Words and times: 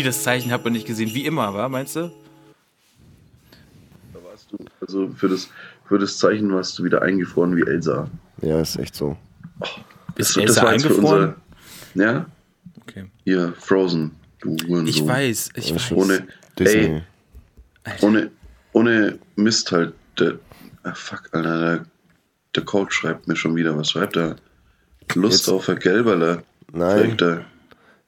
Wie, 0.00 0.02
das 0.02 0.22
Zeichen 0.22 0.50
hat 0.50 0.64
man 0.64 0.72
nicht 0.72 0.86
gesehen? 0.86 1.12
Wie 1.12 1.26
immer, 1.26 1.52
war, 1.52 1.68
meinst 1.68 1.94
du? 1.94 2.10
Da 4.14 4.18
warst 4.24 4.50
du, 4.50 4.56
also 4.80 5.08
für 5.10 5.28
das, 5.28 5.50
für 5.86 5.98
das 5.98 6.16
Zeichen 6.16 6.50
warst 6.54 6.78
du 6.78 6.84
wieder 6.84 7.02
eingefroren 7.02 7.54
wie 7.54 7.66
Elsa. 7.66 8.08
Ja, 8.40 8.62
ist 8.62 8.78
echt 8.78 8.94
so. 8.94 9.18
Ist 10.16 10.30
Das- 10.30 10.36
Elsa 10.36 10.54
das 10.54 10.62
war 10.64 10.70
eingefroren? 10.70 11.34
unser- 11.94 12.04
Ja, 12.12 12.26
Okay. 12.82 13.04
hier, 13.24 13.54
Frozen. 13.58 14.12
Du. 14.40 14.56
Ich 14.86 15.06
weiß, 15.06 15.50
ich 15.54 15.74
weiß. 15.74 15.92
Ohne, 15.92 16.26
Disney. 16.58 17.02
ey, 17.84 17.92
ohne, 18.00 18.30
ohne 18.72 19.18
Mist 19.36 19.70
halt. 19.72 19.92
Der, 20.18 20.38
ah, 20.82 20.94
fuck, 20.94 21.28
Alter, 21.32 21.58
der, 21.60 21.84
der 22.56 22.64
Coach 22.64 22.94
schreibt 22.96 23.28
mir 23.28 23.36
schon 23.36 23.54
wieder. 23.56 23.76
Was 23.76 23.90
schreibt 23.90 24.16
er? 24.16 24.36
Lust 25.14 25.40
Jetzt- 25.46 25.48
auf 25.50 25.68
ein 25.68 25.78
Gelberle. 25.78 26.42
Nein. 26.72 27.16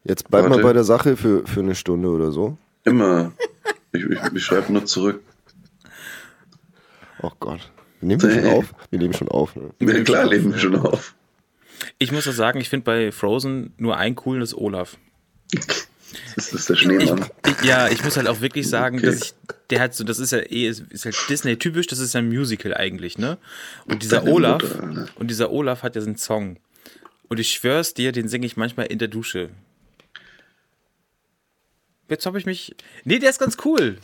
Jetzt 0.04 0.28
bleib 0.30 0.44
mal 0.44 0.50
Warte. 0.52 0.62
bei 0.62 0.72
der 0.72 0.84
Sache 0.84 1.16
für, 1.16 1.46
für 1.46 1.60
eine 1.60 1.74
Stunde 1.74 2.08
oder 2.08 2.32
so. 2.32 2.56
Immer. 2.84 3.32
Ich, 3.92 4.02
ich, 4.04 4.18
ich 4.34 4.44
schreibe 4.44 4.72
nur 4.72 4.84
zurück. 4.86 5.20
Oh 7.22 7.30
Gott. 7.40 7.60
Wir 8.00 8.08
nehmen 8.08 8.20
schon 8.20 8.46
auf? 8.46 8.74
Wir 8.90 8.98
nehmen 8.98 9.14
schon 9.14 9.28
auf. 9.28 9.54
Ne? 9.54 9.70
Ja, 9.80 10.02
klar, 10.02 10.26
leben 10.26 10.52
wir 10.52 10.58
schon 10.58 10.76
auf. 10.76 11.14
Ich 12.02 12.10
muss 12.10 12.24
ja 12.24 12.32
sagen, 12.32 12.60
ich 12.60 12.68
finde 12.68 12.84
bei 12.84 13.12
Frozen 13.12 13.74
nur 13.76 13.96
einen 13.96 14.16
coolen, 14.16 14.40
das 14.40 14.50
ist 14.50 14.58
Olaf. 14.58 14.96
Das 16.34 16.52
ist 16.52 16.68
der 16.68 16.74
Schneemann. 16.76 17.26
Ich, 17.46 17.64
ja, 17.64 17.88
ich 17.88 18.02
muss 18.02 18.16
halt 18.16 18.26
auch 18.26 18.40
wirklich 18.40 18.68
sagen, 18.68 18.98
Okay. 18.98 19.06
dass 19.06 19.22
ich, 19.22 19.34
der 19.70 19.80
hat 19.80 19.94
so, 19.94 20.02
das 20.02 20.18
ist 20.18 20.32
ja 20.32 20.38
eh, 20.38 20.66
ist, 20.66 21.04
halt 21.04 21.16
Disney-typisch, 21.28 21.86
das 21.86 22.00
ist 22.00 22.14
ja 22.14 22.18
ein 22.20 22.28
Musical 22.28 22.74
eigentlich, 22.74 23.18
ne? 23.18 23.38
Und 23.86 24.02
dieser 24.02 24.18
Deine 24.18 24.32
Olaf, 24.32 24.62
Mutter, 24.62 25.06
und 25.14 25.28
dieser 25.28 25.50
Olaf 25.52 25.84
hat 25.84 25.94
ja 25.94 26.00
so 26.02 26.08
einen 26.08 26.16
Song. 26.16 26.56
Und 27.28 27.38
ich 27.38 27.50
schwör's 27.50 27.94
dir, 27.94 28.10
den 28.12 28.28
singe 28.28 28.46
ich 28.46 28.56
manchmal 28.56 28.86
in 28.86 28.98
der 28.98 29.08
Dusche. 29.08 29.50
Jetzt 32.08 32.26
habe 32.26 32.38
ich 32.38 32.46
mich. 32.46 32.74
Nee, 33.04 33.20
der 33.20 33.30
ist 33.30 33.38
ganz 33.38 33.56
cool. 33.64 33.96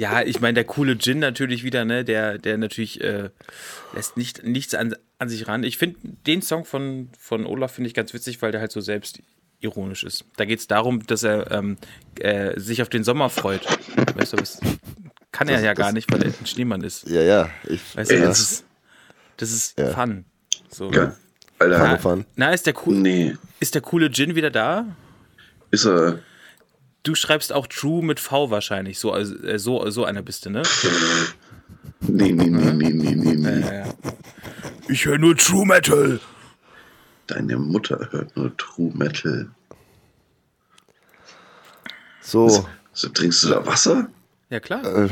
Ja, 0.00 0.22
ich 0.22 0.40
meine, 0.40 0.54
der 0.54 0.64
coole 0.64 0.92
Jin 0.94 1.18
natürlich 1.18 1.62
wieder, 1.62 1.84
ne? 1.84 2.04
Der, 2.04 2.38
der 2.38 2.56
natürlich 2.56 3.00
äh, 3.02 3.28
lässt 3.94 4.16
nicht, 4.16 4.42
nichts 4.44 4.74
an, 4.74 4.94
an 5.18 5.28
sich 5.28 5.46
ran. 5.46 5.62
Ich 5.62 5.76
finde 5.76 5.98
den 6.26 6.40
Song 6.42 6.64
von, 6.64 7.10
von 7.18 7.44
Olaf 7.44 7.72
finde 7.72 7.88
ich 7.88 7.94
ganz 7.94 8.14
witzig, 8.14 8.40
weil 8.40 8.50
der 8.50 8.60
halt 8.62 8.72
so 8.72 8.80
selbstironisch 8.80 10.04
ist. 10.04 10.24
Da 10.36 10.46
geht 10.46 10.58
es 10.60 10.66
darum, 10.66 11.06
dass 11.06 11.22
er 11.22 11.50
ähm, 11.50 11.76
äh, 12.18 12.58
sich 12.58 12.80
auf 12.80 12.88
den 12.88 13.04
Sommer 13.04 13.28
freut. 13.28 13.60
Weißt 14.16 14.32
du, 14.32 14.36
das 14.38 14.58
kann 15.32 15.48
er 15.48 15.56
Das- 15.56 15.64
ja 15.64 15.74
gar 15.74 15.88
das- 15.88 15.94
nicht, 15.94 16.10
weil 16.12 16.22
er 16.22 16.28
ein 16.28 16.46
Schneemann 16.46 16.82
ist. 16.82 17.06
Ja, 17.08 17.20
ja. 17.22 17.50
Ich, 17.68 17.80
Weißt 17.94 18.10
du, 18.10 18.20
das 18.20 18.40
ist, 18.40 18.64
das 19.36 19.52
ist 19.52 19.78
Ja. 19.78 19.90
Fun. 19.90 20.24
So. 20.70 20.90
Ja. 20.92 21.14
Alter. 21.58 21.78
Na, 21.78 21.98
Fun. 21.98 22.24
na, 22.36 22.52
ist 22.54 22.66
der 22.66 22.74
cool, 22.86 22.94
nee. 22.96 23.36
ist 23.60 23.74
der 23.74 23.82
coole 23.82 24.06
Jin 24.06 24.34
wieder 24.34 24.50
da? 24.50 24.86
Ist 25.70 25.84
er. 25.84 26.20
Du 27.02 27.14
schreibst 27.14 27.52
auch 27.52 27.66
True 27.66 28.04
mit 28.04 28.20
V 28.20 28.50
wahrscheinlich. 28.50 28.98
So, 28.98 29.12
also, 29.12 29.34
äh, 29.42 29.58
so, 29.58 29.88
so 29.90 30.04
einer 30.04 30.22
bist 30.22 30.44
du, 30.46 30.50
ne? 30.50 30.62
Nee, 32.00 32.32
nee, 32.32 32.44
nee, 32.50 32.72
nee, 32.72 32.90
nee, 32.90 33.14
nee, 33.14 33.34
nee. 33.34 33.60
Ja, 33.60 33.74
ja. 33.86 33.94
Ich 34.88 35.04
höre 35.06 35.18
nur 35.18 35.36
True 35.36 35.66
Metal. 35.66 36.20
Deine 37.26 37.56
Mutter 37.56 38.08
hört 38.10 38.36
nur 38.36 38.54
True 38.56 38.90
Metal. 38.94 39.48
So, 42.20 42.66
So, 42.92 43.08
trinkst 43.08 43.44
du 43.44 43.48
da 43.48 43.64
Wasser? 43.66 44.08
Ja, 44.50 44.60
klar. 44.60 44.84
äh, 44.84 45.08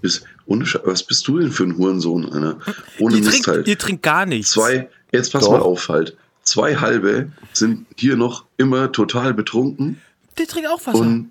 Bist, 0.00 0.24
ohne 0.46 0.64
was 0.84 1.02
bist 1.02 1.26
du 1.28 1.38
denn 1.40 1.50
für 1.50 1.64
ein 1.64 1.76
Hurensohn, 1.76 2.30
Alter? 2.32 2.58
Ohne 3.00 3.16
ihr, 3.16 3.20
Mist 3.20 3.30
trinkt, 3.32 3.48
halt. 3.48 3.68
ihr 3.68 3.78
trinkt 3.78 4.02
gar 4.02 4.24
nichts. 4.24 4.52
Zwei, 4.52 4.88
jetzt 5.12 5.32
pass 5.32 5.44
Doch. 5.44 5.52
mal 5.52 5.60
auf 5.60 5.88
halt. 5.88 6.16
Zwei 6.42 6.76
halbe 6.76 7.30
sind 7.52 7.86
hier 7.96 8.16
noch 8.16 8.46
immer 8.56 8.90
total 8.92 9.34
betrunken 9.34 10.00
Der 10.38 10.46
trinkt 10.46 10.68
auch 10.68 10.84
Wasser. 10.86 10.98
und 10.98 11.30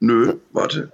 nö, 0.00 0.34
warte. 0.52 0.92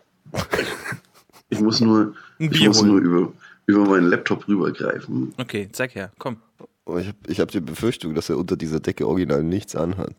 Ich 1.49 1.61
muss 1.61 1.81
nur, 1.81 2.15
Ein 2.39 2.51
ich 2.53 2.67
muss 2.67 2.79
holen. 2.81 2.89
nur 2.89 3.01
über, 3.01 3.33
über 3.67 3.85
meinen 3.87 4.09
Laptop 4.09 4.49
rübergreifen. 4.49 5.33
Okay, 5.39 5.69
zeig 5.73 5.95
her, 5.95 6.13
komm. 6.19 6.39
oh, 6.87 6.99
ich 6.99 7.07
habe 7.09 7.19
ich 7.29 7.41
hab 7.41 7.51
die 7.51 7.61
Befürchtung, 7.61 8.15
dass 8.15 8.29
er 8.29 8.39
unter 8.39 8.57
dieser 8.57 8.81
Decke 8.81 9.07
original 9.07 9.43
nichts 9.43 9.77
anhat. 9.77 10.15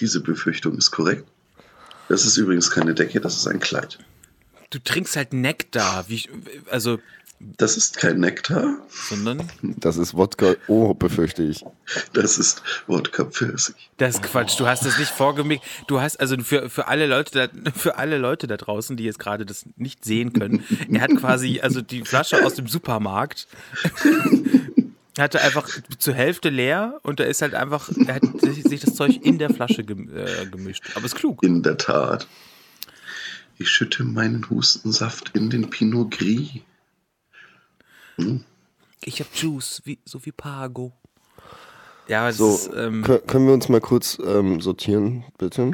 Diese 0.00 0.20
Befürchtung 0.20 0.76
ist 0.78 0.90
korrekt. 0.90 1.26
Das 2.08 2.24
ist 2.24 2.36
übrigens 2.38 2.70
keine 2.70 2.94
Decke, 2.94 3.20
das 3.20 3.36
ist 3.36 3.46
ein 3.46 3.60
Kleid. 3.60 3.98
Du 4.70 4.78
trinkst 4.78 5.16
halt 5.16 5.32
Nektar. 5.32 6.08
Wie, 6.08 6.22
also, 6.70 6.98
Das 7.40 7.76
ist 7.76 7.96
kein 7.98 8.18
Nektar, 8.18 8.78
sondern 8.90 9.48
Das 9.60 9.96
ist 9.96 10.14
Wodka, 10.14 10.54
oh, 10.66 10.94
befürchte 10.94 11.44
ich. 11.44 11.64
das 12.12 12.36
ist 12.36 12.62
Wodka 12.88 13.26
Pfirsich. 13.26 13.90
das 13.96 14.16
ist 14.16 14.22
Quatsch. 14.24 14.58
Du 14.58 14.66
hast 14.66 14.84
das 14.84 14.98
nicht 14.98 15.10
vorgemixt. 15.10 15.64
Du 15.86 16.00
hast 16.00 16.18
also 16.18 16.36
für, 16.38 16.68
für 16.68 16.88
alle 16.88 17.06
Leute 17.06 17.48
da, 17.48 17.70
für 17.72 17.96
alle 17.96 18.18
Leute 18.18 18.48
da 18.48 18.56
draußen, 18.56 18.96
die 18.96 19.04
jetzt 19.04 19.20
gerade 19.20 19.46
das 19.46 19.66
nicht 19.76 20.04
sehen 20.04 20.32
können, 20.32 20.64
er 20.90 21.02
hat 21.02 21.16
quasi 21.16 21.60
also 21.60 21.80
die 21.80 22.04
Flasche 22.04 22.44
aus 22.44 22.54
dem 22.54 22.66
Supermarkt. 22.66 23.46
hatte 25.18 25.40
einfach 25.40 25.68
zur 25.98 26.14
Hälfte 26.14 26.48
leer 26.48 27.00
und 27.02 27.20
da 27.20 27.24
ist 27.24 27.42
halt 27.42 27.54
einfach, 27.54 27.90
er 28.06 28.14
hat 28.16 28.22
sich, 28.40 28.80
das 28.80 28.94
Zeug 28.94 29.18
in 29.22 29.38
der 29.38 29.50
Flasche 29.50 29.82
äh, 29.82 30.46
gemischt. 30.50 30.84
Aber 30.94 31.04
ist 31.04 31.16
klug. 31.16 31.42
In 31.42 31.62
der 31.62 31.76
Tat. 31.76 32.26
Ich 33.58 33.68
schütte 33.68 34.04
meinen 34.04 34.48
Hustensaft 34.50 35.32
in 35.34 35.50
den 35.50 35.68
Pinot 35.70 36.12
Gris. 36.12 36.60
Ich 39.04 39.20
hab 39.20 39.28
Juice, 39.34 39.82
wie, 39.84 39.98
so 40.04 40.24
wie 40.26 40.32
Pago. 40.32 40.92
Ja, 42.08 42.32
So, 42.32 42.54
ist, 42.54 42.70
ähm, 42.74 43.04
kö- 43.04 43.18
können 43.26 43.46
wir 43.46 43.54
uns 43.54 43.68
mal 43.68 43.80
kurz 43.80 44.18
ähm, 44.24 44.60
sortieren, 44.60 45.24
bitte? 45.38 45.72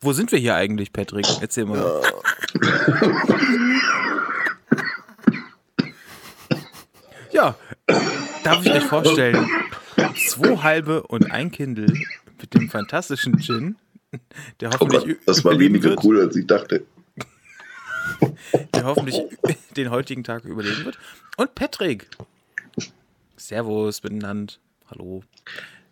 wo 0.00 0.12
sind 0.12 0.32
wir 0.32 0.38
hier 0.40 0.56
eigentlich, 0.56 0.92
Patrick? 0.92 1.26
Erzähl 1.40 1.64
mal. 1.64 2.02
Ja, 7.32 7.56
darf 8.44 8.64
ich 8.64 8.72
euch 8.72 8.84
vorstellen, 8.84 9.46
zwei 10.28 10.56
halbe 10.58 11.02
und 11.04 11.30
ein 11.30 11.50
Kindle 11.50 11.86
mit 12.40 12.54
dem 12.54 12.68
fantastischen 12.68 13.38
Gin, 13.38 13.76
der 14.60 14.68
Oh 14.70 14.72
hoffentlich 14.80 15.04
Gott, 15.04 15.18
das 15.26 15.44
war 15.44 15.58
weniger 15.58 15.90
wird, 15.90 16.04
cool, 16.04 16.20
als 16.20 16.36
ich 16.36 16.46
dachte. 16.46 16.84
der 18.74 18.84
hoffentlich 18.84 19.16
den 19.76 19.90
heutigen 19.90 20.24
Tag 20.24 20.44
überleben 20.44 20.84
wird. 20.84 20.98
Und 21.36 21.54
Patrick. 21.54 22.08
Servus 23.36 24.02
miteinander. 24.02 24.54
Hallo. 24.90 25.22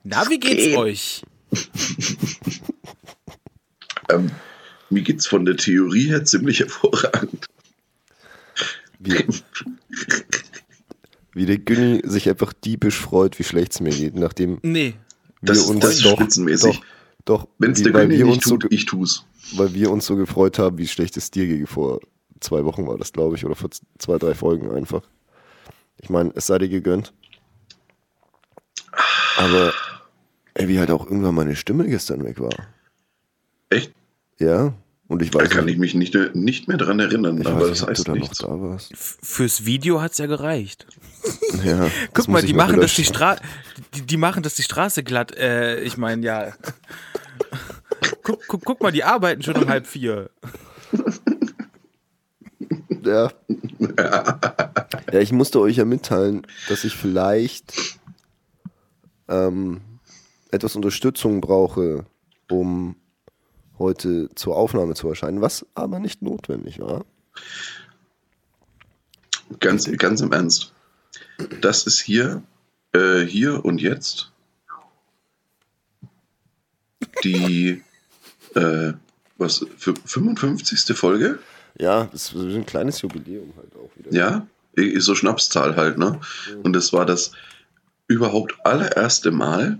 Na, 0.04 0.28
wie 0.28 0.38
geht's 0.38 0.64
geht? 0.64 0.76
euch? 0.76 1.22
Ähm, 4.10 4.30
mir 4.90 5.02
geht's 5.02 5.26
von 5.26 5.44
der 5.44 5.56
Theorie 5.56 6.08
her 6.08 6.24
ziemlich 6.24 6.60
hervorragend. 6.60 7.46
Wie, 8.98 9.24
wie 11.32 11.46
der 11.46 11.58
Günni 11.58 12.02
sich 12.04 12.28
einfach 12.28 12.52
diebisch 12.52 12.96
freut, 12.98 13.38
wie 13.38 13.44
schlecht 13.44 13.72
es 13.72 13.80
mir 13.80 13.90
geht, 13.94 14.14
nachdem 14.14 14.58
Nee. 14.62 14.94
Das, 15.42 15.58
wir 15.58 15.68
uns 15.70 15.80
das 15.80 15.94
ist 15.96 16.04
doch, 16.04 16.16
spitzenmäßig. 16.16 16.80
doch, 17.24 17.42
doch 17.44 17.48
Wenn 17.58 17.72
es 17.72 17.78
wie- 17.78 17.84
der 17.84 17.94
wir 17.94 18.06
nicht 18.08 18.24
uns 18.24 18.44
so, 18.44 18.56
tut, 18.58 18.70
ich 18.72 18.84
tu's. 18.84 19.24
Weil 19.56 19.74
wir 19.74 19.90
uns 19.90 20.06
so 20.06 20.16
gefreut 20.16 20.58
haben, 20.58 20.78
wie 20.78 20.88
schlecht 20.88 21.16
es 21.16 21.30
dir 21.30 21.46
ging. 21.46 21.66
Vor 21.66 22.00
zwei 22.40 22.64
Wochen 22.64 22.86
war 22.86 22.98
das, 22.98 23.12
glaube 23.12 23.36
ich, 23.36 23.44
oder 23.44 23.54
vor 23.54 23.70
zwei, 23.98 24.18
drei 24.18 24.34
Folgen 24.34 24.70
einfach. 24.70 25.02
Ich 25.98 26.10
meine, 26.10 26.32
es 26.34 26.46
sei 26.46 26.58
dir 26.58 26.68
gegönnt. 26.68 27.12
Aber 29.36 29.72
ey, 30.54 30.68
wie 30.68 30.78
halt 30.78 30.90
auch 30.90 31.06
irgendwann 31.06 31.34
meine 31.34 31.56
Stimme 31.56 31.86
gestern 31.86 32.24
weg 32.24 32.40
war. 32.40 32.54
Echt? 33.70 33.92
Ja, 34.38 34.74
und 35.10 35.22
ich 35.22 35.32
Da 35.32 35.40
weiß 35.40 35.50
kann 35.50 35.64
nicht, 35.64 35.74
ich 35.74 35.80
mich 35.80 35.94
nicht, 35.94 36.14
nicht 36.36 36.68
mehr 36.68 36.76
dran 36.76 37.00
erinnern, 37.00 37.40
ich 37.40 37.46
aber 37.46 37.68
weiß 37.68 37.80
das 37.80 37.88
heißt 37.88 38.06
da 38.06 38.12
noch 38.12 38.20
nichts. 38.20 38.38
da 38.38 38.78
Fürs 38.96 39.64
Video 39.64 40.00
hat's 40.00 40.18
ja 40.18 40.26
gereicht. 40.26 40.86
Ja, 41.64 41.90
Guck 42.14 42.28
mal, 42.28 42.42
die 42.42 42.54
machen, 42.54 42.80
dass 42.80 42.94
die. 42.94 43.04
Stra 43.04 43.36
die, 43.94 44.02
die 44.02 44.16
machen, 44.16 44.44
dass 44.44 44.54
die 44.54 44.62
Straße 44.62 45.02
glatt. 45.02 45.36
Äh, 45.36 45.80
ich 45.80 45.96
meine, 45.96 46.24
ja. 46.24 46.52
guck, 48.30 48.46
guck, 48.46 48.64
guck 48.64 48.80
mal, 48.80 48.92
die 48.92 49.04
arbeiten 49.04 49.42
schon 49.42 49.56
um 49.56 49.68
halb 49.68 49.86
vier. 49.86 50.30
Ja. 53.02 53.32
ja, 55.10 55.20
ich 55.20 55.32
musste 55.32 55.58
euch 55.60 55.76
ja 55.76 55.84
mitteilen, 55.84 56.46
dass 56.68 56.84
ich 56.84 56.94
vielleicht 56.94 57.98
ähm, 59.28 59.80
etwas 60.50 60.76
Unterstützung 60.76 61.40
brauche, 61.40 62.04
um 62.50 62.96
heute 63.78 64.28
zur 64.34 64.56
Aufnahme 64.56 64.94
zu 64.94 65.08
erscheinen, 65.08 65.40
was 65.40 65.64
aber 65.74 65.98
nicht 65.98 66.20
notwendig 66.20 66.78
war. 66.80 67.06
Ganz, 69.60 69.90
ganz 69.96 70.20
im 70.20 70.32
Ernst. 70.32 70.74
Das 71.60 71.86
ist 71.86 72.00
hier 72.00 72.42
äh, 72.92 73.20
hier 73.20 73.64
und 73.64 73.80
jetzt 73.80 74.32
die 77.24 77.82
äh, 78.54 78.92
was 79.38 79.66
für 79.76 79.94
55. 80.04 80.96
Folge? 80.96 81.38
Ja, 81.78 82.04
das 82.12 82.32
ist 82.32 82.34
ein 82.34 82.66
kleines 82.66 83.00
Jubiläum 83.00 83.52
halt 83.56 83.74
auch 83.76 83.90
wieder. 83.96 84.12
Ja, 84.12 84.46
ist 84.74 85.04
so 85.04 85.14
Schnapszahl 85.14 85.76
halt, 85.76 85.98
ne? 85.98 86.20
Und 86.62 86.74
das 86.74 86.92
war 86.92 87.06
das 87.06 87.32
überhaupt 88.06 88.54
allererste 88.64 89.30
Mal, 89.30 89.78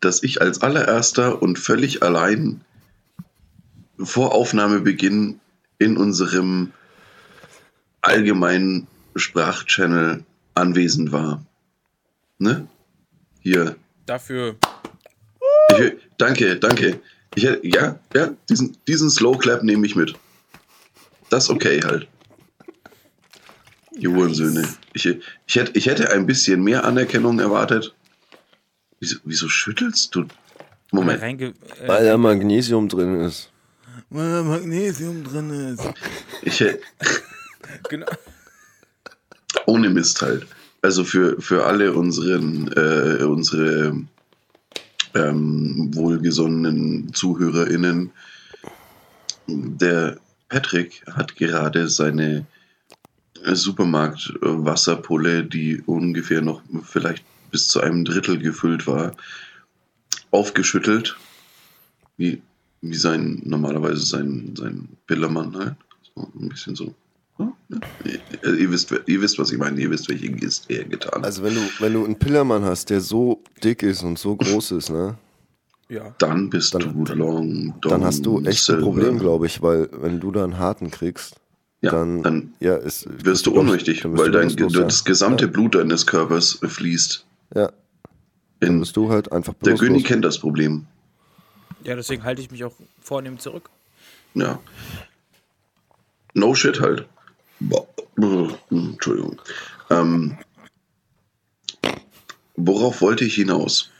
dass 0.00 0.22
ich 0.22 0.40
als 0.40 0.62
allererster 0.62 1.40
und 1.40 1.58
völlig 1.58 2.02
allein 2.02 2.60
vor 3.98 4.34
Aufnahmebeginn 4.34 5.40
in 5.78 5.96
unserem 5.96 6.72
allgemeinen 8.00 8.86
Sprachchannel 9.16 10.24
anwesend 10.54 11.12
war. 11.12 11.44
Ne? 12.38 12.68
Hier. 13.40 13.76
Dafür. 14.06 14.56
Ich, 15.70 15.92
danke, 16.16 16.56
danke. 16.56 17.00
Ich, 17.34 17.44
hätte- 17.44 17.66
ja, 17.66 17.98
ja, 18.14 18.30
diesen, 18.48 18.76
diesen 18.86 19.10
Slow 19.10 19.36
Clap 19.38 19.62
nehme 19.62 19.86
ich 19.86 19.94
mit. 19.96 20.14
Das 21.30 21.44
ist 21.44 21.50
okay 21.50 21.80
halt. 21.84 22.08
Die 24.00 24.08
Hurensöhne. 24.08 24.66
Ich, 24.94 25.06
ich, 25.46 25.54
hätte, 25.56 25.72
ich 25.76 25.86
hätte 25.86 26.10
ein 26.10 26.26
bisschen 26.26 26.62
mehr 26.62 26.84
Anerkennung 26.84 27.38
erwartet. 27.40 27.94
Wieso, 29.00 29.16
wieso 29.24 29.48
schüttelst 29.48 30.14
du? 30.14 30.24
Moment. 30.90 31.20
Reinge 31.20 31.46
äh, 31.82 31.88
Weil 31.88 32.06
da 32.06 32.16
Magnesium 32.16 32.88
drin 32.88 33.20
ist. 33.20 33.50
weil 34.08 34.42
Magnesium 34.44 35.22
drin 35.24 35.50
ist. 35.74 35.82
Ich 36.42 36.60
hätte, 36.60 36.80
Genau. 37.90 38.06
ohne 39.66 39.90
Mist 39.90 40.22
halt. 40.22 40.46
Also 40.80 41.04
für, 41.04 41.40
für 41.40 41.66
alle 41.66 41.92
unseren, 41.92 42.68
äh, 42.72 43.22
unsere 43.24 43.94
ähm, 45.14 45.94
wohlgesonnenen 45.94 47.12
ZuhörerInnen, 47.12 48.10
der 49.46 50.18
Patrick 50.48 51.02
hat 51.10 51.36
gerade 51.36 51.88
seine 51.88 52.46
Supermarkt-Wasserpulle, 53.44 55.44
die 55.44 55.82
ungefähr 55.86 56.42
noch 56.42 56.62
vielleicht 56.82 57.24
bis 57.50 57.68
zu 57.68 57.80
einem 57.80 58.04
Drittel 58.04 58.38
gefüllt 58.38 58.86
war, 58.86 59.12
aufgeschüttelt. 60.30 61.16
Wie, 62.16 62.42
wie 62.80 62.96
sein, 62.96 63.40
normalerweise 63.44 64.04
sein, 64.04 64.54
sein 64.56 64.88
Billermann 65.06 65.56
halt. 65.56 65.76
So 66.14 66.28
ein 66.38 66.48
bisschen 66.48 66.74
so. 66.74 66.94
Ja. 67.38 67.52
Ihr, 68.44 68.70
wisst, 68.70 68.92
ihr 69.06 69.20
wisst, 69.20 69.38
was 69.38 69.52
ich 69.52 69.58
meine. 69.58 69.80
Ihr 69.80 69.90
wisst, 69.90 70.08
welche 70.08 70.28
Geste 70.30 70.72
er 70.74 70.84
getan 70.84 71.16
hat. 71.20 71.24
Also 71.24 71.42
wenn 71.44 71.54
du, 71.54 71.60
wenn 71.78 71.92
du 71.92 72.04
einen 72.04 72.18
Pillermann 72.18 72.64
hast, 72.64 72.90
der 72.90 73.00
so 73.00 73.42
dick 73.62 73.82
ist 73.82 74.02
und 74.02 74.18
so 74.18 74.34
groß 74.36 74.72
ist, 74.72 74.90
ne, 74.90 75.16
Ja. 75.88 76.14
dann 76.18 76.50
bist 76.50 76.74
Dann- 76.74 77.04
du 77.04 77.14
long, 77.14 77.74
dann 77.82 78.02
hast 78.04 78.26
du 78.26 78.38
echt 78.40 78.46
ein 78.46 78.52
Silver. 78.54 78.82
Problem, 78.82 79.18
glaube 79.18 79.46
ich, 79.46 79.62
weil 79.62 79.88
wenn 79.92 80.18
du 80.20 80.32
da 80.32 80.42
einen 80.44 80.58
harten 80.58 80.90
kriegst, 80.90 81.36
Ja, 81.80 81.92
dann, 81.92 82.22
dann 82.24 82.54
ja, 82.58 82.74
ist, 82.76 83.06
wirst 83.24 83.46
du 83.46 83.54
ohnmächtig, 83.56 84.04
weil 84.04 84.32
du 84.32 84.38
dein, 84.38 84.48
bewusstlos, 84.54 84.84
das 84.84 85.04
gesamte 85.04 85.44
ja. 85.44 85.50
Blut 85.52 85.76
deines 85.76 86.06
Körpers 86.06 86.58
fließt. 86.60 87.24
Ja, 87.54 87.70
dann 88.60 88.80
bist 88.80 88.96
du 88.96 89.10
halt 89.10 89.30
einfach 89.30 89.54
der. 89.64 89.74
Günni 89.74 90.02
kennt 90.02 90.24
das 90.24 90.38
Problem. 90.40 90.86
ja, 91.84 91.94
deswegen 91.94 92.24
halte 92.24 92.42
ich 92.42 92.50
mich 92.50 92.64
auch 92.64 92.74
vornehm 93.00 93.38
zurück. 93.38 93.70
Ja. 94.34 94.58
No 96.34 96.54
shit 96.54 96.80
halt. 96.80 97.06
Boah. 97.60 97.86
Entschuldigung. 98.70 99.40
Ähm, 99.90 100.36
worauf 102.56 103.00
wollte 103.00 103.24
ich 103.24 103.34
hinaus? 103.34 103.90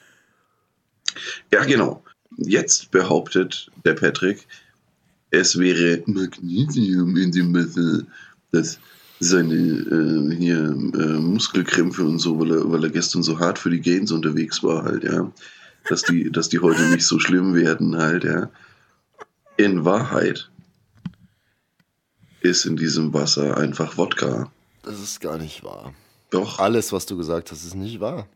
Ja, 1.52 1.64
genau. 1.64 2.02
Jetzt 2.36 2.90
behauptet 2.90 3.70
der 3.84 3.94
Patrick, 3.94 4.46
es 5.30 5.58
wäre 5.58 6.02
Magnesium 6.06 7.16
in 7.16 7.32
dem 7.32 7.54
Wasser, 7.54 8.04
das 8.52 8.78
seine 9.20 9.54
äh, 9.54 10.36
hier 10.36 10.58
äh, 10.58 11.18
Muskelkrämpfe 11.20 12.04
und 12.04 12.18
so, 12.18 12.38
weil 12.38 12.52
er, 12.52 12.70
weil 12.70 12.84
er 12.84 12.90
gestern 12.90 13.22
so 13.22 13.38
hart 13.38 13.58
für 13.58 13.70
die 13.70 13.80
Gains 13.80 14.12
unterwegs 14.12 14.62
war, 14.62 14.84
halt, 14.84 15.04
ja. 15.04 15.30
Dass 15.88 16.02
die, 16.02 16.30
dass 16.30 16.48
die 16.48 16.60
heute 16.60 16.82
nicht 16.90 17.06
so 17.06 17.18
schlimm 17.18 17.54
werden, 17.54 17.96
halt, 17.96 18.24
ja. 18.24 18.50
In 19.56 19.84
Wahrheit 19.84 20.50
ist 22.40 22.64
in 22.64 22.76
diesem 22.76 23.12
Wasser 23.14 23.56
einfach 23.56 23.96
Wodka. 23.98 24.50
Das 24.82 25.00
ist 25.00 25.20
gar 25.20 25.38
nicht 25.38 25.62
wahr. 25.64 25.92
Doch. 26.30 26.58
Alles, 26.58 26.92
was 26.92 27.06
du 27.06 27.16
gesagt 27.16 27.50
hast, 27.50 27.64
ist 27.64 27.74
nicht 27.74 28.00
wahr. 28.00 28.26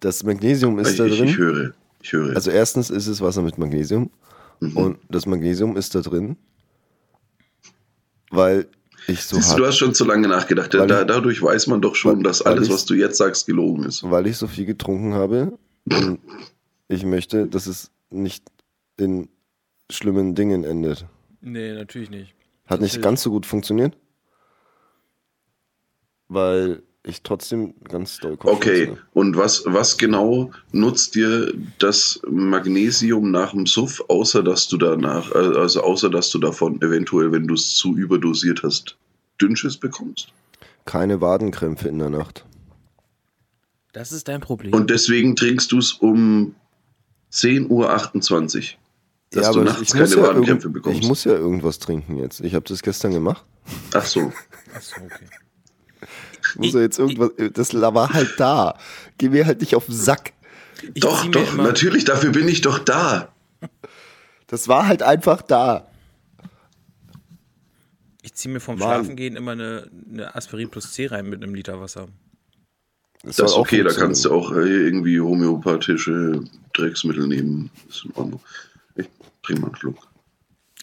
Das 0.00 0.22
Magnesium 0.24 0.78
ist 0.78 0.90
Ich, 0.92 0.96
da 0.98 1.06
drin. 1.06 1.24
ich 1.24 1.38
höre. 1.38 1.72
Ich 2.02 2.12
höre. 2.12 2.34
Also 2.36 2.50
erstens 2.50 2.90
ist 2.90 3.06
es 3.06 3.20
Wasser 3.20 3.42
mit 3.42 3.58
Magnesium 3.58 4.10
Mhm. 4.60 4.76
und 4.76 4.98
das 5.08 5.26
Magnesium 5.26 5.76
ist 5.76 5.94
da 5.94 6.00
drin, 6.00 6.36
weil 8.30 8.66
ich 9.08 9.22
so 9.22 9.36
Siehst 9.36 9.58
du, 9.58 9.66
hast 9.66 9.76
schon 9.78 9.94
zu 9.94 10.04
lange 10.04 10.28
nachgedacht. 10.28 10.72
Da, 10.74 10.86
dadurch 11.04 11.42
weiß 11.42 11.66
man 11.68 11.80
doch 11.80 11.94
schon, 11.94 12.16
weil- 12.18 12.22
dass 12.24 12.42
alles, 12.42 12.68
ich- 12.68 12.72
was 12.74 12.84
du 12.86 12.94
jetzt 12.94 13.18
sagst, 13.18 13.46
gelogen 13.46 13.84
ist. 13.84 14.02
weil 14.10 14.26
ich 14.26 14.36
so 14.36 14.46
viel 14.46 14.64
getrunken 14.66 15.14
habe 15.14 15.56
und 15.90 16.18
ich 16.88 17.04
möchte, 17.04 17.46
dass 17.46 17.66
es 17.66 17.90
nicht 18.10 18.44
in 18.96 19.28
schlimmen 19.90 20.34
Dingen 20.34 20.64
endet. 20.64 21.06
Nee, 21.46 21.74
natürlich 21.74 22.10
nicht. 22.10 22.34
Hat 22.66 22.80
nicht 22.80 23.00
ganz 23.00 23.22
so 23.22 23.30
gut 23.30 23.46
funktioniert, 23.46 23.96
weil 26.26 26.82
ich 27.04 27.22
trotzdem 27.22 27.74
ganz 27.84 28.18
doll 28.18 28.32
Okay, 28.32 28.86
Kopfschmerzen 28.86 28.98
und 29.14 29.36
was, 29.36 29.62
was 29.64 29.96
genau 29.96 30.50
nutzt 30.72 31.14
dir 31.14 31.54
das 31.78 32.20
Magnesium 32.28 33.30
nach 33.30 33.52
dem 33.52 33.64
Suff, 33.64 34.02
außer 34.08 34.42
dass 34.42 34.66
du 34.66 34.76
danach, 34.76 35.30
äh, 35.36 35.38
also 35.38 35.82
außer 35.82 36.10
dass 36.10 36.30
du 36.30 36.40
davon 36.40 36.82
eventuell, 36.82 37.30
wenn 37.30 37.46
du 37.46 37.54
es 37.54 37.76
zu 37.76 37.96
überdosiert 37.96 38.64
hast, 38.64 38.96
Dünnschiss 39.40 39.76
bekommst? 39.76 40.32
Keine 40.84 41.20
Wadenkrämpfe 41.20 41.88
in 41.88 42.00
der 42.00 42.10
Nacht. 42.10 42.44
Das 43.92 44.10
ist 44.10 44.26
dein 44.26 44.40
Problem. 44.40 44.74
Und 44.74 44.90
deswegen 44.90 45.36
trinkst 45.36 45.70
du 45.70 45.78
es 45.78 45.92
um 45.92 46.56
10.28 47.30 47.68
Uhr. 47.70 48.78
Dass 49.36 49.52
du 49.52 49.60
aber 49.60 49.70
nachts 49.70 49.92
keine 49.92 50.06
ja 50.06 50.22
Wadenkrämpfe 50.22 50.68
bekommst. 50.68 51.00
ich 51.00 51.06
muss 51.06 51.24
ja 51.24 51.32
irgendwas 51.32 51.78
trinken 51.78 52.16
jetzt. 52.16 52.40
Ich 52.40 52.54
habe 52.54 52.64
das 52.68 52.82
gestern 52.82 53.12
gemacht. 53.12 53.44
Ach 53.92 54.04
so. 54.04 54.32
Achso, 54.74 54.96
okay. 55.04 55.26
Ich 56.50 56.56
muss 56.56 56.74
ja 56.74 56.80
jetzt 56.80 56.98
irgendwas. 56.98 57.30
Das 57.52 57.74
war 57.74 58.12
halt 58.12 58.34
da. 58.38 58.78
Geh 59.18 59.28
mir 59.28 59.46
halt 59.46 59.60
nicht 59.60 59.74
auf 59.74 59.86
den 59.86 59.94
Sack. 59.94 60.32
Ich 60.94 61.00
doch, 61.00 61.26
doch, 61.26 61.54
natürlich, 61.54 62.04
dafür 62.04 62.30
bin 62.30 62.46
ich 62.48 62.60
doch 62.60 62.78
da. 62.78 63.32
Das 64.46 64.68
war 64.68 64.86
halt 64.86 65.02
einfach 65.02 65.42
da. 65.42 65.88
Ich 68.22 68.34
ziehe 68.34 68.52
mir 68.52 68.60
vom 68.60 68.78
Mann. 68.78 68.88
Schlafengehen 68.88 69.36
immer 69.36 69.52
eine, 69.52 69.90
eine 70.10 70.34
Aspirin 70.34 70.68
plus 70.68 70.92
C 70.92 71.06
rein 71.06 71.28
mit 71.28 71.42
einem 71.42 71.54
Liter 71.54 71.80
Wasser. 71.80 72.08
Das 73.22 73.36
soll 73.36 73.46
ist 73.46 73.54
okay, 73.54 73.82
da 73.82 73.92
kannst 73.92 74.24
du 74.24 74.32
auch 74.32 74.52
äh, 74.52 74.66
irgendwie 74.66 75.20
homöopathische 75.20 76.44
Drecksmittel 76.74 77.26
nehmen. 77.26 77.70
Ist 77.88 78.04
in 78.04 78.12
Ordnung. 78.14 78.40
Mal 79.54 79.66
einen 79.66 79.76
Schluck. 79.76 79.98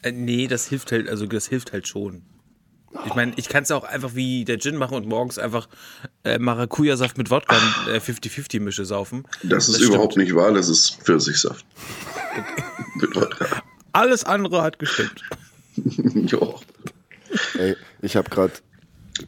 Äh, 0.02 0.12
nee, 0.12 0.48
das 0.48 0.68
hilft 0.68 0.92
halt, 0.92 1.10
also 1.10 1.26
das 1.26 1.48
hilft 1.48 1.74
halt 1.74 1.88
schon. 1.88 2.24
Ich 3.06 3.16
meine, 3.16 3.34
ich 3.38 3.50
kann 3.50 3.64
es 3.64 3.72
auch 3.72 3.84
einfach 3.84 4.14
wie 4.14 4.46
der 4.46 4.60
Gin 4.60 4.78
machen 4.78 4.96
und 4.96 5.08
morgens 5.08 5.40
einfach 5.40 5.68
äh, 6.24 6.38
Maracuja-Saft 6.38 7.18
mit 7.18 7.32
Wodka 7.32 7.58
äh, 7.88 7.98
50-50 7.98 8.60
Mische 8.60 8.86
saufen. 8.86 9.26
Das 9.42 9.68
ist 9.68 9.78
stimmt. 9.78 9.96
überhaupt 9.96 10.16
nicht 10.16 10.36
wahr, 10.36 10.54
das 10.54 10.70
ist 10.70 11.02
Pfirsichsaft. 11.02 11.66
Mit 12.96 13.16
Wodka. 13.16 13.48
Alles 13.94 14.24
andere 14.24 14.62
hat 14.62 14.80
gestimmt. 14.80 15.24
ja. 15.76 16.38
Ey, 17.58 17.76
ich 18.02 18.16
habe 18.16 18.30
gerade. 18.30 18.54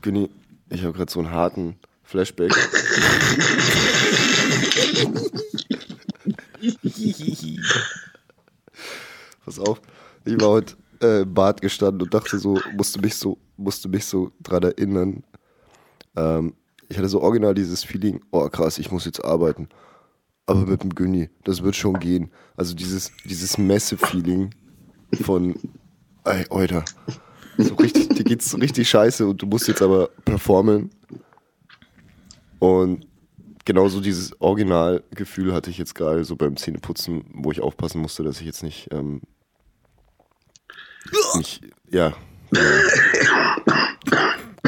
Günni, 0.01 0.29
ich 0.69 0.83
habe 0.83 0.93
gerade 0.93 1.11
so 1.11 1.19
einen 1.19 1.31
harten 1.31 1.77
Flashback. 2.03 2.51
Pass 9.45 9.59
auf. 9.59 9.81
Ich 10.25 10.39
war 10.41 10.49
heute 10.49 10.75
äh, 11.01 11.21
im 11.21 11.33
Bad 11.33 11.61
gestanden 11.61 12.01
und 12.01 12.13
dachte 12.13 12.39
so, 12.39 12.59
musste 12.75 12.99
mich 12.99 13.15
so, 13.15 13.37
musste 13.57 13.87
mich 13.89 14.05
so 14.05 14.31
dran 14.41 14.63
erinnern. 14.63 15.23
Ähm, 16.15 16.55
ich 16.89 16.97
hatte 16.97 17.09
so 17.09 17.21
original 17.21 17.53
dieses 17.53 17.83
Feeling, 17.83 18.21
oh 18.31 18.47
krass, 18.49 18.77
ich 18.77 18.91
muss 18.91 19.05
jetzt 19.05 19.23
arbeiten. 19.23 19.69
Aber 20.47 20.65
mit 20.65 20.83
dem 20.83 20.93
Günni, 20.93 21.29
das 21.43 21.63
wird 21.63 21.75
schon 21.75 21.99
gehen. 21.99 22.31
Also 22.55 22.75
dieses, 22.75 23.11
dieses 23.23 23.57
Messe-Feeling 23.57 24.51
von, 25.21 25.55
ey, 26.23 26.45
Alter, 26.49 26.85
so 27.57 27.73
richtig, 27.75 28.09
dir 28.09 28.23
geht's 28.23 28.51
so 28.51 28.57
richtig 28.57 28.87
scheiße 28.89 29.25
und 29.27 29.41
du 29.41 29.47
musst 29.47 29.67
jetzt 29.67 29.81
aber 29.81 30.09
performen. 30.23 30.91
Und 32.59 33.07
genauso 33.65 34.01
dieses 34.01 34.39
Originalgefühl 34.39 35.53
hatte 35.53 35.71
ich 35.71 35.77
jetzt 35.77 35.95
gerade 35.95 36.23
so 36.23 36.35
beim 36.35 36.55
Zähneputzen, 36.57 37.25
wo 37.33 37.51
ich 37.51 37.61
aufpassen 37.61 38.01
musste, 38.01 38.23
dass 38.23 38.39
ich 38.39 38.45
jetzt 38.45 38.63
nicht, 38.63 38.89
ähm, 38.91 39.21
nicht 41.37 41.61
ja. 41.89 42.13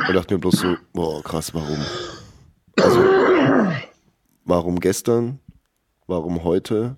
und 0.07 0.13
dachte 0.13 0.33
mir 0.33 0.39
bloß 0.39 0.59
so, 0.59 0.77
boah, 0.93 1.21
krass, 1.23 1.53
warum? 1.53 1.79
Also, 2.77 2.99
warum 4.45 4.79
gestern? 4.79 5.39
Warum 6.07 6.43
heute? 6.43 6.95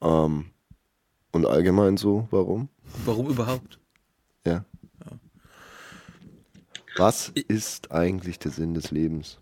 Ähm, 0.00 0.50
und 1.32 1.46
allgemein 1.46 1.96
so, 1.96 2.28
warum? 2.30 2.68
Warum 3.04 3.28
überhaupt? 3.28 3.78
Ja. 4.46 4.64
Was 6.96 7.30
ist 7.30 7.90
eigentlich 7.90 8.38
der 8.38 8.50
Sinn 8.50 8.74
des 8.74 8.90
Lebens? 8.90 9.38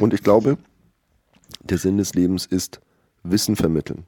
Und 0.00 0.12
ich 0.12 0.22
glaube, 0.22 0.58
der 1.62 1.78
Sinn 1.78 1.98
des 1.98 2.14
Lebens 2.14 2.46
ist 2.46 2.80
Wissen 3.22 3.54
vermitteln. 3.54 4.04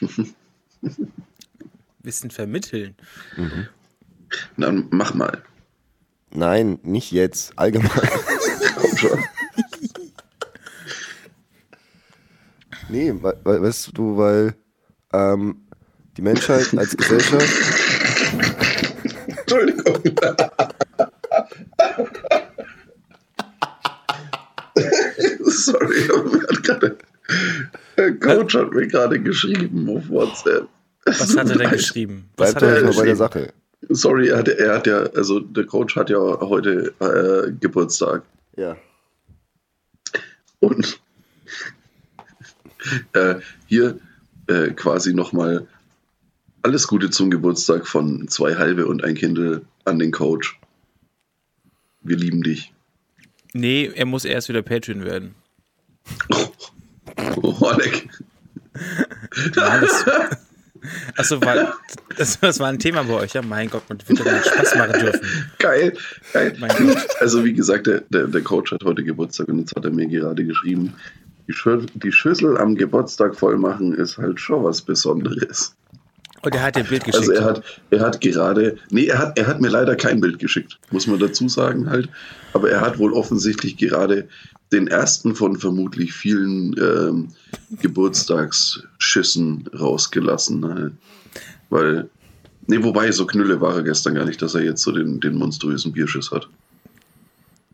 Wissen 2.02 2.30
vermitteln. 2.30 2.96
Dann 4.56 4.86
mach 4.90 5.14
mal. 5.14 5.42
Nein, 6.32 6.78
nicht 6.82 7.10
jetzt, 7.10 7.58
allgemein. 7.58 7.90
Komm 8.76 8.96
schon. 8.96 9.24
Nee, 12.88 13.14
weil, 13.20 13.36
weil, 13.44 13.62
weißt 13.62 13.90
du, 13.94 14.16
weil 14.16 14.54
ähm, 15.12 15.66
die 16.16 16.22
Menschheit 16.22 16.76
als 16.76 16.96
Gesellschaft, 16.96 17.48
Entschuldigung. 19.26 20.02
Sorry, 25.44 26.00
hat 26.48 26.62
gerade. 26.62 26.98
Der 27.96 28.18
Coach 28.18 28.54
hat 28.54 28.72
mir 28.72 28.86
gerade 28.86 29.20
geschrieben 29.20 29.88
auf 29.88 30.08
WhatsApp. 30.08 30.68
Was 31.18 31.36
hat 31.36 31.50
er 31.50 31.58
denn 31.58 31.70
geschrieben? 31.70 32.28
Was 32.36 32.54
bleibt 32.54 32.66
hat 32.66 32.82
er 32.82 32.84
mal 32.84 32.94
bei 32.94 33.04
der? 33.04 33.16
Sache. 33.16 33.52
Sorry, 33.88 34.28
er 34.28 34.38
hat, 34.38 34.48
er 34.48 34.74
hat 34.74 34.86
ja, 34.86 34.98
also 34.98 35.40
der 35.40 35.64
Coach 35.64 35.96
hat 35.96 36.10
ja 36.10 36.18
heute 36.18 36.94
äh, 37.00 37.52
Geburtstag. 37.58 38.22
Ja. 38.56 38.76
Und 40.60 41.00
äh, 43.14 43.36
hier 43.66 43.98
äh, 44.46 44.70
quasi 44.70 45.14
nochmal 45.14 45.66
alles 46.62 46.86
Gute 46.86 47.10
zum 47.10 47.30
Geburtstag 47.30 47.86
von 47.86 48.28
zwei 48.28 48.56
Halbe 48.56 48.86
und 48.86 49.02
ein 49.02 49.14
Kindle 49.14 49.62
an 49.84 49.98
den 49.98 50.12
Coach. 50.12 50.58
Wir 52.02 52.16
lieben 52.16 52.42
dich. 52.42 52.72
Nee, 53.52 53.90
er 53.94 54.06
muss 54.06 54.24
erst 54.24 54.48
wieder 54.48 54.62
Patreon 54.62 55.04
werden. 55.04 55.34
Oh, 57.42 57.54
Oleg. 57.60 58.08
Nein, 59.56 59.80
das, 59.80 60.04
achso, 61.16 61.40
war, 61.42 61.74
das, 62.16 62.38
das 62.40 62.60
war 62.60 62.68
ein 62.68 62.78
Thema 62.78 63.02
bei 63.04 63.14
euch, 63.14 63.32
ja? 63.34 63.42
Mein 63.42 63.70
Gott, 63.70 63.82
man 63.88 63.98
wird 64.06 64.20
doch 64.20 64.24
mal 64.24 64.44
Spaß 64.44 64.74
machen 64.76 65.00
dürfen. 65.00 65.20
Geil, 65.58 65.92
geil. 66.32 66.56
Also 67.20 67.44
wie 67.44 67.52
gesagt, 67.52 67.86
der, 67.86 68.02
der, 68.08 68.26
der 68.26 68.40
Coach 68.42 68.72
hat 68.72 68.84
heute 68.84 69.04
Geburtstag 69.04 69.48
und 69.48 69.58
jetzt 69.60 69.74
hat 69.76 69.84
er 69.84 69.90
mir 69.90 70.06
gerade 70.06 70.44
geschrieben, 70.44 70.94
die, 71.48 71.52
Schü 71.52 71.86
die 71.94 72.12
Schüssel 72.12 72.56
am 72.58 72.74
Geburtstag 72.76 73.34
voll 73.34 73.58
machen 73.58 73.94
ist 73.94 74.18
halt 74.18 74.40
schon 74.40 74.64
was 74.64 74.82
Besonderes. 74.82 75.74
Und 76.42 76.54
er 76.54 76.62
hat 76.62 76.76
dir 76.76 76.80
ein 76.80 76.86
Bild 76.86 77.04
geschickt. 77.04 77.28
Also 77.28 77.32
er 77.32 77.44
hat, 77.44 77.62
er 77.90 78.00
hat 78.00 78.20
gerade, 78.20 78.76
nee, 78.90 79.06
er 79.06 79.18
hat, 79.18 79.38
er 79.38 79.46
hat 79.46 79.60
mir 79.60 79.68
leider 79.68 79.94
kein 79.94 80.20
Bild 80.20 80.38
geschickt, 80.38 80.78
muss 80.90 81.06
man 81.06 81.18
dazu 81.18 81.48
sagen 81.48 81.90
halt. 81.90 82.08
Aber 82.52 82.70
er 82.70 82.80
hat 82.80 82.98
wohl 82.98 83.12
offensichtlich 83.12 83.76
gerade 83.76 84.26
den 84.72 84.86
ersten 84.86 85.34
von 85.34 85.56
vermutlich 85.56 86.12
vielen 86.12 86.74
ähm, 86.78 87.28
Geburtstagsschüssen 87.80 89.68
rausgelassen. 89.78 90.64
Halt. 90.64 90.92
Weil, 91.70 92.08
nee, 92.66 92.82
wobei, 92.82 93.10
so 93.10 93.26
Knülle 93.26 93.60
war 93.60 93.76
er 93.76 93.82
gestern 93.82 94.14
gar 94.14 94.24
nicht, 94.24 94.40
dass 94.42 94.54
er 94.54 94.62
jetzt 94.62 94.82
so 94.82 94.92
den, 94.92 95.20
den 95.20 95.34
monströsen 95.34 95.92
Bierschiss 95.92 96.30
hat. 96.30 96.48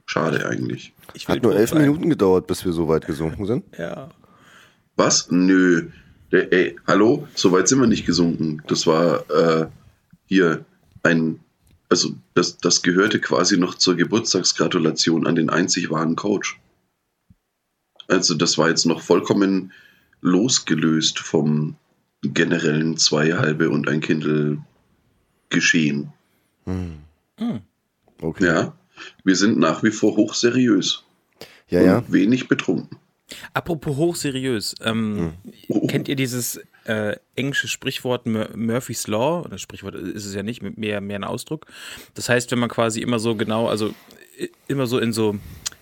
Schade 0.07 0.49
eigentlich. 0.49 0.93
ich 1.15 1.29
Hat 1.29 1.43
nur 1.43 1.55
elf 1.55 1.71
sein. 1.71 1.83
Minuten 1.83 2.09
gedauert, 2.09 2.47
bis 2.47 2.65
wir 2.65 2.73
so 2.73 2.88
weit 2.88 3.07
gesunken 3.07 3.45
sind. 3.47 3.65
Ja. 3.76 4.09
Was? 4.95 5.31
Nö. 5.31 5.88
Der, 6.33 6.53
ey, 6.53 6.76
hallo? 6.87 7.29
So 7.35 7.53
weit 7.53 7.69
sind 7.69 7.81
wir 7.81 7.87
nicht 7.87 8.07
gesunken. 8.07 8.62
Das 8.69 8.87
war 8.87 9.29
äh, 9.31 9.67
hier 10.26 10.65
ein, 11.03 11.41
also 11.88 12.15
das, 12.35 12.57
das 12.59 12.83
gehörte 12.83 13.21
quasi 13.21 13.59
noch 13.59 13.75
zur 13.75 13.97
Geburtstagsgratulation 13.97 15.26
an 15.26 15.35
den 15.35 15.50
einzig 15.50 15.91
wahren 15.91 16.17
Coach. 16.17 16.59
Also 18.09 18.35
das 18.35 18.57
war 18.59 18.69
jetzt 18.69 18.87
noch 18.87 19.01
vollkommen 19.01 19.73
losgelöst 20.21 21.19
vom 21.19 21.77
generellen 22.23 22.97
zwei 22.97 23.33
halbe 23.33 23.71
und 23.71 23.89
ein 23.89 24.01
Kindle 24.01 24.59
geschehen. 25.51 26.13
Okay. 28.21 28.45
Ja, 28.47 28.73
wir 29.25 29.37
sind 29.37 29.59
nach 29.59 29.83
wie 29.83 29.91
vor 29.91 30.17
hochseriös 30.17 31.05
Ja, 31.69 31.83
ja. 31.83 31.99
und 31.99 32.13
wenig 32.13 32.49
betrunken. 32.49 32.99
Apropos 33.55 33.97
hochseriös, 33.97 34.75
ähm, 34.83 35.33
Oh. 35.69 35.87
kennt 35.89 36.09
ihr 36.09 36.15
dieses 36.17 36.61
äh, 36.85 37.17
englische 37.35 37.67
Sprichwort 37.67 38.25
Mur 38.27 38.49
Murphy's 38.57 39.09
Law? 39.09 39.43
Oder 39.45 39.59
Sprichwort 39.59 39.97
ist 39.97 40.25
es 40.25 40.35
ja 40.35 40.45
nicht, 40.45 40.63
mit 40.63 40.79
mehr, 40.79 41.01
mehr 41.01 41.19
ein 41.19 41.25
Ausdruck. 41.25 41.67
Das 42.15 42.29
heißt, 42.29 42.51
wenn 42.53 42.61
man 42.61 42.69
quasi 42.69 43.01
immer 43.01 43.19
so 43.19 43.35
genau, 43.35 43.67
also 43.69 43.93
i- 44.41 44.51
immer 44.69 44.87
so 44.87 44.99
in 45.01 45.13
so 45.13 45.37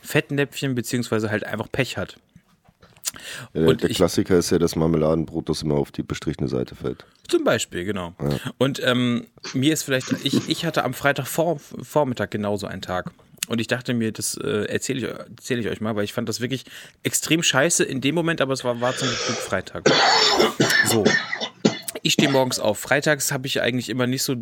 Fettnäpfchen 0.05 0.75
beziehungsweise 0.75 1.31
halt 1.31 1.45
einfach 1.45 1.71
Pech 1.71 1.97
hat. 1.97 2.17
Ja, 3.53 3.67
Und 3.67 3.83
der 3.83 3.91
ich- 3.91 3.97
Klassiker 3.97 4.37
ist 4.39 4.51
ja 4.51 4.59
das 4.59 4.77
Marmeladenbrot, 4.77 5.49
das 5.49 5.63
immer 5.63 5.77
auf 5.77 5.93
die 5.93 6.03
bestrichene 6.03 6.49
Seite 6.49 6.75
fällt. 6.75 7.05
Zum 7.29 7.45
Beispiel, 7.45 7.85
genau. 7.85 8.15
Und 8.59 8.81
ähm, 8.85 9.27
mir 9.53 9.73
ist 9.73 9.85
vielleicht, 9.85 10.13
ich, 10.25 10.49
ich 10.49 10.65
hatte 10.65 10.85
am 10.85 10.95
Freitag 10.95 11.27
vor, 11.27 11.59
Vormittag 11.59 12.31
genauso 12.31 12.67
einen 12.67 12.83
Tag. 12.83 13.13
Und 13.47 13.61
ich 13.61 13.67
dachte 13.67 13.93
mir, 13.95 14.11
das 14.11 14.37
äh, 14.39 14.65
erzähle 14.65 14.99
ich, 15.07 15.15
erzähl 15.37 15.59
ich 15.59 15.69
euch 15.69 15.81
mal, 15.81 15.95
weil 15.97 16.05
ich 16.05 16.13
fand 16.15 16.29
das 16.29 16.41
wirklich 16.41 16.65
extrem 17.03 17.43
scheiße 17.43 17.85
in 17.85 18.01
dem 18.01 18.15
Moment, 18.15 18.41
aber 18.41 18.53
es 18.55 18.65
war, 18.65 18.81
war 18.81 18.97
zum 18.97 19.07
Glück 19.09 19.19
Freitag. 19.39 19.85
So. 20.87 21.05
Ich 22.03 22.15
stehe 22.15 22.31
morgens 22.31 22.59
auf. 22.59 22.79
Freitags 22.79 23.33
habe 23.33 23.47
ich 23.47 23.61
eigentlich 23.61 23.91
immer 23.91 24.07
nicht 24.07 24.23
so 24.23 24.37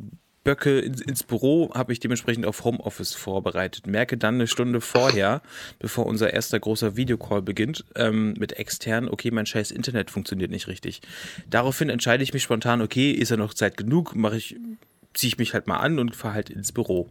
Böcke 0.45 0.81
ins, 0.81 1.23
Büro, 1.23 1.73
habe 1.75 1.93
ich 1.93 2.01
dementsprechend 2.01 2.47
auf 2.47 2.65
Homeoffice 2.65 3.15
vorbereitet. 3.15 3.87
Merke 3.87 4.17
dann 4.17 4.35
eine 4.35 4.47
Stunde 4.47 4.81
vorher, 4.81 5.41
bevor 5.79 6.07
unser 6.07 6.33
erster 6.33 6.59
großer 6.59 6.97
Videocall 6.97 7.43
beginnt, 7.43 7.85
ähm, 7.95 8.35
mit 8.39 8.55
extern, 8.55 9.09
okay, 9.09 9.31
mein 9.31 9.47
scheiß 9.47 9.71
Internet 9.71 10.11
funktioniert 10.11 10.51
nicht 10.51 10.67
richtig. 10.67 11.01
Daraufhin 11.49 11.89
entscheide 11.89 12.25
ich 12.25 12.33
mich 12.33 12.43
spontan, 12.43 12.83
okay, 12.83 13.13
ist 13.13 13.31
ja 13.31 13.37
noch 13.37 13.55
Zeit 13.55 13.77
genug, 13.77 14.17
mache 14.17 14.37
ich, 14.37 14.57
ziehe 15.15 15.29
ich 15.29 15.39
mich 15.39 15.55
halt 15.55 15.67
mal 15.67 15.79
an 15.79 15.99
und 15.99 16.17
fahre 16.17 16.35
halt 16.35 16.51
ins 16.51 16.73
Büro. 16.73 17.09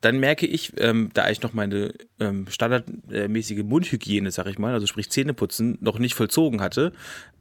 Dann 0.00 0.20
merke 0.20 0.46
ich, 0.46 0.72
ähm, 0.78 1.10
da 1.14 1.28
ich 1.30 1.42
noch 1.42 1.52
meine 1.52 1.92
ähm, 2.20 2.46
standardmäßige 2.48 3.64
Mundhygiene, 3.64 4.30
sag 4.30 4.46
ich 4.46 4.58
mal, 4.58 4.72
also 4.72 4.86
sprich 4.86 5.10
Zähneputzen, 5.10 5.78
noch 5.80 5.98
nicht 5.98 6.14
vollzogen 6.14 6.60
hatte, 6.60 6.92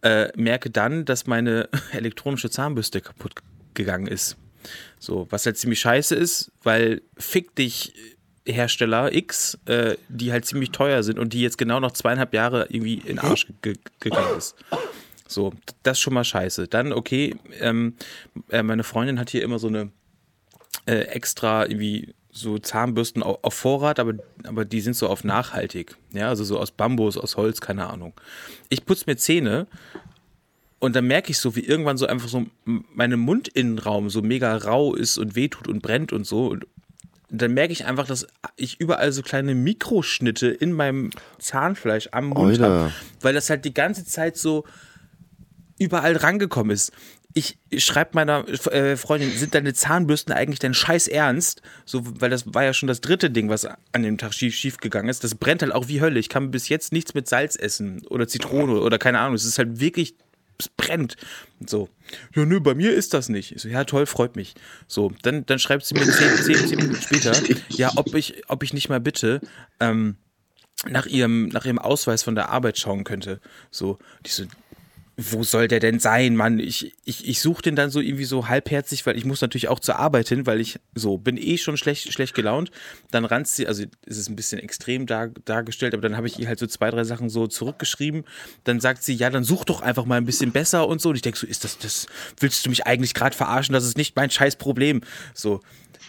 äh, 0.02 0.30
merke 0.36 0.70
dann, 0.70 1.06
dass 1.06 1.28
meine 1.28 1.70
elektronische 1.92 2.50
Zahnbürste 2.50 3.02
kaputt 3.02 3.36
gegangen 3.74 4.08
ist. 4.08 4.38
So, 5.00 5.28
was 5.30 5.46
halt 5.46 5.58
ziemlich 5.58 5.80
scheiße 5.80 6.16
ist, 6.16 6.52
weil 6.64 7.02
fick 7.18 7.56
dich 7.56 7.94
Hersteller 8.46 9.14
X, 9.14 9.58
äh, 9.66 9.98
die 10.10 10.32
halt 10.32 10.46
ziemlich 10.46 10.72
teuer 10.72 11.04
sind 11.04 11.20
und 11.20 11.34
die 11.34 11.42
jetzt 11.42 11.58
genau 11.58 11.80
noch 11.80 11.92
zweieinhalb 11.92 12.34
Jahre 12.34 12.68
irgendwie 12.70 12.96
in 12.96 13.18
den 13.18 13.20
Arsch 13.20 13.48
ge 13.62 13.76
gegangen 14.00 14.38
ist. 14.38 14.56
So, 15.28 15.54
das 15.84 15.98
ist 15.98 16.02
schon 16.02 16.14
mal 16.14 16.24
scheiße. 16.24 16.68
Dann, 16.68 16.94
okay, 16.94 17.36
ähm, 17.60 17.96
äh, 18.50 18.64
meine 18.64 18.84
Freundin 18.84 19.20
hat 19.20 19.30
hier 19.30 19.44
immer 19.44 19.60
so 19.60 19.68
eine 19.68 19.92
äh, 20.86 21.00
extra 21.00 21.66
irgendwie 21.66 22.14
so 22.32 22.58
Zahnbürsten 22.60 23.24
auf, 23.24 23.40
auf 23.42 23.54
Vorrat, 23.54 24.00
aber, 24.00 24.14
aber 24.44 24.64
die 24.64 24.80
sind 24.80 24.96
so 24.96 25.08
auf 25.08 25.24
nachhaltig. 25.24 25.98
Ja, 26.14 26.30
also 26.30 26.44
so 26.44 26.58
aus 26.60 26.72
Bambus, 26.72 27.18
aus 27.18 27.36
Holz, 27.36 27.60
keine 27.60 27.88
Ahnung. 27.88 28.14
Ich 28.70 28.86
putze 28.86 29.06
mir 29.08 29.18
Zähne 29.18 29.68
und 30.80 30.96
dann 30.96 31.06
merke 31.08 31.32
ich 31.32 31.40
so, 31.40 31.56
wie 31.56 31.66
irgendwann 31.66 31.98
so 31.98 32.06
einfach 32.08 32.28
so 32.30 32.46
m- 32.66 32.86
meine 32.94 33.18
Mundinnenraum 33.18 34.10
so 34.10 34.22
mega 34.22 34.56
rau 34.58 34.94
ist 34.96 35.18
und 35.18 35.36
wehtut 35.36 35.68
und 35.68 35.82
brennt 35.82 36.14
und 36.14 36.26
so. 36.26 36.48
Und 36.48 36.68
dann 37.30 37.54
merke 37.54 37.74
ich 37.74 37.86
einfach, 37.86 38.06
dass 38.08 38.28
ich 38.56 38.80
überall 38.80 39.12
so 39.12 39.22
kleine 39.22 39.56
Mikroschnitte 39.56 40.48
in 40.48 40.72
meinem 40.74 41.10
Zahnfleisch 41.40 42.10
am 42.12 42.28
Mund 42.30 42.60
habe, 42.60 42.92
weil 43.22 43.34
das 43.34 43.50
halt 43.50 43.66
die 43.66 43.74
ganze 43.74 44.06
Zeit 44.06 44.38
so 44.38 44.66
überall 45.80 46.16
rangekommen 46.16 46.72
ist. 46.72 46.92
Ich 47.34 47.60
schreibe 47.78 48.12
meiner 48.14 48.48
äh, 48.72 48.98
Freundin, 48.98 49.30
sind 49.32 49.54
deine 49.54 49.74
Zahnbürsten 49.74 50.34
eigentlich 50.34 50.58
dein 50.58 50.74
Scheiß 50.74 51.08
Ernst? 51.08 51.62
So, 51.86 52.02
weil 52.20 52.32
das 52.32 52.52
war 52.52 52.64
ja 52.64 52.74
schon 52.74 52.88
das 52.88 53.00
dritte 53.02 53.30
Ding, 53.30 53.50
was 53.50 53.66
an 53.92 54.02
dem 54.02 54.18
Tag 54.18 54.34
schief, 54.34 54.56
schief 54.56 54.78
gegangen 54.78 55.10
ist. 55.10 55.24
Das 55.24 55.36
brennt 55.36 55.62
halt 55.62 55.72
auch 55.74 55.88
wie 55.88 56.02
Hölle. 56.02 56.20
Ich 56.20 56.30
kann 56.30 56.50
bis 56.50 56.68
jetzt 56.70 56.94
nichts 56.94 57.14
mit 57.14 57.28
Salz 57.28 57.56
essen 57.56 58.04
oder 58.08 58.28
Zitrone 58.28 58.80
oder 58.80 58.98
keine 58.98 59.20
Ahnung. 59.20 59.36
Es 59.36 59.46
ist 59.46 59.60
halt 59.60 59.80
wirklich, 59.80 60.16
es 60.60 60.70
brennt. 60.70 61.16
Und 61.60 61.70
so, 61.70 61.90
ja, 62.36 62.46
nö, 62.46 62.60
bei 62.60 62.76
mir 62.76 62.94
ist 62.94 63.14
das 63.14 63.30
nicht. 63.30 63.56
Ich 63.56 63.62
so, 63.62 63.70
ja, 63.70 63.84
toll, 63.84 64.06
freut 64.06 64.36
mich. 64.36 64.56
So, 64.88 65.12
dann, 65.22 65.46
dann 65.46 65.60
schreibt 65.60 65.86
sie 65.86 65.96
mir 65.96 66.06
zehn, 66.06 66.36
zehn, 66.38 66.68
zehn 66.68 66.80
Minuten 66.80 67.02
später, 67.02 67.34
ja, 67.70 67.92
ob 67.96 68.14
ich, 68.16 68.44
ob 68.50 68.64
ich 68.64 68.74
nicht 68.74 68.90
mal 68.90 69.00
bitte, 69.00 69.42
ähm, 69.80 70.18
nach 70.88 71.06
ihrem, 71.08 71.48
nach 71.50 71.66
ihrem 71.66 71.80
Ausweis 71.80 72.24
von 72.24 72.36
der 72.36 72.50
Arbeit 72.50 72.78
schauen 72.78 73.04
könnte. 73.04 73.42
So, 73.72 73.98
die 74.26 74.30
so, 74.30 74.44
wo 75.20 75.44
soll 75.44 75.68
der 75.68 75.80
denn 75.80 76.00
sein, 76.00 76.36
Mann? 76.36 76.60
Ich, 76.60 76.94
ich, 77.04 77.28
ich 77.28 77.42
suche 77.42 77.64
den 77.64 77.76
dann 77.76 77.90
so 77.90 78.00
irgendwie 78.00 78.24
so 78.24 78.48
halbherzig, 78.48 79.04
weil 79.08 79.18
ich 79.18 79.26
muss 79.26 79.42
natürlich 79.42 79.68
auch 79.68 79.80
zur 79.80 79.98
Arbeit 79.98 80.30
hin, 80.30 80.46
weil 80.46 80.62
ich 80.62 80.80
so 80.94 81.18
bin 81.18 81.38
eh 81.38 81.58
schon 81.58 81.76
schlecht, 81.76 82.14
schlecht 82.14 82.36
gelaunt. 82.36 82.70
Dann 83.10 83.26
ranzt 83.26 83.56
sie, 83.56 83.68
also 83.68 83.84
es 84.06 84.18
ist 84.18 84.30
ein 84.30 84.36
bisschen 84.36 84.60
extrem 84.60 85.08
dar, 85.08 85.30
dargestellt, 85.46 85.96
aber 85.96 86.04
dann 86.04 86.16
habe 86.16 86.28
ich 86.28 86.38
ihr 86.38 86.48
halt 86.48 86.60
so 86.60 86.68
zwei, 86.68 86.92
drei 86.92 87.04
Sachen 87.04 87.30
so 87.30 87.48
zurückgeschrieben. 87.48 88.26
Dann 88.64 88.80
sagt 88.80 89.02
sie, 89.02 89.16
ja, 89.16 89.32
dann 89.32 89.44
such 89.44 89.66
doch 89.66 89.82
einfach 89.82 90.06
mal 90.06 90.18
ein 90.18 90.26
bisschen 90.26 90.52
besser 90.52 90.88
und 90.88 91.02
so. 91.02 91.10
Und 91.10 91.16
ich 91.16 91.24
denke 91.24 91.40
so, 91.40 91.48
ist 91.48 91.64
das, 91.64 91.80
das, 91.80 92.06
willst 92.40 92.64
du 92.64 92.70
mich 92.70 92.86
eigentlich 92.86 93.16
gerade 93.16 93.36
verarschen? 93.36 93.74
Das 93.74 93.86
ist 93.86 93.98
nicht 93.98 94.16
mein 94.16 94.30
scheiß 94.30 94.58
Problem. 94.58 95.02
So. 95.34 95.62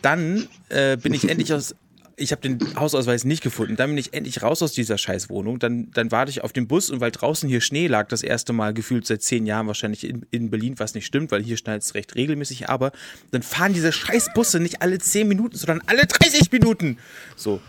Dann 0.03 0.49
äh, 0.69 0.99
bin 0.99 1.15
ich 1.15 1.29
endlich 1.29 1.55
aus, 1.55 1.75
ich 2.19 2.33
habe 2.33 2.43
den 2.43 2.59
Hausausweis 2.77 3.25
nicht 3.25 3.43
gefunden. 3.43 3.77
Dann 3.77 3.91
bin 3.91 3.99
ich 3.99 4.13
endlich 4.13 4.43
raus 4.43 4.63
aus 4.63 4.73
dieser 4.73 4.99
Scheißwohnung. 4.99 5.59
Dann, 5.59 5.91
dann 5.93 6.11
warte 6.11 6.31
ich 6.31 6.43
auf 6.43 6.53
den 6.53 6.69
Bus 6.69 6.91
und 6.91 7.01
weil 7.01 7.11
draußen 7.11 7.49
hier 7.49 7.61
Schnee 7.61 7.87
lag, 7.87 8.09
das 8.09 8.23
erste 8.23 8.53
Mal 8.53 8.75
gefühlt 8.75 9.07
seit 9.07 9.23
zehn 9.23 9.47
Jahren 9.47 9.67
wahrscheinlich 9.67 10.05
in, 10.05 10.27
in 10.31 10.51
Berlin, 10.51 10.79
was 10.79 10.95
nicht 10.95 11.07
stimmt, 11.07 11.31
weil 11.31 11.43
hier 11.43 11.57
schneit 11.57 11.83
es 11.83 11.95
recht 11.95 12.15
regelmäßig, 12.15 12.69
aber 12.69 12.93
dann 13.31 13.43
fahren 13.43 13.73
diese 13.73 13.93
Scheißbusse 13.93 14.61
nicht 14.61 14.83
alle 14.83 14.99
zehn 14.99 15.29
Minuten, 15.29 15.57
sondern 15.57 15.81
alle 15.87 16.07
30 16.07 16.51
Minuten. 16.53 16.99
So. 17.37 17.61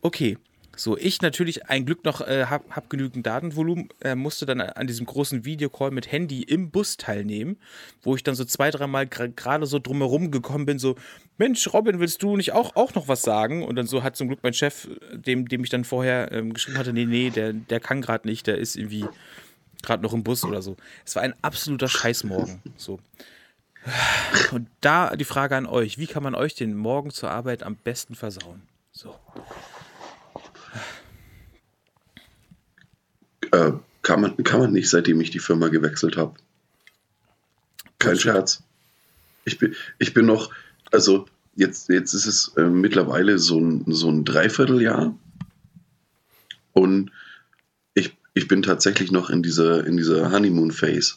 Okay. 0.00 0.36
So, 0.74 0.96
ich 0.96 1.20
natürlich 1.20 1.66
ein 1.68 1.84
Glück 1.84 2.04
noch 2.04 2.22
äh, 2.22 2.46
hab, 2.46 2.74
hab 2.74 2.88
genügend 2.88 3.26
Datenvolumen, 3.26 3.90
äh, 4.00 4.14
musste 4.14 4.46
dann 4.46 4.60
an 4.60 4.86
diesem 4.86 5.04
großen 5.04 5.44
Videocall 5.44 5.90
mit 5.90 6.10
Handy 6.10 6.42
im 6.42 6.70
Bus 6.70 6.96
teilnehmen, 6.96 7.58
wo 8.00 8.16
ich 8.16 8.22
dann 8.22 8.34
so 8.34 8.44
zwei, 8.44 8.70
dreimal 8.70 9.06
gerade 9.06 9.66
so 9.66 9.78
drumherum 9.78 10.30
gekommen 10.30 10.64
bin, 10.64 10.78
so, 10.78 10.96
Mensch, 11.36 11.72
Robin, 11.72 12.00
willst 12.00 12.22
du 12.22 12.36
nicht 12.36 12.52
auch, 12.52 12.74
auch 12.74 12.94
noch 12.94 13.06
was 13.06 13.22
sagen? 13.22 13.64
Und 13.64 13.76
dann 13.76 13.86
so 13.86 14.02
hat 14.02 14.16
zum 14.16 14.28
Glück 14.28 14.40
mein 14.42 14.54
Chef, 14.54 14.88
dem, 15.12 15.46
dem 15.46 15.62
ich 15.62 15.70
dann 15.70 15.84
vorher 15.84 16.32
ähm, 16.32 16.54
geschrieben 16.54 16.78
hatte, 16.78 16.92
nee, 16.92 17.04
nee, 17.04 17.30
der, 17.30 17.52
der 17.52 17.80
kann 17.80 18.00
gerade 18.00 18.26
nicht, 18.26 18.46
der 18.46 18.56
ist 18.56 18.76
irgendwie 18.76 19.06
gerade 19.82 20.02
noch 20.02 20.14
im 20.14 20.22
Bus 20.22 20.44
oder 20.44 20.62
so. 20.62 20.76
Es 21.04 21.16
war 21.16 21.22
ein 21.22 21.34
absoluter 21.42 21.88
Scheißmorgen. 21.88 22.62
So. 22.76 22.98
Und 24.52 24.68
da 24.80 25.16
die 25.16 25.24
Frage 25.24 25.56
an 25.56 25.66
euch, 25.66 25.98
wie 25.98 26.06
kann 26.06 26.22
man 26.22 26.34
euch 26.34 26.54
den 26.54 26.76
Morgen 26.76 27.10
zur 27.10 27.30
Arbeit 27.30 27.62
am 27.62 27.76
besten 27.76 28.14
versauen? 28.14 28.62
So. 28.92 29.14
Äh, 33.52 33.72
kann, 34.02 34.20
man, 34.20 34.36
kann 34.42 34.60
man 34.60 34.72
nicht, 34.72 34.90
seitdem 34.90 35.20
ich 35.20 35.30
die 35.30 35.38
Firma 35.38 35.68
gewechselt 35.68 36.16
habe. 36.16 36.34
Kein 37.98 38.18
Scherz. 38.18 38.62
Ich 39.44 39.58
bin, 39.58 39.74
ich 39.98 40.12
bin 40.12 40.26
noch, 40.26 40.50
also 40.90 41.26
jetzt, 41.54 41.88
jetzt 41.88 42.14
ist 42.14 42.26
es 42.26 42.52
äh, 42.56 42.64
mittlerweile 42.64 43.38
so 43.38 43.60
ein, 43.60 43.84
so 43.86 44.10
ein 44.10 44.24
Dreivierteljahr. 44.24 45.16
Und 46.72 47.12
ich, 47.94 48.16
ich 48.34 48.48
bin 48.48 48.62
tatsächlich 48.62 49.12
noch 49.12 49.30
in 49.30 49.42
dieser, 49.42 49.86
in 49.86 49.96
dieser 49.96 50.32
Honeymoon-Phase. 50.32 51.14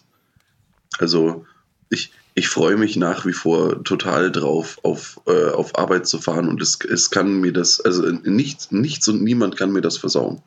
Also 0.99 1.45
ich, 1.89 2.11
ich 2.33 2.49
freue 2.49 2.75
mich 2.75 2.97
nach 2.97 3.25
wie 3.25 3.33
vor 3.33 3.83
total 3.83 4.31
drauf, 4.31 4.77
auf, 4.83 5.21
äh, 5.25 5.49
auf 5.49 5.77
Arbeit 5.77 6.05
zu 6.05 6.19
fahren 6.19 6.49
und 6.49 6.61
es, 6.61 6.79
es 6.81 7.09
kann 7.09 7.39
mir 7.39 7.53
das, 7.53 7.79
also 7.79 8.03
nichts, 8.03 8.71
nichts 8.71 9.07
und 9.07 9.23
niemand 9.23 9.55
kann 9.55 9.71
mir 9.71 9.81
das 9.81 9.97
versauen. 9.97 10.41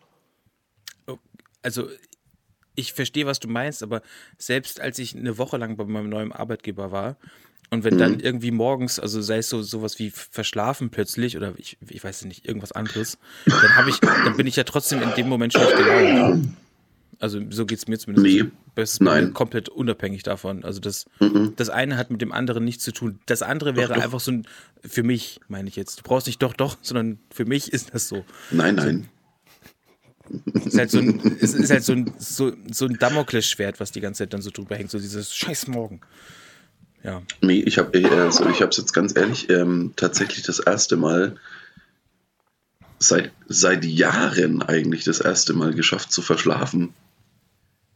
Also 1.62 1.88
ich 2.74 2.92
verstehe, 2.92 3.26
was 3.26 3.40
du 3.40 3.48
meinst, 3.48 3.82
aber 3.82 4.02
selbst 4.36 4.80
als 4.80 4.98
ich 4.98 5.16
eine 5.16 5.38
Woche 5.38 5.56
lang 5.56 5.76
bei 5.76 5.84
meinem 5.84 6.08
neuen 6.08 6.32
Arbeitgeber 6.32 6.92
war 6.92 7.16
und 7.70 7.84
wenn 7.84 7.94
mhm. 7.94 7.98
dann 7.98 8.20
irgendwie 8.20 8.50
morgens, 8.50 8.98
also 8.98 9.20
sei 9.20 9.38
es 9.38 9.48
so 9.48 9.62
sowas 9.62 9.98
wie 9.98 10.10
verschlafen 10.10 10.90
plötzlich 10.90 11.36
oder 11.36 11.52
ich, 11.58 11.76
ich 11.88 12.02
weiß 12.02 12.24
nicht, 12.24 12.46
irgendwas 12.46 12.72
anderes, 12.72 13.18
dann 13.46 13.76
habe 13.76 13.90
ich, 13.90 13.98
dann 13.98 14.36
bin 14.36 14.46
ich 14.46 14.56
ja 14.56 14.64
trotzdem 14.64 15.02
in 15.02 15.12
dem 15.16 15.28
Moment 15.28 15.52
schlecht 15.52 15.76
gelaunt. 15.76 16.48
Also 17.20 17.40
so 17.50 17.66
geht 17.66 17.78
es 17.78 17.88
mir 17.88 17.98
zumindest. 17.98 18.26
Nee. 18.26 18.50
Das 18.76 18.92
ist 18.92 19.02
Nein. 19.02 19.34
komplett 19.34 19.68
unabhängig 19.68 20.22
davon. 20.22 20.64
Also 20.64 20.80
das, 20.80 21.06
mhm. 21.18 21.54
das 21.56 21.68
eine 21.68 21.96
hat 21.96 22.12
mit 22.12 22.22
dem 22.22 22.30
anderen 22.30 22.64
nichts 22.64 22.84
zu 22.84 22.92
tun. 22.92 23.18
Das 23.26 23.42
andere 23.42 23.74
wäre 23.74 23.88
doch, 23.88 23.96
doch. 23.96 24.04
einfach 24.04 24.20
so 24.20 24.30
ein, 24.30 24.46
für 24.86 25.02
mich, 25.02 25.40
meine 25.48 25.68
ich 25.68 25.74
jetzt. 25.74 25.98
Du 25.98 26.02
brauchst 26.04 26.28
nicht 26.28 26.40
doch, 26.40 26.54
doch, 26.54 26.78
sondern 26.80 27.18
für 27.30 27.44
mich 27.44 27.72
ist 27.72 27.92
das 27.92 28.08
so. 28.08 28.24
Nein, 28.52 28.76
nein. 28.76 29.08
Ist 30.64 30.78
halt 30.78 30.90
so 30.90 30.98
ein, 30.98 31.36
es 31.40 31.54
ist 31.54 31.70
halt 31.70 31.84
so 31.84 31.92
ein, 31.92 32.12
so, 32.18 32.52
so 32.70 32.86
ein 32.86 32.98
Damoklesschwert, 32.98 33.80
was 33.80 33.92
die 33.92 34.00
ganze 34.00 34.24
Zeit 34.24 34.32
dann 34.32 34.42
so 34.42 34.50
drüber 34.50 34.76
hängt, 34.76 34.90
so 34.90 34.98
dieses 34.98 35.34
Scheiß 35.34 35.68
Morgen. 35.68 36.00
Ja. 37.02 37.22
Nee, 37.40 37.60
ich 37.60 37.78
habe 37.78 37.96
also 38.10 38.48
ich 38.48 38.60
es 38.60 38.76
jetzt 38.76 38.92
ganz 38.92 39.16
ehrlich 39.16 39.48
ähm, 39.50 39.92
tatsächlich 39.96 40.44
das 40.44 40.58
erste 40.58 40.96
Mal 40.96 41.36
seit, 42.98 43.32
seit 43.46 43.84
Jahren 43.84 44.62
eigentlich 44.62 45.04
das 45.04 45.20
erste 45.20 45.52
Mal 45.52 45.74
geschafft 45.74 46.12
zu 46.12 46.22
verschlafen. 46.22 46.92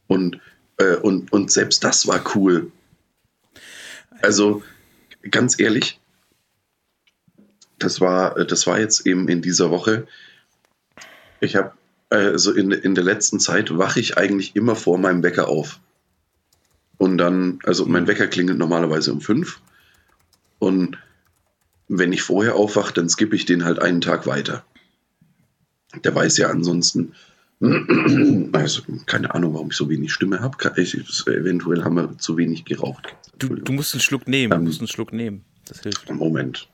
Und, 0.07 0.39
äh, 0.77 0.95
und, 0.95 1.31
und 1.31 1.51
selbst 1.51 1.83
das 1.83 2.07
war 2.07 2.23
cool. 2.35 2.71
Also, 4.21 4.63
ganz 5.29 5.59
ehrlich, 5.59 5.99
das 7.79 7.99
war, 7.99 8.45
das 8.45 8.65
war 8.67 8.79
jetzt 8.79 9.05
eben 9.05 9.27
in 9.27 9.41
dieser 9.41 9.69
Woche. 9.69 10.07
Ich 11.41 11.55
habe, 11.55 11.73
also 12.13 12.51
in, 12.51 12.71
in 12.71 12.95
der 12.95 13.03
letzten 13.03 13.39
Zeit 13.39 13.75
wache 13.75 13.99
ich 13.99 14.17
eigentlich 14.17 14.55
immer 14.55 14.75
vor 14.75 14.97
meinem 14.97 15.23
Wecker 15.23 15.47
auf. 15.47 15.79
Und 16.97 17.17
dann, 17.17 17.59
also 17.63 17.85
mein 17.85 18.07
Wecker 18.07 18.27
klingelt 18.27 18.57
normalerweise 18.57 19.11
um 19.11 19.19
fünf. 19.19 19.59
Und 20.59 20.97
wenn 21.87 22.13
ich 22.13 22.21
vorher 22.21 22.55
aufwache, 22.55 22.93
dann 22.93 23.09
skippe 23.09 23.35
ich 23.35 23.45
den 23.45 23.65
halt 23.65 23.79
einen 23.79 24.01
Tag 24.01 24.27
weiter. 24.27 24.63
Der 26.03 26.13
weiß 26.13 26.37
ja 26.37 26.49
ansonsten, 26.49 27.13
also 28.53 28.83
keine 29.05 29.33
Ahnung, 29.33 29.53
warum 29.55 29.71
ich 29.71 29.77
so 29.77 29.89
wenig 29.89 30.13
Stimme 30.13 30.39
habe. 30.39 30.57
Eventuell 30.75 31.83
haben 31.83 31.95
wir 31.95 32.17
zu 32.17 32.37
wenig 32.37 32.65
geraucht. 32.65 33.15
Du, 33.37 33.55
du 33.55 33.71
musst 33.73 33.93
einen 33.93 34.01
Schluck 34.01 34.27
nehmen. 34.27 34.53
Ähm, 34.53 34.59
du 34.59 34.65
musst 34.65 34.79
einen 34.79 34.87
Schluck 34.87 35.13
nehmen. 35.13 35.43
Das 35.67 35.81
hilft. 35.81 36.09
Moment. 36.11 36.67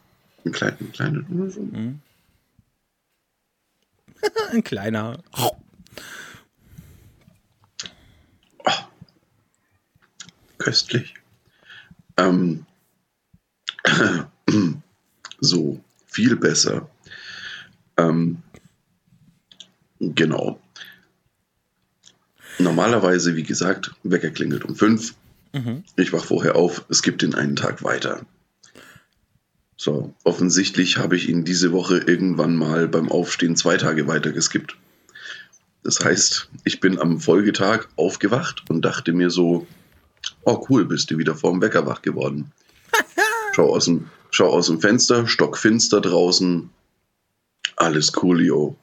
Ein 0.46 0.52
kleiner. 0.52 0.78
Ein, 0.80 0.92
kleiner, 0.92 1.24
mhm. 1.30 2.00
ein 4.52 4.64
kleiner. 4.64 5.20
Oh. 5.38 5.52
köstlich. 10.60 11.16
Ähm, 12.18 12.66
so, 15.40 15.84
viel 16.06 16.36
besser. 16.36 16.88
Ähm, 17.98 18.44
genau. 20.00 20.60
Normalerweise, 22.60 23.36
wie 23.36 23.44
gesagt, 23.44 23.96
Wecker 24.04 24.30
klingelt 24.30 24.66
um 24.66 24.76
fünf. 24.76 25.16
Mhm. 25.54 25.84
Ich 25.96 26.14
wach 26.14 26.24
vorher 26.24 26.56
auf, 26.56 26.86
es 26.90 27.02
gibt 27.02 27.24
den 27.24 27.34
einen 27.34 27.56
Tag 27.56 27.84
weiter. 27.84 28.26
So, 29.82 30.14
offensichtlich 30.26 30.98
habe 30.98 31.16
ich 31.16 31.30
ihn 31.30 31.46
diese 31.46 31.72
Woche 31.72 32.00
irgendwann 32.00 32.58
mal 32.58 32.90
beim 32.90 33.10
Aufstehen 33.10 33.56
zwei 33.56 33.78
Tage 33.78 34.08
weiter 34.08 34.34
geskippt. 34.34 34.76
Das 35.84 36.02
heißt, 36.04 36.50
ich 36.66 36.82
bin 36.82 37.00
am 37.00 37.22
Folgetag 37.22 37.88
aufgewacht 37.96 38.66
und 38.70 38.84
dachte 38.84 39.14
mir 39.14 39.30
so, 39.30 39.68
oh 40.44 40.66
cool, 40.70 40.84
bist 40.84 41.12
du 41.12 41.18
wieder 41.18 41.34
vorm 41.34 41.62
Wecker 41.62 41.86
wach 41.86 42.02
geworden. 42.02 42.52
schau, 43.56 43.74
aus 43.74 43.86
dem, 43.86 44.10
schau 44.32 44.50
aus 44.50 44.68
dem 44.68 44.82
Fenster, 44.82 45.28
stockfinster 45.28 46.02
draußen, 46.02 46.70
alles 47.78 48.12
coolio 48.12 48.76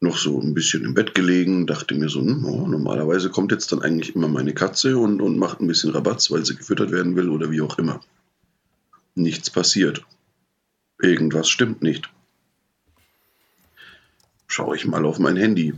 noch 0.00 0.18
so 0.18 0.40
ein 0.40 0.54
bisschen 0.54 0.84
im 0.84 0.94
Bett 0.94 1.14
gelegen, 1.14 1.68
dachte 1.68 1.94
mir 1.94 2.08
so, 2.08 2.20
hm, 2.20 2.44
oh, 2.46 2.66
normalerweise 2.66 3.30
kommt 3.30 3.52
jetzt 3.52 3.70
dann 3.70 3.80
eigentlich 3.80 4.16
immer 4.16 4.26
meine 4.26 4.54
Katze 4.54 4.98
und, 4.98 5.22
und 5.22 5.38
macht 5.38 5.60
ein 5.60 5.68
bisschen 5.68 5.92
Rabatz, 5.92 6.32
weil 6.32 6.44
sie 6.44 6.56
gefüttert 6.56 6.90
werden 6.90 7.14
will 7.14 7.28
oder 7.28 7.52
wie 7.52 7.60
auch 7.60 7.78
immer. 7.78 8.00
Nichts 9.16 9.48
passiert. 9.48 10.04
Irgendwas 11.00 11.48
stimmt 11.48 11.82
nicht. 11.82 12.10
Schaue 14.46 14.76
ich 14.76 14.84
mal 14.84 15.06
auf 15.06 15.18
mein 15.18 15.36
Handy. 15.36 15.72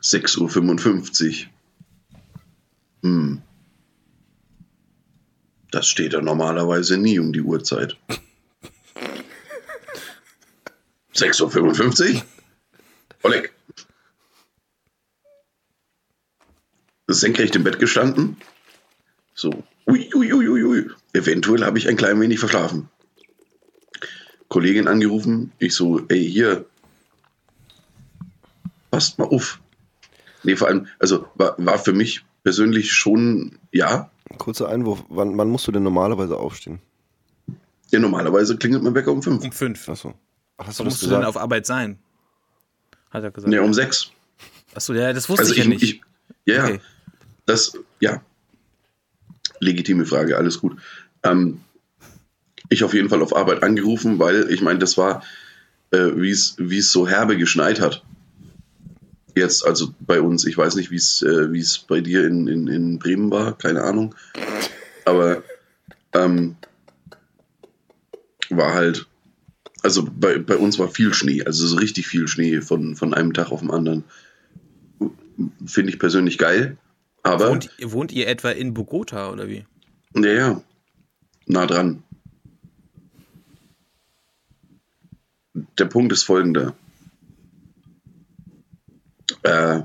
6.55 0.00 1.42
Uhr. 1.42 1.50
Hm. 3.02 3.42
Das 5.72 5.88
steht 5.88 6.12
ja 6.12 6.20
normalerweise 6.20 6.96
nie 6.96 7.18
um 7.18 7.32
die 7.32 7.42
Uhrzeit. 7.42 7.96
6.55 11.14 12.14
Uhr? 12.14 12.22
Oleg. 13.24 13.52
Senkrecht 17.08 17.56
im 17.56 17.64
Bett 17.64 17.80
gestanden. 17.80 18.36
So. 19.38 19.50
Ui, 19.86 20.10
ui, 20.16 20.32
ui, 20.32 20.48
ui, 20.48 20.64
ui. 20.64 20.90
Eventuell 21.12 21.64
habe 21.64 21.78
ich 21.78 21.88
ein 21.88 21.96
klein 21.96 22.20
wenig 22.20 22.40
verschlafen. 22.40 22.88
Kollegin 24.48 24.88
angerufen. 24.88 25.52
Ich 25.60 25.76
so, 25.76 26.00
ey, 26.08 26.28
hier. 26.28 26.66
Passt 28.90 29.16
mal 29.20 29.26
auf. 29.26 29.60
Nee, 30.42 30.56
vor 30.56 30.66
allem, 30.66 30.88
also 30.98 31.28
war, 31.36 31.54
war 31.58 31.78
für 31.78 31.92
mich 31.92 32.24
persönlich 32.42 32.92
schon, 32.92 33.58
ja. 33.70 34.10
Kurzer 34.38 34.68
Einwurf. 34.68 35.04
Wann, 35.08 35.38
wann 35.38 35.50
musst 35.50 35.68
du 35.68 35.72
denn 35.72 35.84
normalerweise 35.84 36.36
aufstehen? 36.36 36.80
Ja, 37.90 38.00
normalerweise 38.00 38.56
klingelt 38.56 38.82
mein 38.82 38.94
Wecker 38.96 39.12
um 39.12 39.22
fünf. 39.22 39.44
Um 39.44 39.52
fünf. 39.52 39.88
Achso. 39.88 40.14
Ach, 40.56 40.66
hast 40.66 40.80
du 40.80 40.84
musst 40.84 41.00
du 41.02 41.10
denn 41.10 41.22
auf 41.24 41.36
Arbeit 41.36 41.64
sein? 41.64 41.96
Hat 43.10 43.22
er 43.22 43.30
gesagt. 43.30 43.50
Nee, 43.52 43.60
um 43.60 43.72
sechs. 43.72 44.10
Achso, 44.74 44.94
ja, 44.94 45.12
das 45.12 45.28
wusste 45.28 45.42
also 45.42 45.52
ich, 45.52 45.58
ich 45.58 45.64
ja 45.64 45.70
nicht. 45.70 45.82
Ich, 45.84 46.02
Ja, 46.44 46.64
Okay. 46.64 46.80
das, 47.46 47.78
ja. 48.00 48.20
Legitime 49.60 50.06
Frage, 50.06 50.36
alles 50.36 50.60
gut. 50.60 50.76
Ähm, 51.22 51.60
ich 52.68 52.84
auf 52.84 52.94
jeden 52.94 53.08
Fall 53.08 53.22
auf 53.22 53.34
Arbeit 53.34 53.62
angerufen, 53.62 54.18
weil 54.18 54.50
ich 54.50 54.60
meine, 54.60 54.78
das 54.78 54.98
war, 54.98 55.22
äh, 55.90 56.10
wie 56.14 56.30
es 56.30 56.92
so 56.92 57.08
herbe 57.08 57.36
geschneit 57.36 57.80
hat. 57.80 58.02
Jetzt, 59.34 59.64
also 59.64 59.94
bei 60.00 60.20
uns, 60.20 60.44
ich 60.44 60.56
weiß 60.58 60.74
nicht, 60.74 60.90
wie 60.90 60.96
es 60.96 61.22
äh, 61.22 61.56
es 61.56 61.78
bei 61.78 62.00
dir 62.00 62.26
in, 62.26 62.48
in, 62.48 62.66
in 62.66 62.98
Bremen 62.98 63.30
war, 63.30 63.56
keine 63.56 63.82
Ahnung. 63.82 64.14
Aber 65.04 65.42
ähm, 66.12 66.56
war 68.50 68.74
halt, 68.74 69.06
also 69.82 70.06
bei, 70.10 70.38
bei 70.38 70.56
uns 70.56 70.78
war 70.78 70.88
viel 70.88 71.14
Schnee, 71.14 71.44
also 71.44 71.66
so 71.66 71.76
richtig 71.76 72.06
viel 72.06 72.28
Schnee 72.28 72.60
von, 72.60 72.96
von 72.96 73.14
einem 73.14 73.32
Tag 73.32 73.52
auf 73.52 73.60
den 73.60 73.70
anderen. 73.70 74.04
Finde 75.64 75.92
ich 75.92 75.98
persönlich 75.98 76.36
geil. 76.36 76.76
Aber, 77.28 77.50
Wohnt, 77.50 77.70
wohnt 77.82 78.12
ihr 78.12 78.28
etwa 78.28 78.50
in 78.50 78.74
Bogota 78.74 79.30
oder 79.30 79.48
wie? 79.48 79.64
ja, 80.14 80.32
ja, 80.32 80.62
nah 81.46 81.66
dran. 81.66 82.02
Der 85.78 85.86
Punkt 85.86 86.12
ist 86.12 86.24
folgender. 86.24 86.74
Äh, 89.42 89.82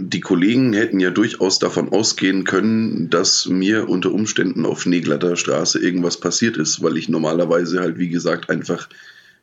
die 0.00 0.20
Kollegen 0.20 0.72
hätten 0.72 1.00
ja 1.00 1.10
durchaus 1.10 1.58
davon 1.58 1.90
ausgehen 1.92 2.44
können, 2.44 3.10
dass 3.10 3.46
mir 3.46 3.88
unter 3.88 4.12
Umständen 4.12 4.64
auf 4.64 4.82
Schneeglatter 4.82 5.36
Straße 5.36 5.78
irgendwas 5.80 6.20
passiert 6.20 6.56
ist, 6.56 6.82
weil 6.82 6.96
ich 6.96 7.08
normalerweise 7.08 7.80
halt, 7.80 7.98
wie 7.98 8.08
gesagt, 8.08 8.48
einfach 8.48 8.88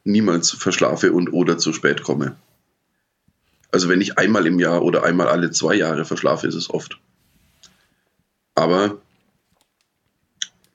niemals 0.03 0.51
verschlafe 0.51 1.11
und 1.11 1.33
oder 1.33 1.57
zu 1.57 1.73
spät 1.73 2.03
komme. 2.03 2.35
Also 3.75 3.89
wenn 3.89 3.99
ich 3.99 4.17
einmal 4.17 4.47
im 4.47 4.57
Jahr 4.57 4.83
oder 4.83 5.03
einmal 5.03 5.27
alle 5.27 5.51
zwei 5.51 5.75
Jahre 5.75 6.05
verschlafe, 6.05 6.47
ist 6.47 6.55
es 6.55 6.69
oft. 6.69 6.97
Aber 8.53 9.01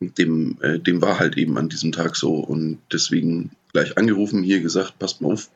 dem, 0.01 0.59
äh, 0.61 0.79
dem 0.79 1.01
war 1.01 1.19
halt 1.19 1.39
eben 1.39 1.57
an 1.57 1.71
diesem 1.71 1.93
Tag 1.93 2.15
so 2.15 2.35
und 2.35 2.79
deswegen 2.93 3.53
gleich 3.73 3.97
angerufen, 3.97 4.43
hier 4.43 4.61
gesagt, 4.61 4.99
passt 4.99 5.23
mal 5.23 5.33
auf, 5.33 5.49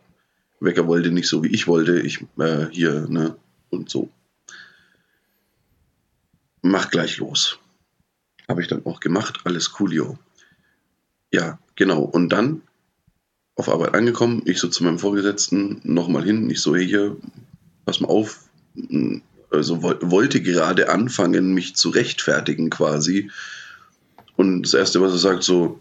Wecker 0.58 0.86
wollte 0.86 1.10
nicht 1.10 1.28
so 1.28 1.44
wie 1.44 1.52
ich 1.52 1.66
wollte, 1.66 2.00
ich 2.00 2.24
äh, 2.38 2.68
hier, 2.70 3.06
ne, 3.10 3.36
und 3.68 3.90
so. 3.90 4.08
Mach 6.62 6.88
gleich 6.88 7.18
los. 7.18 7.58
Habe 8.48 8.62
ich 8.62 8.68
dann 8.68 8.86
auch 8.86 9.00
gemacht, 9.00 9.40
alles 9.44 9.70
coolio. 9.72 10.18
Ja, 11.30 11.58
genau. 11.76 12.04
Und 12.04 12.30
dann 12.30 12.62
auf 13.56 13.68
Arbeit 13.68 13.94
angekommen, 13.94 14.42
ich 14.46 14.58
so 14.58 14.68
zu 14.68 14.82
meinem 14.84 14.98
Vorgesetzten 14.98 15.80
nochmal 15.84 16.24
hin, 16.24 16.50
ich 16.50 16.60
so, 16.60 16.74
hey, 16.74 16.86
hier, 16.86 17.16
pass 17.84 18.00
mal 18.00 18.08
auf, 18.08 18.48
also 19.50 19.82
woll- 19.82 19.98
wollte 20.02 20.42
gerade 20.42 20.88
anfangen, 20.88 21.54
mich 21.54 21.76
zu 21.76 21.90
rechtfertigen 21.90 22.70
quasi. 22.70 23.30
Und 24.36 24.62
das 24.62 24.74
Erste, 24.74 25.00
was 25.00 25.12
er 25.12 25.18
sagt, 25.18 25.44
so, 25.44 25.80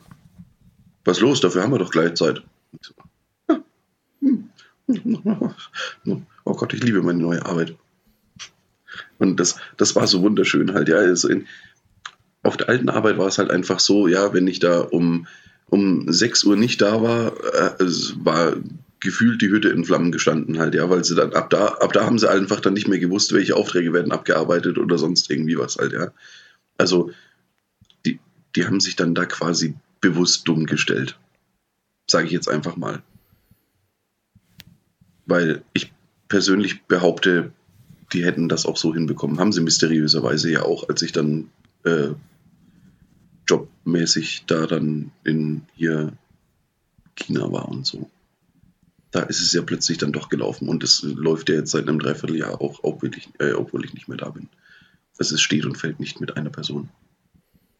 was 1.05 1.19
los, 1.19 1.41
dafür 1.41 1.63
haben 1.63 1.71
wir 1.71 1.79
doch 1.79 1.91
gleich 1.91 2.13
Zeit. 2.13 2.43
So, 2.81 2.93
"Ah, 3.47 3.57
hm, 4.21 4.49
hm, 4.87 6.25
Oh 6.45 6.53
Gott, 6.53 6.73
ich 6.73 6.83
liebe 6.83 7.01
meine 7.01 7.19
neue 7.21 7.45
Arbeit. 7.45 7.75
Und 9.17 9.39
das, 9.39 9.55
das 9.77 9.95
war 9.95 10.05
so 10.07 10.21
wunderschön 10.21 10.73
halt, 10.73 10.89
ja. 10.89 10.97
Also 10.97 11.29
in, 11.29 11.47
auf 12.43 12.57
der 12.57 12.69
alten 12.69 12.89
Arbeit 12.89 13.17
war 13.17 13.27
es 13.27 13.37
halt 13.37 13.49
einfach 13.49 13.79
so, 13.79 14.07
ja, 14.07 14.33
wenn 14.33 14.47
ich 14.47 14.59
da 14.59 14.81
um, 14.81 15.25
um 15.73 16.05
6 16.11 16.43
Uhr 16.43 16.55
nicht 16.55 16.83
da 16.83 17.01
war, 17.01 17.33
äh, 17.79 17.83
es 17.83 18.13
war 18.23 18.55
gefühlt 18.99 19.41
die 19.41 19.49
Hütte 19.49 19.69
in 19.69 19.83
Flammen 19.83 20.11
gestanden 20.11 20.59
halt, 20.59 20.75
ja, 20.75 20.87
weil 20.87 21.03
sie 21.03 21.15
dann 21.15 21.33
ab 21.33 21.49
da, 21.49 21.65
ab 21.65 21.93
da 21.93 22.05
haben 22.05 22.19
sie 22.19 22.29
einfach 22.29 22.59
dann 22.59 22.73
nicht 22.73 22.87
mehr 22.87 22.99
gewusst, 22.99 23.33
welche 23.33 23.55
Aufträge 23.55 23.91
werden 23.91 24.11
abgearbeitet 24.11 24.77
oder 24.77 24.99
sonst 24.99 25.31
irgendwie 25.31 25.57
was 25.57 25.77
halt, 25.77 25.93
ja. 25.93 26.11
Also 26.77 27.09
die, 28.05 28.19
die 28.55 28.67
haben 28.67 28.79
sich 28.79 28.95
dann 28.95 29.15
da 29.15 29.25
quasi 29.25 29.73
bewusst 29.99 30.47
dumm 30.47 30.67
gestellt. 30.67 31.17
Sage 32.07 32.27
ich 32.27 32.33
jetzt 32.33 32.49
einfach 32.49 32.75
mal. 32.75 33.01
Weil 35.25 35.63
ich 35.73 35.91
persönlich 36.27 36.83
behaupte, 36.83 37.51
die 38.13 38.23
hätten 38.23 38.47
das 38.47 38.67
auch 38.67 38.77
so 38.77 38.93
hinbekommen. 38.93 39.39
Haben 39.39 39.53
sie 39.53 39.61
mysteriöserweise 39.61 40.51
ja 40.51 40.61
auch, 40.61 40.87
als 40.87 41.01
ich 41.01 41.13
dann 41.13 41.49
äh, 41.83 42.09
jobmäßig 43.47 44.45
da 44.47 44.65
dann 44.65 45.11
in 45.23 45.63
hier 45.75 46.13
China 47.15 47.51
war 47.51 47.69
und 47.69 47.85
so. 47.85 48.09
Da 49.11 49.21
ist 49.21 49.41
es 49.41 49.53
ja 49.53 49.61
plötzlich 49.61 49.99
dann 49.99 50.11
doch 50.11 50.29
gelaufen 50.29 50.67
und 50.67 50.83
es 50.83 51.03
läuft 51.03 51.49
ja 51.49 51.55
jetzt 51.55 51.71
seit 51.71 51.87
einem 51.87 51.99
Dreivierteljahr 51.99 52.59
auch, 52.61 52.79
obwohl 52.81 53.15
ich, 53.15 53.29
äh, 53.39 53.53
obwohl 53.53 53.85
ich 53.85 53.93
nicht 53.93 54.07
mehr 54.07 54.17
da 54.17 54.29
bin. 54.29 54.49
Also 55.19 55.35
es 55.35 55.41
steht 55.41 55.65
und 55.65 55.77
fällt 55.77 55.99
nicht 55.99 56.19
mit 56.19 56.35
einer 56.35 56.49
Person. 56.49 56.89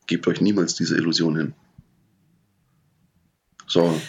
Gebt 0.05 0.27
euch 0.27 0.41
niemals 0.41 0.75
diese 0.75 0.95
Illusion 0.95 1.35
hin. 1.35 1.53
So, 3.65 3.99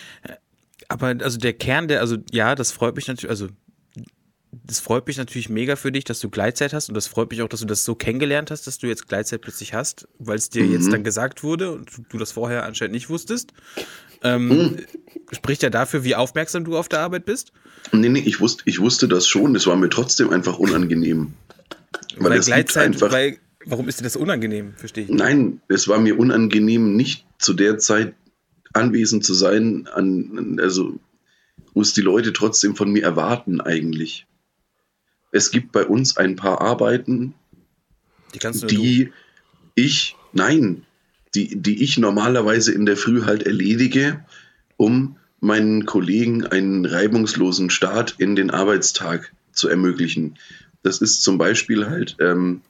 Aber 0.88 1.07
also 1.07 1.38
der 1.38 1.55
Kern, 1.55 1.88
der, 1.88 2.01
also 2.01 2.19
ja, 2.31 2.55
das 2.55 2.73
freut 2.73 2.97
mich 2.97 3.07
natürlich, 3.07 3.31
also 3.31 3.49
das 4.66 4.81
freut 4.81 5.07
mich 5.07 5.18
natürlich 5.18 5.48
mega 5.50 5.77
für 5.77 5.92
dich, 5.92 6.05
dass 6.05 6.20
du 6.20 6.31
Gleitzeit 6.31 6.72
hast 6.72 6.88
und 6.88 6.94
das 6.94 7.07
freut 7.07 7.31
mich 7.31 7.42
auch, 7.42 7.48
dass 7.48 7.61
du 7.61 7.66
das 7.66 7.85
so 7.85 7.94
kennengelernt 7.94 8.50
hast, 8.50 8.66
dass 8.66 8.79
du 8.79 8.87
jetzt 8.87 9.09
Gleitzeit 9.09 9.42
plötzlich 9.42 9.74
hast, 9.74 10.09
weil 10.18 10.37
es 10.37 10.48
dir 10.48 10.64
jetzt 10.64 10.90
dann 10.90 11.05
gesagt 11.05 11.42
wurde 11.42 11.72
und 11.72 11.90
du, 12.09 12.18
das 12.18 12.33
vorher 12.33 12.64
anscheinend 12.64 12.94
nicht 12.94 13.11
wusstest. 13.11 13.53
Ähm, 14.22 14.79
Spricht 15.33 15.62
ja 15.62 15.68
dafür, 15.70 16.03
wie 16.05 16.14
aufmerksam 16.14 16.64
du 16.64 16.79
auf 16.79 16.88
der 16.88 17.00
Arbeit 17.00 17.27
bist. 17.27 17.53
nee, 17.92 18.09
nee, 18.09 18.20
ich 18.20 18.40
wusste, 18.40 18.62
ich 18.66 18.81
wusste 18.81 19.07
das 19.07 19.27
schon, 19.29 19.55
es 19.55 19.66
war 19.66 19.77
mir 19.77 19.90
trotzdem 19.90 20.31
einfach 20.31 20.59
unangenehm. 20.59 21.35
Weil, 22.16 22.33
liegt 22.35 22.46
Gleitzeit, 22.46 22.87
einfach- 22.87 23.12
weil, 23.12 23.37
warum 23.66 23.87
ist 23.88 24.00
dir 24.00 24.05
das 24.05 24.16
unangenehm? 24.16 24.72
Verstehe 24.77 25.05
ich. 25.05 25.11
nicht. 25.11 25.18
Nein, 25.18 25.61
es 25.68 25.88
war 25.88 25.98
mir 26.00 26.18
unangenehm, 26.18 26.96
nicht 26.96 27.27
zu 27.38 27.53
der 27.53 27.77
Zeit 27.79 28.14
anwesend 28.72 29.24
zu 29.24 29.35
sein, 29.35 29.88
an, 29.92 30.59
also 30.61 30.98
wo 31.74 31.83
es 31.83 31.92
die 31.92 32.00
Leute 32.00 32.33
trotzdem 32.33 32.77
von 32.77 32.90
mir 32.90 33.03
erwarten 33.03 33.61
eigentlich. 33.61 34.27
Es 35.35 35.51
gibt 35.51 35.73
bei 35.73 35.85
uns 35.85 36.16
ein 36.16 36.37
paar 36.37 36.61
Arbeiten, 36.61 37.35
Die 38.33 38.38
die 38.68 39.12
ich, 39.75 40.14
nein, 40.33 40.87
die, 41.35 41.61
die 41.61 41.83
ich 41.83 41.99
normalerweise 41.99 42.73
in 42.73 42.87
der 42.87 42.97
Früh 42.97 43.23
halt 43.23 43.42
erledige, 43.42 44.25
um 44.77 45.16
meinen 45.40 45.87
Kollegen 45.87 46.47
einen 46.47 46.87
reibungslosen 46.87 47.68
Start 47.68 48.14
in 48.18 48.37
den 48.37 48.51
Arbeitstag 48.51 49.33
zu 49.51 49.68
ermöglichen. 49.68 50.38
Das 50.85 50.99
ist 50.99 51.25
zum 51.25 51.37
Beispiel 51.37 51.87
halt, 51.87 52.16
ähm, 52.20 52.61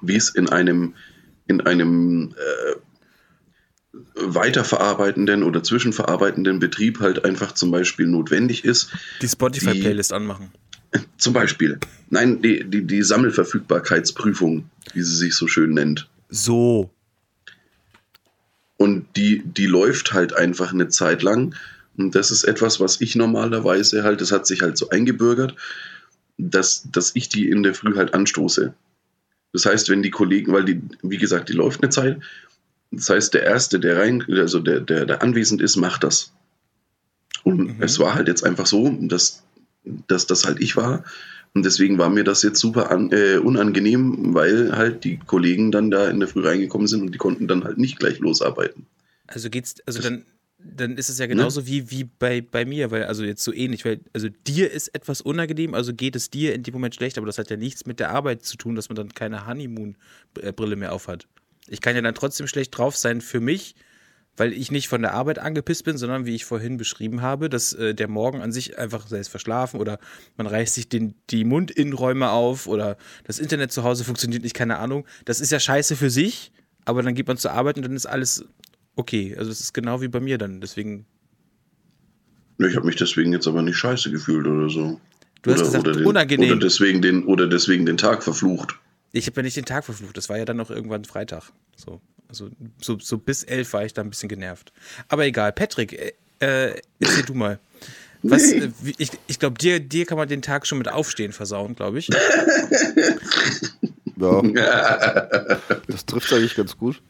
wie 0.00 0.16
es 0.16 0.30
in 0.30 0.48
einem, 0.48 0.94
in 1.48 1.62
einem 1.62 2.36
äh, 2.36 2.76
weiterverarbeitenden 4.14 5.42
oder 5.42 5.64
zwischenverarbeitenden 5.64 6.60
Betrieb 6.60 7.00
halt 7.00 7.24
einfach 7.24 7.52
zum 7.52 7.72
Beispiel 7.72 8.06
notwendig 8.06 8.64
ist, 8.64 8.92
die 9.20 9.28
Spotify-Playlist 9.28 10.12
anmachen. 10.12 10.52
Zum 11.16 11.32
Beispiel, 11.32 11.78
nein, 12.10 12.42
die, 12.42 12.64
die, 12.64 12.84
die 12.86 13.02
Sammelverfügbarkeitsprüfung, 13.02 14.68
wie 14.94 15.02
sie 15.02 15.16
sich 15.16 15.34
so 15.34 15.46
schön 15.48 15.74
nennt. 15.74 16.08
So. 16.28 16.90
Und 18.76 19.06
die, 19.16 19.42
die 19.44 19.66
läuft 19.66 20.12
halt 20.12 20.34
einfach 20.34 20.72
eine 20.72 20.88
Zeit 20.88 21.22
lang. 21.22 21.54
Und 21.96 22.14
das 22.14 22.30
ist 22.30 22.44
etwas, 22.44 22.80
was 22.80 23.00
ich 23.00 23.16
normalerweise 23.16 24.02
halt, 24.02 24.20
das 24.20 24.32
hat 24.32 24.46
sich 24.46 24.62
halt 24.62 24.76
so 24.76 24.88
eingebürgert, 24.88 25.54
dass, 26.38 26.88
dass 26.90 27.14
ich 27.14 27.28
die 27.28 27.48
in 27.48 27.62
der 27.62 27.74
Früh 27.74 27.96
halt 27.96 28.14
anstoße. 28.14 28.74
Das 29.52 29.66
heißt, 29.66 29.90
wenn 29.90 30.02
die 30.02 30.10
Kollegen, 30.10 30.52
weil 30.52 30.64
die, 30.64 30.80
wie 31.02 31.18
gesagt, 31.18 31.48
die 31.50 31.52
läuft 31.52 31.82
eine 31.82 31.90
Zeit, 31.90 32.20
das 32.90 33.08
heißt, 33.08 33.34
der 33.34 33.42
Erste, 33.44 33.78
der 33.78 33.98
rein, 33.98 34.24
also 34.28 34.58
der, 34.58 34.80
der, 34.80 35.06
der 35.06 35.22
anwesend 35.22 35.60
ist, 35.60 35.76
macht 35.76 36.04
das. 36.04 36.32
Und 37.44 37.78
Mhm. 37.78 37.82
es 37.82 37.98
war 37.98 38.14
halt 38.14 38.28
jetzt 38.28 38.44
einfach 38.44 38.66
so, 38.66 38.90
dass, 39.00 39.42
dass 39.84 40.26
das 40.26 40.44
halt 40.44 40.60
ich 40.60 40.76
war. 40.76 41.04
Und 41.54 41.64
deswegen 41.64 41.98
war 41.98 42.08
mir 42.08 42.24
das 42.24 42.42
jetzt 42.42 42.60
super 42.60 42.90
an, 42.90 43.10
äh, 43.12 43.36
unangenehm, 43.36 44.32
weil 44.34 44.74
halt 44.76 45.04
die 45.04 45.18
Kollegen 45.18 45.70
dann 45.70 45.90
da 45.90 46.08
in 46.08 46.18
der 46.20 46.28
Früh 46.28 46.46
reingekommen 46.46 46.86
sind 46.86 47.02
und 47.02 47.12
die 47.12 47.18
konnten 47.18 47.46
dann 47.48 47.64
halt 47.64 47.76
nicht 47.78 47.98
gleich 47.98 48.18
losarbeiten. 48.20 48.86
Also 49.26 49.50
geht's, 49.50 49.74
also 49.86 49.98
Das- 49.98 50.08
dann, 50.08 50.24
dann 50.64 50.96
ist 50.96 51.08
es 51.10 51.18
ja 51.18 51.26
Ne? 51.26 51.34
genauso 51.34 51.66
wie, 51.66 51.90
wie 51.90 52.04
bei, 52.04 52.40
bei 52.40 52.64
mir, 52.64 52.90
weil, 52.90 53.04
also 53.04 53.24
jetzt 53.24 53.42
so 53.44 53.52
ähnlich, 53.52 53.84
weil, 53.84 54.00
also 54.14 54.28
dir 54.46 54.70
ist 54.70 54.94
etwas 54.94 55.20
unangenehm, 55.20 55.74
also 55.74 55.92
geht 55.92 56.16
es 56.16 56.30
dir 56.30 56.54
in 56.54 56.62
dem 56.62 56.72
Moment 56.72 56.94
schlecht, 56.94 57.18
aber 57.18 57.26
das 57.26 57.36
hat 57.36 57.50
ja 57.50 57.56
nichts 57.56 57.84
mit 57.84 57.98
der 58.00 58.10
Arbeit 58.10 58.44
zu 58.44 58.56
tun, 58.56 58.74
dass 58.76 58.88
man 58.88 58.96
dann 58.96 59.08
keine 59.12 59.46
Honeymoon-Brille 59.46 60.76
mehr 60.76 60.92
aufhat. 60.92 61.26
Ich 61.68 61.80
kann 61.80 61.94
ja 61.96 62.02
dann 62.02 62.14
trotzdem 62.14 62.46
schlecht 62.46 62.76
drauf 62.76 62.96
sein 62.96 63.20
für 63.20 63.40
mich, 63.40 63.74
weil 64.36 64.52
ich 64.52 64.70
nicht 64.70 64.88
von 64.88 65.02
der 65.02 65.12
Arbeit 65.12 65.38
angepisst 65.38 65.84
bin, 65.84 65.98
sondern 65.98 66.24
wie 66.24 66.34
ich 66.34 66.44
vorhin 66.44 66.78
beschrieben 66.78 67.20
habe, 67.20 67.50
dass 67.50 67.72
äh, 67.74 67.94
der 67.94 68.08
Morgen 68.08 68.40
an 68.40 68.52
sich 68.52 68.78
einfach, 68.78 69.06
sei 69.06 69.18
es 69.18 69.28
verschlafen 69.28 69.78
oder 69.78 69.98
man 70.36 70.46
reißt 70.46 70.74
sich 70.74 70.88
den, 70.88 71.14
die 71.30 71.44
Mundinnenräume 71.44 72.30
auf 72.30 72.66
oder 72.66 72.96
das 73.24 73.38
Internet 73.38 73.72
zu 73.72 73.84
Hause 73.84 74.04
funktioniert 74.04 74.42
nicht, 74.42 74.54
keine 74.54 74.78
Ahnung. 74.78 75.06
Das 75.24 75.40
ist 75.40 75.52
ja 75.52 75.60
scheiße 75.60 75.96
für 75.96 76.10
sich, 76.10 76.52
aber 76.84 77.02
dann 77.02 77.14
geht 77.14 77.28
man 77.28 77.36
zur 77.36 77.52
Arbeit 77.52 77.76
und 77.76 77.82
dann 77.82 77.94
ist 77.94 78.06
alles 78.06 78.44
okay. 78.96 79.34
Also 79.36 79.50
es 79.50 79.60
ist 79.60 79.74
genau 79.74 80.00
wie 80.00 80.08
bei 80.08 80.20
mir 80.20 80.38
dann. 80.38 80.60
Deswegen, 80.60 81.04
Ich 82.58 82.74
habe 82.74 82.86
mich 82.86 82.96
deswegen 82.96 83.32
jetzt 83.32 83.46
aber 83.46 83.62
nicht 83.62 83.76
scheiße 83.76 84.10
gefühlt 84.10 84.46
oder 84.46 84.70
so. 84.70 84.98
Du 85.42 85.52
hast 85.52 85.60
gesagt, 85.60 85.86
den, 85.86 86.06
unangenehm. 86.06 86.52
Oder 86.52 86.60
deswegen, 86.60 87.02
den, 87.02 87.24
oder 87.24 87.48
deswegen 87.48 87.84
den 87.84 87.96
Tag 87.96 88.22
verflucht. 88.22 88.78
Ich 89.12 89.26
habe 89.26 89.40
ja 89.40 89.42
nicht 89.42 89.56
den 89.56 89.64
Tag 89.66 89.84
verflucht, 89.84 90.16
das 90.16 90.28
war 90.30 90.38
ja 90.38 90.46
dann 90.46 90.56
noch 90.56 90.70
irgendwann 90.70 91.04
Freitag. 91.04 91.50
So, 91.76 92.00
also 92.32 92.48
so, 92.80 92.98
so 92.98 93.18
bis 93.18 93.42
elf 93.44 93.74
war 93.74 93.84
ich 93.84 93.92
da 93.92 94.00
ein 94.00 94.08
bisschen 94.08 94.30
genervt. 94.30 94.72
Aber 95.08 95.26
egal, 95.26 95.52
Patrick, 95.52 95.92
äh, 95.92 96.12
äh, 96.70 96.80
erzähl 96.98 97.24
du 97.24 97.34
mal. 97.34 97.58
Was, 98.22 98.42
Nee. 98.52 98.56
äh, 98.58 98.70
wie- 98.80 98.94
ich 98.96 99.10
ich 99.26 99.38
glaube, 99.38 99.58
dir, 99.58 99.80
dir 99.80 100.06
kann 100.06 100.16
man 100.16 100.28
den 100.28 100.40
Tag 100.40 100.66
schon 100.66 100.78
mit 100.78 100.88
Aufstehen 100.88 101.32
versauen, 101.32 101.74
glaube 101.74 101.98
ich. 101.98 102.08
Ja, 104.16 104.42
das 105.88 106.06
trifft 106.06 106.32
eigentlich 106.32 106.54
ganz 106.54 106.78
gut. 106.78 107.02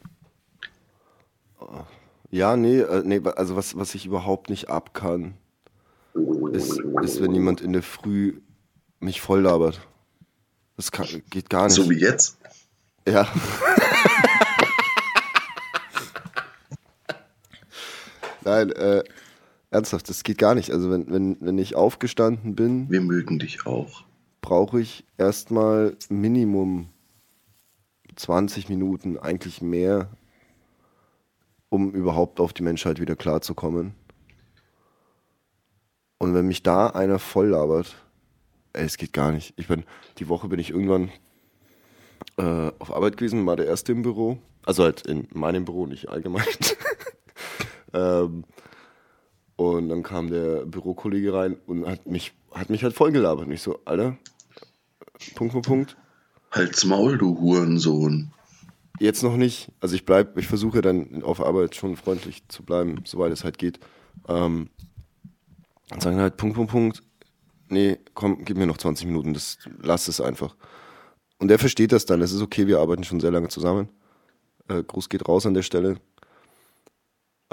Ja, 2.31 2.57
nee, 2.57 2.79
äh, 2.79 3.01
nee, 3.05 3.21
also 3.35 3.55
was, 3.55 3.77
was 3.77 3.95
ich 3.95 4.05
überhaupt 4.05 4.49
nicht 4.49 4.67
ab 4.69 4.93
kann, 4.93 5.35
ist, 6.51 6.79
ist, 7.03 7.21
wenn 7.21 7.33
jemand 7.33 7.61
in 7.61 7.71
der 7.73 7.83
Früh 7.83 8.41
mich 8.99 9.21
voll 9.21 9.41
labert. 9.41 9.79
Das 10.75 10.91
kann, 10.91 11.07
geht 11.29 11.49
gar 11.49 11.65
nicht. 11.67 11.75
So 11.75 11.89
wie 11.89 11.99
jetzt. 11.99 12.37
Ja. 13.07 13.27
Nein, 18.45 18.71
äh, 18.71 19.03
ernsthaft, 19.71 20.09
das 20.09 20.23
geht 20.23 20.37
gar 20.37 20.55
nicht. 20.55 20.71
Also 20.71 20.89
wenn, 20.91 21.11
wenn, 21.11 21.37
wenn 21.39 21.57
ich 21.57 21.75
aufgestanden 21.75 22.55
bin, 22.55 22.89
Wir 22.89 23.01
mögen 23.01 23.39
dich 23.39 23.65
auch. 23.65 24.03
brauche 24.41 24.79
ich 24.81 25.05
erstmal 25.17 25.95
Minimum 26.09 26.89
20 28.15 28.69
Minuten, 28.69 29.17
eigentlich 29.17 29.61
mehr, 29.61 30.09
um 31.69 31.91
überhaupt 31.91 32.39
auf 32.39 32.53
die 32.53 32.61
Menschheit 32.63 32.99
wieder 32.99 33.15
klarzukommen. 33.15 33.95
Und 36.19 36.33
wenn 36.33 36.47
mich 36.47 36.63
da 36.63 36.87
einer 36.87 37.19
voll 37.19 37.47
labert, 37.47 37.95
ey, 38.73 38.85
es 38.85 38.97
geht 38.97 39.13
gar 39.13 39.31
nicht. 39.31 39.53
Ich 39.57 39.67
bin, 39.67 39.83
die 40.19 40.29
Woche 40.29 40.47
bin 40.47 40.59
ich 40.59 40.69
irgendwann 40.69 41.11
äh, 42.37 42.71
auf 42.79 42.93
Arbeit 42.93 43.17
gewesen, 43.17 43.45
war 43.45 43.55
der 43.55 43.65
erste 43.65 43.91
im 43.91 44.03
Büro. 44.03 44.37
Also 44.65 44.83
halt 44.83 45.05
in 45.05 45.27
meinem 45.33 45.65
Büro, 45.65 45.85
nicht 45.87 46.07
allgemein. 46.09 46.45
ähm, 47.93 48.43
und 49.55 49.89
dann 49.89 50.03
kam 50.03 50.29
der 50.29 50.65
Bürokollege 50.65 51.33
rein 51.33 51.57
und 51.67 51.87
hat 51.87 52.05
mich, 52.07 52.33
hat 52.51 52.69
mich 52.69 52.83
halt 52.83 52.95
voll 52.95 53.11
gelabert. 53.11 53.45
Und 53.45 53.51
ich 53.51 53.61
so, 53.61 53.79
Alter, 53.85 54.17
Punkt, 55.35 55.53
Punkt, 55.53 55.67
Punkt. 55.67 55.97
Halt's 56.51 56.85
Maul, 56.85 57.17
du 57.17 57.39
Hurensohn. 57.39 58.31
Jetzt 58.99 59.23
noch 59.23 59.37
nicht. 59.37 59.71
Also 59.79 59.95
ich 59.95 60.05
bleib, 60.05 60.37
ich 60.37 60.47
versuche 60.47 60.81
dann 60.81 61.23
auf 61.23 61.43
Arbeit 61.43 61.75
schon 61.75 61.95
freundlich 61.95 62.47
zu 62.47 62.63
bleiben, 62.63 63.01
soweit 63.05 63.31
es 63.31 63.43
halt 63.43 63.57
geht. 63.57 63.79
Ähm, 64.27 64.69
und 65.91 66.01
sagen 66.01 66.19
halt 66.19 66.37
Punkt, 66.37 66.55
Punkt, 66.55 66.71
Punkt. 66.71 67.03
Nee, 67.69 67.97
komm, 68.13 68.45
gib 68.45 68.57
mir 68.57 68.67
noch 68.67 68.77
20 68.77 69.07
Minuten, 69.07 69.33
das 69.33 69.57
lass 69.81 70.07
es 70.07 70.21
einfach. 70.21 70.55
Und 71.39 71.49
er 71.49 71.59
versteht 71.59 71.91
das 71.91 72.05
dann. 72.05 72.21
Es 72.21 72.31
ist 72.31 72.41
okay, 72.41 72.67
wir 72.67 72.79
arbeiten 72.79 73.03
schon 73.03 73.19
sehr 73.19 73.31
lange 73.31 73.47
zusammen. 73.47 73.89
Äh, 74.67 74.83
Gruß 74.83 75.09
geht 75.09 75.27
raus 75.27 75.45
an 75.45 75.53
der 75.53 75.63
Stelle. 75.63 75.97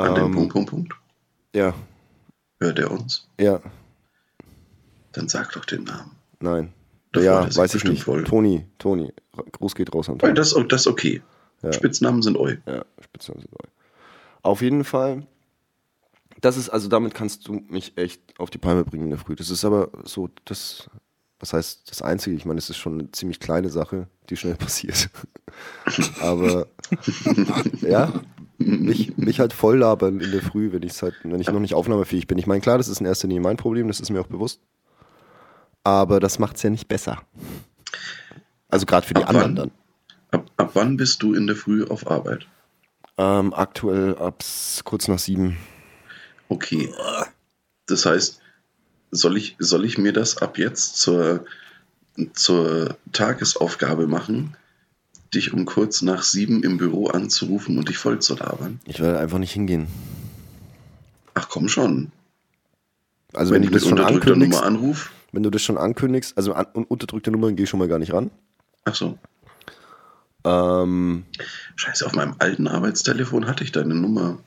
An 0.00 0.14
dem 0.14 0.24
Ähm, 0.26 0.32
Punkt, 0.32 0.52
Punkt, 0.52 0.70
Punkt. 0.70 0.94
Ja, 1.54 1.74
Hört 2.60 2.78
er 2.78 2.90
uns? 2.90 3.28
ja, 3.40 3.60
Dann 5.12 5.28
sag 5.28 5.52
doch 5.52 5.64
den 5.64 5.84
Namen. 5.84 6.12
nein. 6.40 6.72
Da 7.12 7.18
freut 7.20 7.26
ja, 7.26 7.56
weiß 7.56 7.74
ich 7.74 7.82
nicht. 7.84 8.04
voll. 8.04 8.22
Toni, 8.22 8.64
Toni. 8.78 9.12
Gruß 9.52 9.74
geht 9.74 9.92
raus 9.92 10.08
an 10.08 10.20
Toni. 10.20 10.32
das, 10.34 10.54
oh, 10.54 10.62
das 10.62 10.82
ist 10.82 10.86
okay. 10.86 11.20
Ja. 11.62 11.72
Spitznamen 11.72 12.22
sind 12.22 12.36
eu. 12.36 12.52
Ja, 12.66 12.84
Spitznamen 13.02 13.40
sind 13.40 13.50
neu. 13.52 13.68
Auf 14.42 14.62
jeden 14.62 14.84
Fall, 14.84 15.26
das 16.40 16.56
ist, 16.56 16.68
also 16.70 16.86
damit 16.88 17.12
kannst 17.14 17.48
du 17.48 17.54
mich 17.68 17.96
echt 17.98 18.22
auf 18.38 18.48
die 18.50 18.58
Palme 18.58 18.84
bringen 18.84 19.04
in 19.04 19.10
der 19.10 19.18
Früh. 19.18 19.34
Das 19.34 19.50
ist 19.50 19.64
aber 19.64 19.88
so, 20.04 20.30
das, 20.44 20.88
was 21.40 21.52
heißt 21.52 21.90
das 21.90 22.00
Einzige? 22.00 22.36
Ich 22.36 22.44
meine, 22.44 22.58
es 22.58 22.70
ist 22.70 22.76
schon 22.76 23.00
eine 23.00 23.10
ziemlich 23.10 23.40
kleine 23.40 23.70
Sache, 23.70 24.06
die 24.28 24.36
schnell 24.36 24.54
passiert. 24.56 25.10
aber, 26.20 26.68
ja, 27.80 28.12
mich, 28.60 29.16
mich 29.16 29.40
halt 29.40 29.52
voll 29.52 29.78
labern 29.78 30.20
in 30.20 30.30
der 30.30 30.42
Früh, 30.42 30.72
wenn, 30.72 30.82
ich's 30.82 31.02
halt, 31.02 31.14
wenn 31.22 31.40
ich 31.40 31.48
noch 31.50 31.60
nicht 31.60 31.74
aufnahmefähig 31.74 32.26
bin. 32.26 32.38
Ich 32.38 32.46
meine, 32.46 32.60
klar, 32.60 32.78
das 32.78 32.88
ist 32.88 33.00
in 33.00 33.06
erster 33.06 33.26
Linie 33.26 33.42
mein 33.42 33.56
Problem, 33.56 33.88
das 33.88 34.00
ist 34.00 34.10
mir 34.10 34.20
auch 34.20 34.26
bewusst. 34.26 34.60
Aber 35.82 36.20
das 36.20 36.38
macht 36.38 36.56
es 36.56 36.62
ja 36.62 36.70
nicht 36.70 36.88
besser. 36.88 37.22
Also 38.68 38.86
gerade 38.86 39.06
für 39.06 39.14
die 39.14 39.22
Ab 39.22 39.30
anderen 39.30 39.56
wann? 39.56 39.70
dann. 40.30 40.40
Ab, 40.40 40.50
ab 40.56 40.70
wann 40.74 40.96
bist 40.96 41.22
du 41.22 41.34
in 41.34 41.46
der 41.46 41.56
Früh 41.56 41.84
auf 41.84 42.08
Arbeit? 42.10 42.46
Ähm, 43.16 43.52
aktuell 43.54 44.16
ab 44.16 44.44
kurz 44.84 45.08
nach 45.08 45.18
sieben. 45.18 45.56
Okay. 46.48 46.92
Das 47.86 48.06
heißt, 48.06 48.40
soll 49.10 49.36
ich, 49.36 49.56
soll 49.58 49.84
ich 49.84 49.98
mir 49.98 50.12
das 50.12 50.38
ab 50.38 50.58
jetzt 50.58 50.98
zur, 50.98 51.44
zur 52.34 52.96
Tagesaufgabe 53.12 54.06
machen, 54.06 54.56
dich 55.34 55.52
um 55.52 55.64
kurz 55.64 56.02
nach 56.02 56.22
sieben 56.22 56.62
im 56.62 56.76
Büro 56.78 57.06
anzurufen 57.08 57.78
und 57.78 57.88
dich 57.88 57.98
voll 57.98 58.18
zu 58.20 58.34
labern? 58.36 58.80
Ich 58.84 59.00
werde 59.00 59.18
einfach 59.18 59.38
nicht 59.38 59.52
hingehen. 59.52 59.86
Ach 61.34 61.48
komm 61.48 61.68
schon. 61.68 62.10
Also 63.32 63.52
Wenn 63.52 63.62
wenn, 63.62 63.62
ich 63.62 63.68
du 63.68 63.74
mit 63.74 63.82
das 63.82 63.88
schon 63.88 63.98
unterdrückter 63.98 64.32
ankündigst, 64.32 64.60
Nummer 64.60 64.66
anrufe. 64.66 65.10
wenn 65.32 65.42
du 65.44 65.50
das 65.50 65.62
schon 65.62 65.78
ankündigst, 65.78 66.36
also 66.36 66.52
an, 66.54 66.66
un- 66.74 66.84
unterdrückte 66.84 67.30
Nummern 67.30 67.54
gehe 67.56 67.64
ich 67.64 67.70
schon 67.70 67.78
mal 67.78 67.88
gar 67.88 67.98
nicht 68.00 68.12
ran. 68.12 68.30
Ach 68.84 68.94
so. 68.94 69.18
Ähm, 70.44 71.24
Scheiße, 71.76 72.06
auf 72.06 72.14
meinem 72.14 72.34
alten 72.38 72.66
Arbeitstelefon 72.66 73.46
hatte 73.46 73.62
ich 73.62 73.72
deine 73.72 73.94
Nummer. 73.94 74.38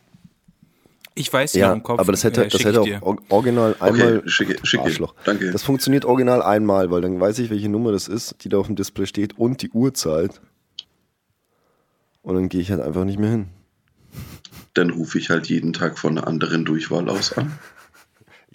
Ich 1.16 1.32
weiß 1.32 1.54
ja 1.54 1.68
ja, 1.68 1.74
im 1.74 1.84
Kopf. 1.84 2.00
aber 2.00 2.12
das 2.12 2.24
hätte, 2.24 2.46
äh, 2.46 2.50
das 2.50 2.64
hätte 2.66 2.82
auch 2.82 2.86
dir. 2.86 3.04
or- 3.04 3.18
original 3.30 3.76
einmal. 3.80 4.18
Okay, 4.18 4.30
schicke, 4.30 4.66
schicke. 4.66 4.84
Arschloch. 4.84 5.14
Danke. 5.24 5.52
Das 5.52 5.62
funktioniert 5.62 6.06
original 6.06 6.42
einmal, 6.42 6.90
weil 6.90 7.02
dann 7.02 7.20
weiß 7.20 7.38
ich, 7.40 7.52
welche 7.52 7.70
Nummer 7.70 7.92
das 7.92 8.08
ist, 8.08 8.36
die 8.44 8.50
da 8.50 8.58
auf 8.58 8.66
dem 8.66 8.76
Display 8.76 9.06
steht 9.06 9.38
und 9.38 9.62
die 9.62 9.70
Uhrzeit. 9.70 10.42
Und 12.24 12.36
dann 12.36 12.50
gehe 12.50 12.62
ich 12.62 12.72
halt 12.72 12.82
einfach 12.82 13.06
nicht 13.06 13.20
mehr 13.20 13.30
hin. 13.32 13.48
Dann 14.74 14.90
rufe 14.90 15.20
ich 15.20 15.30
halt 15.30 15.48
jeden 15.48 15.72
Tag 15.74 16.00
von 16.00 16.18
einer 16.18 16.26
anderen 16.28 16.66
Durchwahl 16.66 17.08
aus 17.10 17.34
an. 17.38 17.52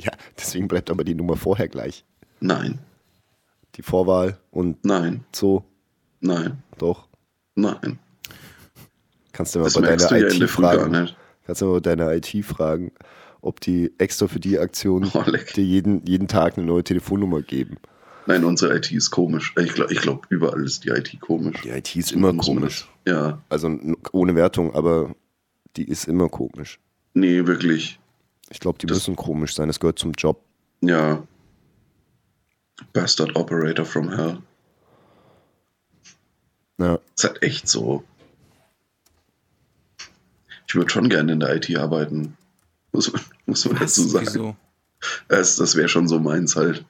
Ja, 0.01 0.13
deswegen 0.39 0.69
bleibt 0.69 0.91
aber 0.91 1.03
die 1.03 1.17
Nummer 1.17 1.35
vorher 1.37 1.67
gleich. 1.67 2.05
Nein, 2.39 2.79
Die 3.75 3.83
Vorwahl 3.83 4.39
und 4.53 4.85
nein, 4.85 5.25
so, 5.35 5.65
nein, 6.21 6.63
doch. 6.79 7.09
nein. 7.57 7.99
Kannst 9.33 9.57
du 9.57 9.59
mal 9.59 9.65
Das 9.65 9.75
bei 9.75 9.81
deiner 9.81 10.17
ja 10.17 10.29
IT 10.29 10.49
fragen. 10.49 11.11
Kannst 11.45 11.63
du 11.63 11.67
mal 11.67 11.73
bei 11.73 11.81
deiner 11.81 12.13
IT 12.15 12.29
fragen, 12.45 12.93
ob 13.41 13.61
die 13.61 13.93
extra 13.99 14.29
für 14.29 14.39
die 14.39 14.61
Aktion 14.61 15.11
Oh, 15.13 15.25
dir 15.57 15.65
jeden, 15.65 16.07
jeden 16.07 16.29
Tag 16.29 16.57
eine 16.57 16.67
neue 16.67 16.85
Telefonnummer 16.85 17.43
geben. 17.43 17.79
Nein, 18.29 18.45
unsere 18.45 18.77
IT 18.77 18.93
ist 18.93 19.11
komisch. 19.11 19.55
Ich 19.59 19.73
glaube, 19.73 19.91
ich 19.93 20.01
glaub, 20.01 20.27
überall 20.29 20.63
ist 20.63 20.85
die 20.85 20.91
IT 20.91 21.19
komisch. 21.21 21.63
Die 21.63 21.71
IT 21.71 21.97
ist 21.97 22.13
immer 22.13 22.35
komisch. 22.37 22.87
Ja, 23.07 23.41
Also 23.49 23.75
ohne 24.13 24.35
Wertung, 24.35 24.75
aber 24.75 25.15
die 25.77 25.89
ist 25.89 26.05
immer 26.05 26.29
komisch. 26.29 26.79
nee, 27.15 27.47
wirklich. 27.47 27.99
Ich 28.51 28.61
glaube, 28.61 28.79
die 28.79 28.87
Das- 28.87 28.99
müssen 28.99 29.17
komisch 29.17 29.55
sein. 29.55 29.69
Das 29.69 29.81
gehört 29.81 29.99
zum 29.99 30.13
Job. 30.13 30.43
Ja. 30.83 31.27
Bastard 32.93 33.35
Operator 33.35 33.85
from 33.87 34.11
Hell. 34.15 34.39
Ja. 36.79 36.99
Ist 37.17 37.25
halt 37.25 37.43
echt 37.43 37.67
so. 37.69 38.05
Ich 40.67 40.75
würde 40.75 40.91
schon 40.91 41.09
gerne 41.09 41.33
in 41.33 41.41
der 41.41 41.57
IT 41.57 41.75
arbeiten. 41.77 42.37
Muss 42.93 43.11
man, 43.13 43.23
muss 43.47 43.65
man 43.65 43.79
dazu 43.79 44.03
sagen. 44.07 44.27
Wieso? 44.27 44.57
Das, 45.29 45.57
das 45.57 45.77
wäre 45.77 45.89
schon 45.89 46.09
so 46.09 46.19
meins 46.21 46.57
halt. 46.57 46.85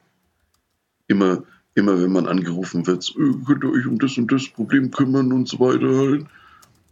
Immer, 1.09 1.42
immer 1.75 2.01
wenn 2.01 2.12
man 2.12 2.27
angerufen 2.29 2.87
wird, 2.87 3.03
so, 3.03 3.18
äh, 3.21 3.35
könnt 3.47 3.64
ihr 3.64 3.71
euch 3.73 3.87
um 3.87 3.99
das 3.99 4.16
und 4.18 4.31
das 4.31 4.49
Problem 4.49 4.90
kümmern 4.90 5.33
und 5.33 5.49
so 5.49 5.59
weiter 5.61 5.97
halt. 5.99 6.27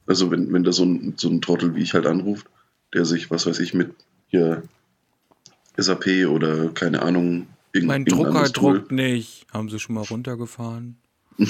Also 0.07 0.31
wenn, 0.31 0.53
wenn 0.53 0.65
da 0.65 0.73
so 0.73 0.85
ein, 0.85 1.15
so 1.17 1.29
ein 1.29 1.41
Trottel 1.41 1.75
wie 1.75 1.83
ich 1.83 1.95
halt 1.95 2.07
anruft, 2.07 2.47
der 2.95 3.05
sich, 3.05 3.31
was 3.31 3.47
weiß 3.47 3.59
ich, 3.61 3.75
mit 3.75 3.93
hier 4.29 4.63
SAP 5.77 6.27
oder 6.29 6.69
keine 6.71 7.03
Ahnung, 7.03 7.47
irgend- 7.73 7.89
Mein 7.89 8.05
Drucker 8.05 8.49
druckt 8.49 8.93
nicht. 8.93 9.47
Haben 9.53 9.69
sie 9.69 9.79
schon 9.79 9.95
mal 9.97 10.05
runtergefahren? 10.05 10.97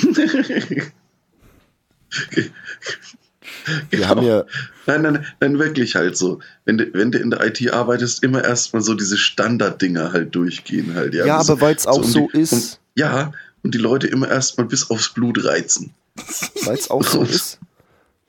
Wir 3.91 4.09
haben 4.09 4.23
ja, 4.23 4.45
Nein, 4.87 5.03
nein, 5.03 5.27
nein, 5.41 5.59
wirklich 5.59 5.97
halt 5.97 6.17
so. 6.17 6.39
Wenn 6.65 6.79
du, 6.79 6.95
wenn 6.95 7.11
du 7.11 7.19
in 7.19 7.31
der 7.31 7.45
IT 7.45 7.73
arbeitest, 7.73 8.23
immer 8.23 8.45
erstmal 8.45 8.83
so 8.83 8.95
diese 8.95 9.19
Standarddinger 9.19 10.13
halt 10.13 10.35
durchgehen 10.35 10.95
halt. 10.95 11.15
Ja, 11.15 11.27
ja, 11.27 11.39
aber 11.39 11.61
weil 11.61 11.75
es 11.75 11.87
auch 11.87 11.99
um 11.99 12.05
so 12.05 12.29
die, 12.33 12.41
ist, 12.41 12.53
Um, 12.53 12.61
ja, 12.95 13.33
und 13.63 13.75
die 13.75 13.79
Leute 13.79 14.07
immer 14.07 14.29
erstmal 14.29 14.67
bis 14.67 14.91
aufs 14.91 15.13
Blut 15.13 15.45
reizen. 15.45 15.93
weil 16.65 16.77
es 16.77 16.89
auch 16.89 17.03
so 17.03 17.23
ist, 17.23 17.59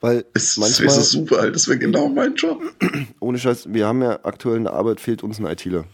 weil 0.01 0.25
wäre 0.33 0.43
manchmal, 0.57 0.89
so 0.89 1.01
super 1.01 1.37
halt, 1.39 1.55
das 1.55 1.67
wäre 1.67 1.77
genau 1.77 2.09
mein 2.09 2.35
Job. 2.35 2.61
ohne 3.19 3.37
Scheiß, 3.37 3.71
wir 3.71 3.85
haben 3.85 4.01
ja 4.01 4.19
aktuell 4.23 4.57
in 4.57 4.63
der 4.63 4.73
Arbeit 4.73 4.99
fehlt 4.99 5.23
uns 5.23 5.39
ein 5.39 5.45
ITler. 5.45 5.85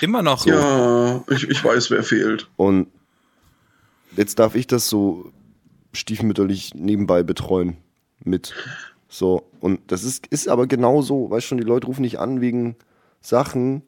Immer 0.00 0.22
noch 0.22 0.40
so. 0.40 0.50
Ja, 0.50 1.24
ich, 1.30 1.48
ich 1.48 1.64
weiß, 1.64 1.90
wer 1.90 2.02
fehlt. 2.02 2.48
Und 2.56 2.88
jetzt 4.16 4.38
darf 4.38 4.54
ich 4.54 4.66
das 4.66 4.88
so 4.88 5.32
stiefmütterlich 5.92 6.74
nebenbei 6.74 7.22
betreuen 7.22 7.76
mit. 8.24 8.54
So, 9.08 9.44
und 9.60 9.80
das 9.88 10.02
ist, 10.04 10.26
ist 10.28 10.48
aber 10.48 10.66
genauso, 10.66 11.30
weißt 11.30 11.46
schon, 11.46 11.58
die 11.58 11.64
Leute 11.64 11.86
rufen 11.86 12.02
nicht 12.02 12.18
an 12.18 12.40
wegen 12.40 12.76
Sachen, 13.20 13.82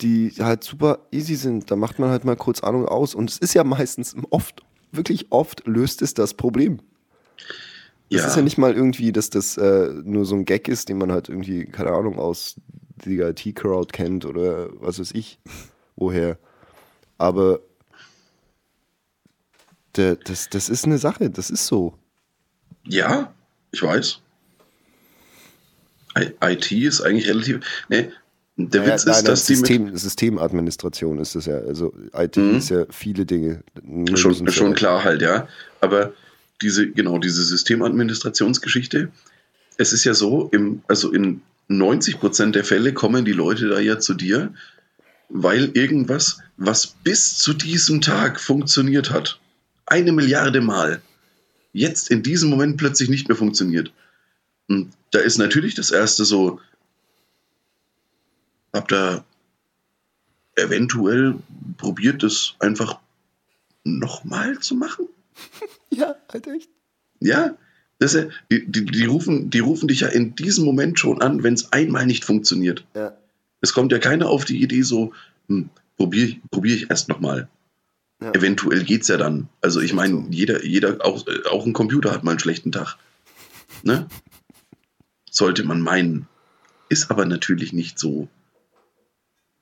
die 0.00 0.30
halt 0.38 0.62
super 0.62 1.00
easy 1.10 1.34
sind. 1.34 1.70
Da 1.70 1.76
macht 1.76 1.98
man 1.98 2.10
halt 2.10 2.24
mal 2.24 2.36
kurz 2.36 2.62
Ahnung 2.62 2.86
aus. 2.86 3.14
Und 3.14 3.30
es 3.30 3.38
ist 3.38 3.54
ja 3.54 3.64
meistens 3.64 4.14
oft, 4.30 4.62
wirklich 4.92 5.26
oft 5.30 5.66
löst 5.66 6.02
es 6.02 6.14
das 6.14 6.34
Problem. 6.34 6.78
Das 8.10 8.22
Ja. 8.22 8.26
ist 8.28 8.36
ja 8.36 8.42
nicht 8.42 8.58
mal 8.58 8.74
irgendwie, 8.74 9.12
dass 9.12 9.28
das 9.30 9.56
äh, 9.56 9.92
nur 10.04 10.24
so 10.24 10.36
ein 10.36 10.44
Gag 10.44 10.68
ist, 10.68 10.88
den 10.88 10.98
man 10.98 11.10
halt 11.12 11.28
irgendwie, 11.28 11.66
keine 11.66 11.90
Ahnung, 11.90 12.18
aus 12.18 12.56
der 13.04 13.30
IT-Crowd 13.30 13.92
kennt 13.92 14.24
oder 14.24 14.68
was 14.80 14.98
weiß 15.00 15.10
ich, 15.12 15.38
woher. 15.96 16.38
Aber 17.18 17.60
der, 19.96 20.16
das, 20.16 20.48
das 20.48 20.68
ist 20.68 20.84
eine 20.84 20.98
Sache, 20.98 21.28
das 21.30 21.50
ist 21.50 21.66
so. 21.66 21.97
Ja, 22.84 23.32
ich 23.72 23.82
weiß. 23.82 24.20
I 26.18 26.30
IT 26.42 26.72
ist 26.72 27.00
eigentlich 27.00 27.28
relativ. 27.28 27.60
Ne, 27.88 28.12
der 28.56 28.80
Naja, 28.80 28.94
Witz 28.94 29.04
nein, 29.04 29.14
ist, 29.16 29.28
dass 29.28 29.46
die 29.46 29.52
mit, 29.56 29.66
System, 29.66 29.96
Systemadministration 29.96 31.18
ist 31.20 31.36
das 31.36 31.46
ja. 31.46 31.58
Also 31.58 31.92
IT 32.16 32.36
Mhm. 32.36 32.56
ist 32.56 32.70
ja 32.70 32.86
viele 32.90 33.24
Dinge. 33.24 33.62
Schon, 34.14 34.50
schon 34.50 34.74
klar 34.74 35.04
halt, 35.04 35.22
ja. 35.22 35.46
Aber 35.80 36.12
diese, 36.60 36.90
genau, 36.90 37.18
diese 37.18 37.44
Systemadministrationsgeschichte, 37.44 39.10
es 39.76 39.92
ist 39.92 40.02
ja 40.04 40.14
so, 40.14 40.48
im, 40.50 40.82
also 40.88 41.12
in 41.12 41.40
90% 41.70 42.50
der 42.50 42.64
Fälle 42.64 42.92
kommen 42.92 43.24
die 43.24 43.32
Leute 43.32 43.68
da 43.68 43.78
ja 43.78 44.00
zu 44.00 44.14
dir, 44.14 44.52
weil 45.28 45.70
irgendwas, 45.74 46.40
was 46.56 46.86
bis 46.86 47.36
zu 47.36 47.52
diesem 47.52 48.00
Tag 48.00 48.40
funktioniert 48.40 49.10
hat, 49.10 49.38
eine 49.86 50.10
Milliarde 50.10 50.60
Mal, 50.60 51.00
jetzt 51.72 52.10
in 52.10 52.22
diesem 52.22 52.50
Moment 52.50 52.76
plötzlich 52.76 53.08
nicht 53.08 53.28
mehr 53.28 53.36
funktioniert. 53.36 53.92
Und 54.68 54.92
da 55.10 55.20
ist 55.20 55.38
natürlich 55.38 55.74
das 55.74 55.90
erste 55.90 56.24
so, 56.24 56.60
habt 58.72 58.92
ihr 58.92 59.24
eventuell 60.56 61.36
probiert, 61.76 62.22
das 62.22 62.54
einfach 62.58 62.98
nochmal 63.84 64.58
zu 64.58 64.74
machen? 64.74 65.06
Ja, 65.90 66.14
halt 66.30 66.46
echt. 66.46 66.68
Ja, 67.18 67.56
das 67.98 68.12
ja, 68.12 68.26
die, 68.52 68.70
die, 68.70 68.84
die, 68.84 69.06
rufen, 69.06 69.50
die 69.50 69.58
rufen 69.58 69.88
dich 69.88 70.00
ja 70.00 70.08
in 70.08 70.36
diesem 70.36 70.64
Moment 70.64 70.98
schon 70.98 71.22
an, 71.22 71.42
wenn 71.42 71.54
es 71.54 71.72
einmal 71.72 72.06
nicht 72.06 72.24
funktioniert. 72.24 72.84
Ja. 72.94 73.16
Es 73.60 73.72
kommt 73.72 73.90
ja 73.90 73.98
keiner 73.98 74.28
auf 74.28 74.44
die 74.44 74.62
Idee 74.62 74.82
so, 74.82 75.12
hm, 75.48 75.70
probiere 75.96 76.36
probier 76.50 76.76
ich 76.76 76.90
erst 76.90 77.08
nochmal. 77.08 77.48
Ja. 78.20 78.32
Eventuell 78.32 78.82
geht's 78.84 79.08
ja 79.08 79.16
dann. 79.16 79.48
Also 79.60 79.80
ich 79.80 79.92
meine, 79.92 80.26
jeder, 80.30 80.64
jeder, 80.64 81.04
auch, 81.04 81.26
äh, 81.26 81.48
auch 81.48 81.64
ein 81.66 81.72
Computer 81.72 82.12
hat 82.12 82.24
mal 82.24 82.32
einen 82.32 82.40
schlechten 82.40 82.72
Tag. 82.72 82.96
Ne? 83.82 84.08
Sollte 85.30 85.64
man 85.64 85.80
meinen. 85.80 86.26
Ist 86.88 87.10
aber 87.10 87.26
natürlich 87.26 87.72
nicht 87.72 87.98
so. 87.98 88.28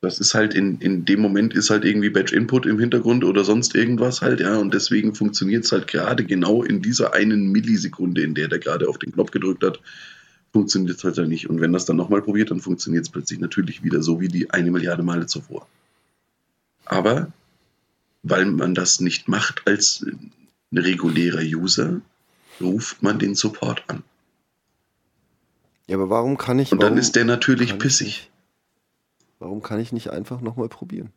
Das 0.00 0.20
ist 0.20 0.34
halt 0.34 0.54
in, 0.54 0.78
in 0.78 1.04
dem 1.04 1.20
Moment 1.20 1.54
ist 1.54 1.70
halt 1.70 1.84
irgendwie 1.84 2.10
Batch 2.10 2.32
Input 2.32 2.64
im 2.66 2.78
Hintergrund 2.78 3.24
oder 3.24 3.44
sonst 3.44 3.74
irgendwas 3.74 4.22
halt, 4.22 4.40
ja, 4.40 4.56
und 4.56 4.72
deswegen 4.72 5.14
funktioniert 5.14 5.64
es 5.64 5.72
halt 5.72 5.86
gerade 5.86 6.24
genau 6.24 6.62
in 6.62 6.80
dieser 6.80 7.14
einen 7.14 7.50
Millisekunde, 7.50 8.22
in 8.22 8.34
der 8.34 8.48
der 8.48 8.58
gerade 8.58 8.88
auf 8.88 8.98
den 8.98 9.12
Knopf 9.12 9.32
gedrückt 9.32 9.64
hat, 9.64 9.80
funktioniert 10.52 10.98
es 10.98 11.04
halt 11.04 11.18
dann 11.18 11.28
nicht. 11.28 11.50
Und 11.50 11.60
wenn 11.60 11.72
das 11.72 11.86
dann 11.86 11.96
nochmal 11.96 12.22
probiert, 12.22 12.50
dann 12.50 12.60
funktioniert 12.60 13.04
es 13.04 13.10
plötzlich 13.10 13.40
natürlich 13.40 13.82
wieder 13.82 14.02
so 14.02 14.20
wie 14.20 14.28
die 14.28 14.50
eine 14.50 14.70
Milliarde 14.70 15.02
Male 15.02 15.26
zuvor. 15.26 15.66
Aber 16.84 17.32
weil 18.28 18.44
man 18.46 18.74
das 18.74 19.00
nicht 19.00 19.28
macht 19.28 19.62
als 19.66 20.02
äh, 20.02 20.10
ein 20.72 20.78
regulärer 20.78 21.42
User, 21.42 22.00
ruft 22.60 23.02
man 23.02 23.18
den 23.18 23.34
Support 23.34 23.84
an. 23.88 24.02
Ja, 25.86 25.96
aber 25.96 26.10
warum 26.10 26.36
kann 26.36 26.58
ich. 26.58 26.72
Und 26.72 26.82
dann 26.82 26.96
ist 26.96 27.14
der 27.16 27.24
natürlich 27.24 27.72
ich 27.72 27.78
pissig. 27.78 28.06
nicht- 28.06 28.30
Warum 29.38 29.62
kann 29.62 29.78
ich 29.80 29.92
nicht 29.92 30.08
einfach 30.10 30.40
nochmal 30.40 30.68
probieren? 30.68 31.12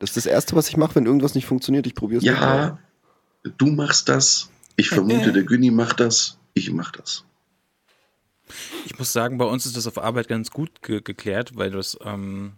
Das 0.00 0.10
ist 0.10 0.16
das 0.16 0.26
Erste, 0.26 0.56
was 0.56 0.68
ich 0.68 0.76
mache, 0.76 0.96
wenn 0.96 1.06
irgendwas 1.06 1.34
nicht 1.36 1.46
funktioniert. 1.46 1.86
Ich 1.86 1.94
probiere 1.94 2.18
es 2.18 2.24
Ja, 2.24 2.78
du 3.56 3.66
machst 3.66 4.08
das. 4.08 4.50
Ich 4.76 4.88
vermute, 4.88 5.32
der 5.32 5.44
Günni 5.44 5.70
macht 5.70 6.00
das. 6.00 6.38
Ich 6.54 6.72
mach 6.72 6.90
das. 6.90 7.24
Ich 8.86 8.98
muss 8.98 9.12
sagen, 9.12 9.38
bei 9.38 9.44
uns 9.44 9.66
ist 9.66 9.76
das 9.76 9.86
auf 9.86 9.98
Arbeit 9.98 10.26
ganz 10.26 10.50
gut 10.50 10.82
ge 10.82 11.00
geklärt, 11.00 11.54
weil 11.56 11.70
das 11.70 11.96
ähm, 12.02 12.54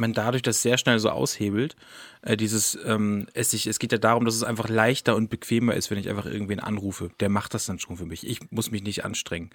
man 0.00 0.12
dadurch 0.12 0.42
das 0.42 0.62
sehr 0.62 0.78
schnell 0.78 0.98
so 0.98 1.10
aushebelt. 1.10 1.76
Äh, 2.22 2.36
dieses, 2.36 2.76
ähm, 2.84 3.26
es, 3.34 3.50
sich, 3.52 3.66
es 3.66 3.78
geht 3.78 3.92
ja 3.92 3.98
darum, 3.98 4.24
dass 4.24 4.34
es 4.34 4.42
einfach 4.42 4.68
leichter 4.68 5.14
und 5.14 5.30
bequemer 5.30 5.74
ist, 5.74 5.90
wenn 5.90 5.98
ich 5.98 6.08
einfach 6.08 6.26
irgendwen 6.26 6.58
anrufe. 6.60 7.10
Der 7.20 7.28
macht 7.28 7.54
das 7.54 7.66
dann 7.66 7.78
schon 7.78 7.96
für 7.96 8.06
mich. 8.06 8.26
Ich 8.26 8.50
muss 8.50 8.70
mich 8.70 8.82
nicht 8.82 9.04
anstrengen. 9.04 9.50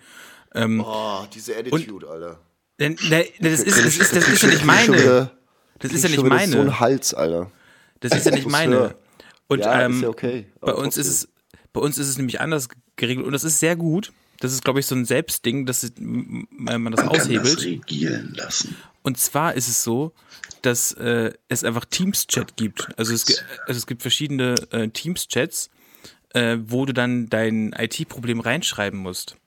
Ähm, 0.54 0.82
Oh, 0.86 1.26
diese 1.34 1.58
Attitude, 1.58 2.08
Alter. 2.10 2.40
denn, 2.80 2.96
ne, 3.10 3.26
das, 3.40 3.62
ist, 3.62 3.78
das, 3.78 3.98
ist, 3.98 4.16
das 4.16 4.28
ist 4.30 4.42
ja 4.44 4.50
nicht 4.50 4.64
meine. 4.66 5.32
Das 5.80 5.92
ist 5.92 6.04
ja 6.04 6.10
nicht 6.10 6.24
wieder 6.24 6.30
So 6.40 6.58
meine. 6.58 6.60
ein 6.62 6.80
Hals, 6.80 7.14
Alter. 7.14 7.52
Das 8.00 8.14
ist 8.16 8.26
ja 8.26 8.32
nicht 8.32 8.48
meine. 8.50 8.96
Und 9.48 9.60
ja, 9.60 9.82
ähm, 9.82 9.94
ist 9.96 10.02
ja 10.04 10.10
okay. 10.10 10.48
bei 10.62 10.74
uns 10.74 10.98
ist 10.98 11.08
es, 11.08 11.28
bei 11.74 11.82
uns 11.82 11.98
ist 11.98 12.08
es 12.08 12.18
nämlich 12.18 12.40
anders 12.40 12.70
geregelt 12.96 13.26
und 13.28 13.34
das 13.34 13.44
ist 13.44 13.60
sehr 13.60 13.76
gut. 13.76 14.14
Das 14.40 14.52
ist, 14.54 14.64
glaube 14.64 14.80
ich, 14.80 14.86
so 14.86 14.96
ein 14.96 15.06
Selbstding, 15.06 15.66
dass 15.66 15.92
man 15.98 16.46
das 16.52 16.76
Man 16.78 16.96
kann 16.96 17.14
das 17.14 17.22
aushebelt. 17.26 17.62
regieren 17.64 18.34
lassen. 18.36 18.76
Und 19.06 19.20
zwar 19.20 19.54
ist 19.54 19.68
es 19.68 19.84
so, 19.84 20.14
dass 20.64 20.92
äh, 20.94 21.32
es 21.48 21.64
einfach 21.64 21.86
Teams-Chat 21.86 22.58
gibt. 22.58 22.90
Also 22.98 23.14
es, 23.14 23.44
also 23.68 23.78
es 23.78 23.86
gibt 23.86 24.02
verschiedene 24.02 24.56
äh, 24.72 24.88
Teams-Chats, 24.88 25.70
äh, 26.34 26.58
wo 26.60 26.88
du 26.88 26.94
dann 26.94 27.30
dein 27.30 27.72
IT-Problem 27.74 28.40
reinschreiben 28.40 29.00
musst. 29.00 29.38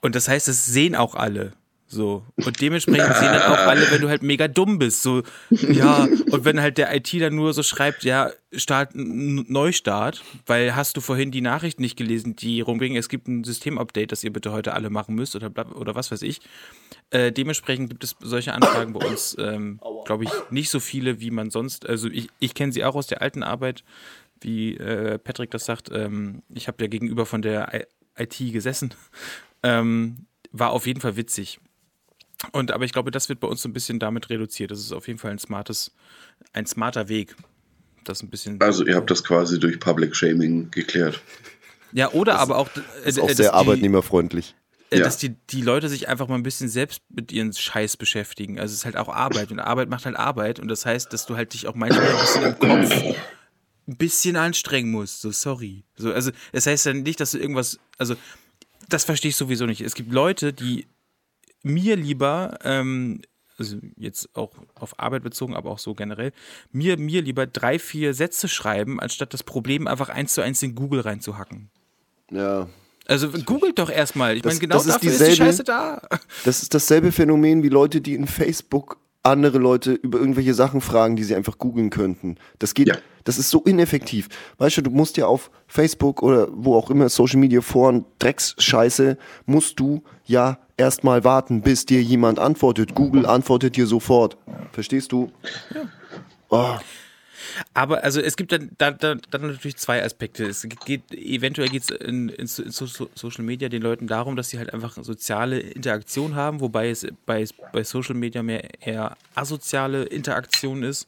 Und 0.00 0.16
das 0.16 0.26
heißt, 0.26 0.48
das 0.48 0.66
sehen 0.66 0.96
auch 0.96 1.14
alle. 1.14 1.52
So. 1.94 2.24
Und 2.34 2.60
dementsprechend 2.60 3.14
sehen 3.16 3.32
dann 3.32 3.52
auch 3.52 3.66
alle, 3.66 3.90
wenn 3.90 4.00
du 4.00 4.08
halt 4.08 4.22
mega 4.22 4.48
dumm 4.48 4.78
bist. 4.78 5.02
So, 5.02 5.22
ja, 5.50 6.08
und 6.30 6.44
wenn 6.44 6.60
halt 6.60 6.76
der 6.76 6.94
IT 6.94 7.14
dann 7.20 7.36
nur 7.36 7.54
so 7.54 7.62
schreibt, 7.62 8.02
ja, 8.02 8.30
Start, 8.52 8.90
Neustart, 8.94 10.22
weil 10.46 10.74
hast 10.74 10.96
du 10.96 11.00
vorhin 11.00 11.30
die 11.30 11.40
Nachricht 11.40 11.80
nicht 11.80 11.96
gelesen, 11.96 12.36
die 12.36 12.60
rumging, 12.60 12.96
es 12.96 13.08
gibt 13.08 13.28
ein 13.28 13.44
Systemupdate, 13.44 14.12
das 14.12 14.24
ihr 14.24 14.32
bitte 14.32 14.52
heute 14.52 14.74
alle 14.74 14.90
machen 14.90 15.14
müsst 15.14 15.36
oder, 15.36 15.50
oder 15.76 15.94
was 15.94 16.10
weiß 16.10 16.22
ich. 16.22 16.40
Äh, 17.10 17.32
dementsprechend 17.32 17.90
gibt 17.90 18.04
es 18.04 18.16
solche 18.20 18.52
Anfragen 18.52 18.92
bei 18.92 19.06
uns, 19.06 19.36
ähm, 19.38 19.80
glaube 20.04 20.24
ich, 20.24 20.30
nicht 20.50 20.70
so 20.70 20.80
viele, 20.80 21.20
wie 21.20 21.30
man 21.30 21.50
sonst. 21.50 21.88
Also 21.88 22.08
ich, 22.08 22.28
ich 22.40 22.54
kenne 22.54 22.72
sie 22.72 22.84
auch 22.84 22.96
aus 22.96 23.06
der 23.06 23.22
alten 23.22 23.42
Arbeit, 23.42 23.84
wie 24.40 24.76
äh, 24.76 25.18
Patrick 25.18 25.50
das 25.50 25.64
sagt. 25.64 25.90
Ähm, 25.92 26.42
ich 26.52 26.66
habe 26.66 26.82
ja 26.82 26.88
gegenüber 26.88 27.24
von 27.26 27.40
der 27.40 27.72
I 27.72 27.84
IT 28.16 28.52
gesessen. 28.52 28.94
Ähm, 29.64 30.26
war 30.52 30.70
auf 30.70 30.86
jeden 30.86 31.00
Fall 31.00 31.16
witzig. 31.16 31.58
Und 32.52 32.70
aber 32.72 32.84
ich 32.84 32.92
glaube, 32.92 33.10
das 33.10 33.28
wird 33.28 33.40
bei 33.40 33.48
uns 33.48 33.62
so 33.62 33.68
ein 33.68 33.72
bisschen 33.72 33.98
damit 33.98 34.30
reduziert. 34.30 34.70
Das 34.70 34.78
ist 34.80 34.92
auf 34.92 35.06
jeden 35.06 35.18
Fall 35.18 35.30
ein 35.32 35.38
smartes, 35.38 35.92
ein 36.52 36.66
smarter 36.66 37.08
Weg. 37.08 37.34
Das 38.04 38.22
ein 38.22 38.28
bisschen. 38.30 38.60
Also 38.60 38.84
ihr 38.86 38.96
habt 38.96 39.10
das 39.10 39.24
quasi 39.24 39.58
durch 39.58 39.80
Public 39.80 40.14
Shaming 40.14 40.70
geklärt. 40.70 41.20
ja, 41.92 42.10
oder 42.12 42.38
aber 42.38 42.56
auch, 42.58 42.68
äh, 43.04 43.08
ist 43.08 43.18
auch 43.18 43.28
dass 43.28 43.36
sehr 43.38 43.50
die- 43.50 43.54
arbeitnehmerfreundlich. 43.54 44.54
äh, 44.90 44.98
Ja. 44.98 45.04
dass 45.04 45.16
die, 45.16 45.30
die 45.50 45.62
Leute 45.62 45.88
sich 45.88 46.06
einfach 46.08 46.28
mal 46.28 46.34
ein 46.34 46.42
bisschen 46.42 46.68
selbst 46.68 47.00
mit 47.08 47.32
ihren 47.32 47.52
Scheiß 47.52 47.96
beschäftigen. 47.96 48.60
Also 48.60 48.72
es 48.72 48.80
ist 48.80 48.84
halt 48.84 48.96
auch 48.96 49.08
Arbeit 49.08 49.50
und 49.50 49.58
Arbeit 49.58 49.88
macht 49.88 50.04
halt 50.04 50.16
Arbeit 50.16 50.60
und 50.60 50.68
das 50.68 50.84
heißt, 50.84 51.12
dass 51.12 51.24
du 51.26 51.34
halt 51.36 51.54
dich 51.54 51.66
auch 51.66 51.74
manchmal 51.74 52.06
ein 52.06 52.20
bisschen 52.20 52.42
im 52.44 52.58
Kopf 52.58 53.16
ein 53.86 53.96
bisschen 53.96 54.36
anstrengen 54.36 54.90
musst. 54.90 55.20
So, 55.22 55.30
sorry. 55.30 55.84
So, 55.96 56.12
also 56.12 56.30
das 56.52 56.66
heißt 56.66 56.86
ja 56.86 56.92
nicht, 56.92 57.20
dass 57.20 57.30
du 57.32 57.38
irgendwas, 57.38 57.78
also 57.98 58.14
das 58.88 59.04
verstehe 59.04 59.30
ich 59.30 59.36
sowieso 59.36 59.64
nicht. 59.66 59.80
Es 59.80 59.94
gibt 59.94 60.12
Leute, 60.12 60.52
die 60.52 60.86
mir 61.64 61.96
lieber, 61.96 62.58
ähm, 62.62 63.22
also 63.58 63.76
jetzt 63.96 64.28
auch 64.36 64.52
auf 64.74 64.98
Arbeit 64.98 65.22
bezogen, 65.22 65.54
aber 65.54 65.70
auch 65.70 65.78
so 65.78 65.94
generell, 65.94 66.32
mir, 66.72 66.96
mir 66.98 67.22
lieber 67.22 67.46
drei, 67.46 67.78
vier 67.78 68.14
Sätze 68.14 68.48
schreiben, 68.48 69.00
anstatt 69.00 69.32
das 69.34 69.42
Problem 69.42 69.86
einfach 69.86 70.08
eins 70.08 70.34
zu 70.34 70.42
eins 70.42 70.62
in 70.62 70.74
Google 70.74 71.00
reinzuhacken. 71.00 71.70
Ja. 72.30 72.68
Also 73.06 73.28
googelt 73.28 73.78
doch 73.78 73.90
erstmal. 73.90 74.36
Ich 74.36 74.44
meine, 74.44 74.58
genau 74.58 74.76
das 74.76 74.86
ist 74.86 74.94
dafür 74.94 75.10
ist 75.10 75.20
die 75.20 75.24
dieselbe- 75.24 75.44
Scheiße 75.44 75.64
da. 75.64 76.00
Das 76.44 76.62
ist 76.62 76.72
dasselbe 76.72 77.12
Phänomen 77.12 77.62
wie 77.62 77.68
Leute, 77.68 78.00
die 78.00 78.14
in 78.14 78.26
Facebook 78.26 78.98
andere 79.24 79.58
Leute 79.58 79.92
über 79.92 80.18
irgendwelche 80.18 80.54
Sachen 80.54 80.80
fragen, 80.80 81.16
die 81.16 81.24
sie 81.24 81.34
einfach 81.34 81.58
googeln 81.58 81.90
könnten. 81.90 82.36
Das 82.58 82.74
geht, 82.74 82.88
Ja. 82.88 82.96
das 83.24 83.38
ist 83.38 83.50
so 83.50 83.62
ineffektiv. 83.62 84.28
Weißt 84.58 84.76
du, 84.76 84.82
du 84.82 84.90
musst 84.90 85.16
ja 85.16 85.26
auf 85.26 85.50
Facebook 85.66 86.22
oder 86.22 86.48
wo 86.52 86.76
auch 86.76 86.90
immer 86.90 87.08
Social 87.08 87.40
Media 87.40 87.60
Foren 87.62 88.04
Drecksscheiße, 88.18 89.16
musst 89.46 89.80
du 89.80 90.02
ja 90.26 90.58
erstmal 90.76 91.24
warten, 91.24 91.62
bis 91.62 91.86
dir 91.86 92.02
jemand 92.02 92.38
antwortet. 92.38 92.94
Google 92.94 93.26
antwortet 93.26 93.76
dir 93.76 93.86
sofort. 93.86 94.36
Verstehst 94.72 95.10
du? 95.12 95.30
Oh, 96.50 96.74
Aber 97.74 98.04
also 98.04 98.20
es 98.20 98.36
gibt 98.36 98.52
dann, 98.52 98.70
da, 98.78 98.90
da, 98.90 99.14
dann 99.30 99.42
natürlich 99.48 99.76
zwei 99.76 100.02
Aspekte. 100.04 100.46
Es 100.46 100.66
geht, 100.84 101.02
eventuell 101.12 101.68
geht 101.68 101.82
es 101.84 101.90
in, 101.90 102.28
in, 102.28 102.46
so- 102.46 102.62
in 102.62 102.70
so, 102.70 102.86
so- 102.86 103.10
Social 103.14 103.44
Media 103.44 103.68
den 103.68 103.82
Leuten 103.82 104.06
darum, 104.06 104.36
dass 104.36 104.50
sie 104.50 104.58
halt 104.58 104.72
einfach 104.72 104.96
soziale 105.02 105.58
Interaktion 105.60 106.34
haben, 106.34 106.60
wobei 106.60 106.90
es 106.90 107.06
bei, 107.26 107.46
bei 107.72 107.84
Social 107.84 108.14
Media 108.14 108.42
mehr 108.42 108.68
eher 108.86 109.16
asoziale 109.34 110.04
Interaktion 110.04 110.82
ist. 110.82 111.06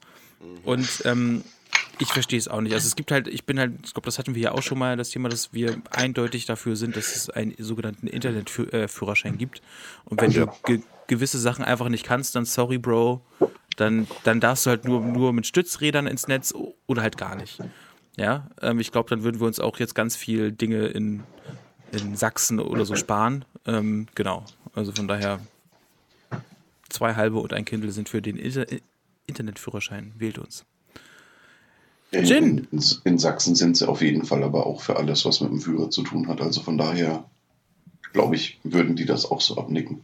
Und 0.65 0.89
ähm, 1.05 1.43
ich 1.99 2.09
verstehe 2.13 2.39
es 2.39 2.47
auch 2.49 2.61
nicht. 2.61 2.75
Also 2.75 2.87
es 2.87 2.95
gibt 2.97 3.11
halt, 3.11 3.27
ich 3.27 3.45
bin 3.45 3.59
halt, 3.59 3.73
ich 3.85 3.95
glaube, 3.95 4.05
das 4.05 4.19
hatten 4.19 4.35
wir 4.35 4.43
ja 4.43 4.53
auch 4.53 4.63
schon 4.63 4.79
mal, 4.79 4.97
das 4.97 5.11
Thema, 5.11 5.29
dass 5.31 5.55
wir 5.55 5.81
eindeutig 5.91 6.45
dafür 6.45 6.77
sind, 6.77 6.95
dass 6.97 7.17
es 7.17 7.31
einen 7.31 7.55
sogenannten 7.59 8.07
Internetführerschein 8.07 9.39
gibt. 9.39 9.63
Und 10.05 10.21
wenn 10.21 10.33
du 10.33 10.47
ge 10.67 10.81
gewisse 11.09 11.39
Sachen 11.39 11.65
einfach 11.65 11.89
nicht 11.89 12.05
kannst, 12.05 12.35
dann 12.35 12.45
sorry, 12.45 12.79
Bro, 12.79 13.23
dann, 13.77 14.07
dann 14.25 14.41
darfst 14.41 14.67
du 14.67 14.71
halt 14.71 14.85
nur, 14.85 15.01
nur 15.01 15.33
mit 15.33 15.47
Stützrädern 15.47 16.07
ins 16.07 16.29
Netz 16.29 16.55
oder 16.87 17.03
halt 17.03 17.17
gar 17.17 17.37
nicht. 17.37 17.59
Ja, 18.17 18.49
ähm, 18.63 18.81
ich 18.81 18.93
glaube, 18.93 19.11
dann 19.11 19.23
würden 19.23 19.41
wir 19.41 19.47
uns 19.47 19.61
auch 19.61 19.79
jetzt 19.79 19.95
ganz 19.95 20.17
viel 20.17 20.51
Dinge 20.51 20.87
in, 20.87 21.23
in 21.93 22.17
Sachsen 22.17 22.59
oder 22.59 22.85
so 22.87 22.97
sparen. 22.97 23.45
Ähm, 23.67 24.07
genau. 24.15 24.45
Also 24.75 24.93
von 24.93 25.07
daher 25.07 25.41
zwei 26.89 27.15
halbe 27.15 27.39
und 27.39 27.53
ein 27.53 27.65
Kindle 27.65 27.91
sind 27.91 28.09
für 28.09 28.23
den 28.23 28.37
Inter 28.37 28.67
Internetführerschein. 29.27 30.13
Wählt 30.19 30.39
uns. 30.39 30.65
In, 32.13 32.69
in, 32.71 32.85
in, 33.05 33.19
Sachsen 33.19 33.57
sind 33.57 33.77
sie 33.77 33.89
auf 33.89 34.01
jeden 34.01 34.25
Fall 34.25 34.45
aber 34.45 34.67
auch 34.67 34.81
für 34.81 34.97
alles, 34.97 35.25
was 35.25 35.41
mit 35.41 35.51
dem 35.51 35.61
Führer 35.61 35.91
zu 35.91 36.03
tun 36.03 36.29
hat. 36.29 36.41
Also 36.41 36.63
von 36.63 36.79
daher, 36.79 37.29
glaube 38.13 38.37
ich, 38.37 38.61
würden 38.63 38.95
die 38.95 39.05
das 39.05 39.29
auch 39.29 39.41
so 39.41 39.57
abnicken. 39.59 40.03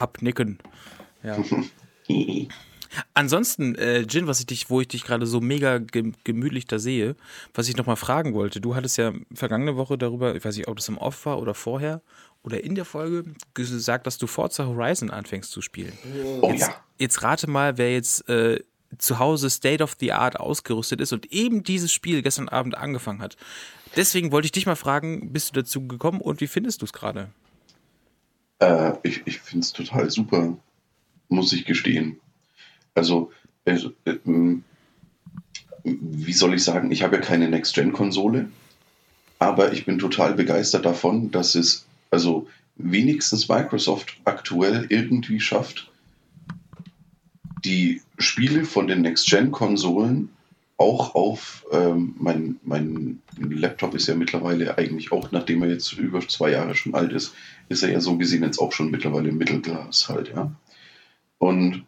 Abnicken. 0.00 0.58
Ja. 1.22 1.38
Ansonsten, 3.14 3.76
äh, 3.76 4.00
Jin, 4.00 4.26
was 4.26 4.40
ich 4.40 4.46
dich, 4.46 4.68
wo 4.68 4.80
ich 4.80 4.88
dich 4.88 5.04
gerade 5.04 5.26
so 5.26 5.40
mega 5.40 5.78
gemütlich 5.78 6.66
da 6.66 6.78
sehe, 6.78 7.14
was 7.54 7.68
ich 7.68 7.76
nochmal 7.76 7.96
fragen 7.96 8.34
wollte, 8.34 8.60
du 8.60 8.74
hattest 8.74 8.98
ja 8.98 9.12
vergangene 9.32 9.76
Woche 9.76 9.96
darüber, 9.96 10.34
ich 10.34 10.44
weiß 10.44 10.56
nicht, 10.56 10.66
ob 10.66 10.76
das 10.76 10.88
im 10.88 10.98
Off 10.98 11.24
war 11.24 11.40
oder 11.40 11.54
vorher 11.54 12.02
oder 12.42 12.64
in 12.64 12.74
der 12.74 12.84
Folge, 12.84 13.24
gesagt, 13.54 14.06
dass 14.06 14.18
du 14.18 14.26
Forza 14.26 14.66
Horizon 14.66 15.10
anfängst 15.10 15.52
zu 15.52 15.60
spielen. 15.60 15.92
Oh 16.40 16.50
jetzt, 16.50 16.62
ja. 16.62 16.74
Jetzt 16.98 17.22
rate 17.22 17.48
mal, 17.48 17.78
wer 17.78 17.92
jetzt 17.92 18.28
äh, 18.28 18.60
zu 18.98 19.18
Hause 19.18 19.50
State 19.50 19.82
of 19.82 19.96
the 20.00 20.12
Art 20.12 20.40
ausgerüstet 20.40 21.00
ist 21.00 21.12
und 21.12 21.32
eben 21.32 21.62
dieses 21.62 21.92
Spiel 21.92 22.22
gestern 22.22 22.48
Abend 22.48 22.76
angefangen 22.76 23.22
hat. 23.22 23.36
Deswegen 23.96 24.32
wollte 24.32 24.46
ich 24.46 24.52
dich 24.52 24.66
mal 24.66 24.76
fragen, 24.76 25.32
bist 25.32 25.50
du 25.50 25.60
dazu 25.60 25.86
gekommen 25.86 26.20
und 26.20 26.40
wie 26.40 26.46
findest 26.46 26.82
du 26.82 26.86
es 26.86 26.92
gerade? 26.92 27.30
Äh, 28.60 28.92
ich 29.02 29.22
ich 29.26 29.40
finde 29.40 29.64
es 29.64 29.72
total 29.72 30.10
super, 30.10 30.56
muss 31.28 31.52
ich 31.52 31.64
gestehen. 31.64 32.20
Also, 32.94 33.32
äh, 33.64 33.80
äh, 34.04 34.58
wie 35.84 36.32
soll 36.32 36.54
ich 36.54 36.62
sagen, 36.62 36.90
ich 36.90 37.02
habe 37.02 37.16
ja 37.16 37.22
keine 37.22 37.48
Next-Gen-Konsole, 37.48 38.50
aber 39.38 39.72
ich 39.72 39.86
bin 39.86 39.98
total 39.98 40.34
begeistert 40.34 40.84
davon, 40.84 41.30
dass 41.30 41.54
es 41.54 41.86
also 42.10 42.48
wenigstens 42.76 43.48
Microsoft 43.48 44.16
aktuell 44.24 44.86
irgendwie 44.88 45.40
schafft, 45.40 45.90
die 47.64 48.02
Spiele 48.18 48.64
von 48.64 48.86
den 48.86 49.02
Next-Gen-Konsolen 49.02 50.30
auch 50.80 51.14
auf 51.14 51.66
ähm, 51.72 52.14
mein, 52.18 52.58
mein 52.64 53.20
Laptop 53.36 53.94
ist 53.94 54.06
ja 54.06 54.14
mittlerweile 54.14 54.78
eigentlich 54.78 55.12
auch, 55.12 55.30
nachdem 55.30 55.62
er 55.62 55.68
jetzt 55.68 55.92
über 55.92 56.26
zwei 56.26 56.52
Jahre 56.52 56.74
schon 56.74 56.94
alt 56.94 57.12
ist, 57.12 57.34
ist 57.68 57.82
er 57.82 57.90
ja 57.90 58.00
so 58.00 58.16
gesehen 58.16 58.42
jetzt 58.42 58.58
auch 58.58 58.72
schon 58.72 58.90
mittlerweile 58.90 59.30
Mittelglas 59.30 60.08
halt, 60.08 60.32
ja. 60.34 60.50
Und 61.38 61.84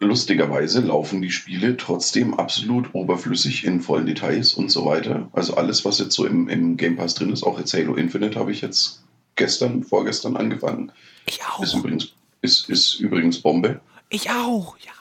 lustigerweise 0.00 0.80
laufen 0.80 1.20
die 1.20 1.30
Spiele 1.30 1.76
trotzdem 1.76 2.34
absolut 2.34 2.94
oberflüssig 2.94 3.64
in 3.64 3.80
vollen 3.80 4.06
Details 4.06 4.54
und 4.54 4.70
so 4.70 4.86
weiter. 4.86 5.28
Also 5.32 5.56
alles, 5.56 5.84
was 5.84 5.98
jetzt 5.98 6.14
so 6.14 6.26
im, 6.26 6.48
im 6.48 6.78
Game 6.78 6.96
Pass 6.96 7.14
drin 7.14 7.32
ist, 7.32 7.42
auch 7.42 7.58
jetzt 7.58 7.74
Halo 7.74 7.96
Infinite 7.96 8.38
habe 8.38 8.50
ich 8.50 8.62
jetzt 8.62 9.04
gestern, 9.36 9.82
vorgestern 9.82 10.36
angefangen. 10.36 10.90
Ich 11.26 11.44
auch. 11.44 11.62
Ist 11.62 11.74
übrigens, 11.74 12.12
ist, 12.40 12.70
ist 12.70 12.94
übrigens 12.94 13.40
Bombe. 13.40 13.80
Ich 14.08 14.30
auch, 14.30 14.76
ja. 14.78 14.92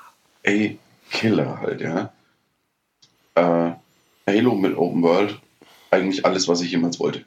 Ey, 0.43 0.80
Killer 1.14 1.61
halt, 1.61 1.80
ja. 1.82 2.11
Äh, 3.36 3.72
Halo 4.28 4.55
mit 4.55 4.76
Open 4.76 5.01
World, 5.01 5.39
eigentlich 5.91 6.26
alles, 6.26 6.47
was 6.47 6.61
ich 6.61 6.72
jemals 6.72 6.99
wollte. 6.99 7.24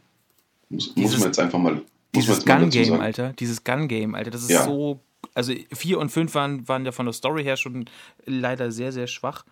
Muss, 0.68 0.95
dieses, 0.95 1.12
muss 1.12 1.20
man 1.20 1.28
jetzt 1.28 1.39
einfach 1.39 1.59
mal. 1.59 1.82
Dieses 2.14 2.45
Gun-Game, 2.45 3.01
Alter. 3.01 3.32
Dieses 3.39 3.64
Gun-Game, 3.64 4.14
Alter. 4.14 4.30
Das 4.30 4.43
ist 4.43 4.51
ja. 4.51 4.64
so 4.64 5.01
also 5.34 5.53
4 5.72 5.99
und 5.99 6.11
5 6.11 6.34
waren, 6.34 6.68
waren 6.68 6.84
ja 6.84 6.93
von 6.93 7.07
der 7.07 7.12
Story 7.12 7.45
her 7.45 7.57
schon 7.57 7.84
leider 8.24 8.70
sehr, 8.70 8.93
sehr 8.93 9.07
schwach. 9.07 9.45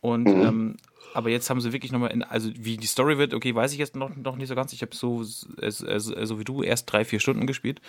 Und 0.00 0.24
mhm. 0.24 0.42
ähm, 0.42 0.76
aber 1.14 1.30
jetzt 1.30 1.48
haben 1.50 1.60
sie 1.60 1.72
wirklich 1.72 1.92
nochmal, 1.92 2.10
in, 2.10 2.22
also 2.22 2.50
wie 2.54 2.76
die 2.76 2.86
Story 2.86 3.18
wird, 3.18 3.34
okay, 3.34 3.54
weiß 3.54 3.72
ich 3.72 3.78
jetzt 3.78 3.96
noch, 3.96 4.14
noch 4.14 4.36
nicht 4.36 4.48
so 4.48 4.54
ganz. 4.54 4.72
Ich 4.72 4.82
habe 4.82 4.94
so, 4.94 5.22
äh, 5.60 5.70
so 5.70 6.38
wie 6.38 6.44
du 6.44 6.62
erst 6.62 6.90
drei, 6.92 7.04
vier 7.04 7.20
Stunden 7.20 7.46
gespielt. 7.46 7.80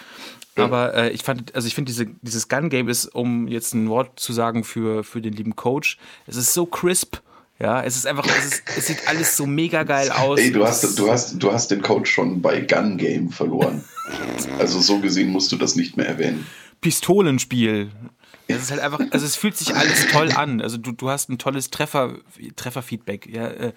Aber 0.55 0.93
äh, 0.93 1.10
ich 1.10 1.24
fand, 1.24 1.53
also 1.53 1.68
ich 1.68 1.76
finde, 1.76 1.91
diese, 1.91 2.07
dieses 2.22 2.47
Gun-Game 2.47 2.88
ist, 2.88 3.07
um 3.07 3.47
jetzt 3.47 3.74
ein 3.74 3.89
Wort 3.89 4.20
zu 4.20 4.34
sagen 4.34 4.64
für, 4.64 5.03
für 5.03 5.22
den 5.22 5.34
lieben 5.34 5.55
Coach, 5.55 5.97
es 6.28 6.36
ist 6.36 6.53
so 6.53 6.66
crisp. 6.66 7.18
Ja, 7.62 7.84
es 7.84 7.97
ist 7.97 8.07
einfach, 8.07 8.26
es, 8.26 8.45
ist, 8.45 8.64
es 8.78 8.88
sieht 8.88 9.07
alles 9.07 9.36
so 9.36 9.45
mega 9.45 9.84
geil 9.84 10.10
aus. 10.12 10.39
Ey, 10.39 10.51
du 10.51 10.66
hast, 10.66 10.97
du 10.97 11.12
hast, 11.12 11.43
du 11.43 11.51
hast 11.51 11.70
den 11.72 11.82
Coach 11.82 12.10
schon 12.10 12.41
bei 12.41 12.62
Gun 12.62 12.95
Game 12.97 13.32
verloren. 13.32 13.84
also 14.60 14.80
so 14.80 14.99
gesehen 14.99 15.30
musst 15.30 15.51
du 15.51 15.57
das 15.57 15.76
nicht 15.76 15.97
mehr 15.97 16.07
erwähnen. 16.07 16.47
Pistolenspiel. 16.80 17.91
Es 18.49 18.63
ist 18.63 18.71
halt 18.71 18.81
einfach, 18.81 18.99
also 19.11 19.25
es 19.27 19.35
fühlt 19.35 19.55
sich 19.55 19.75
alles 19.75 20.07
toll 20.07 20.31
an. 20.31 20.59
Also 20.59 20.77
du, 20.77 20.91
du 20.91 21.09
hast 21.09 21.29
ein 21.29 21.37
tolles 21.37 21.69
Treffer, 21.69 22.17
Trefferfeedback, 22.55 23.27
ja, 23.27 23.47
äh, 23.47 23.73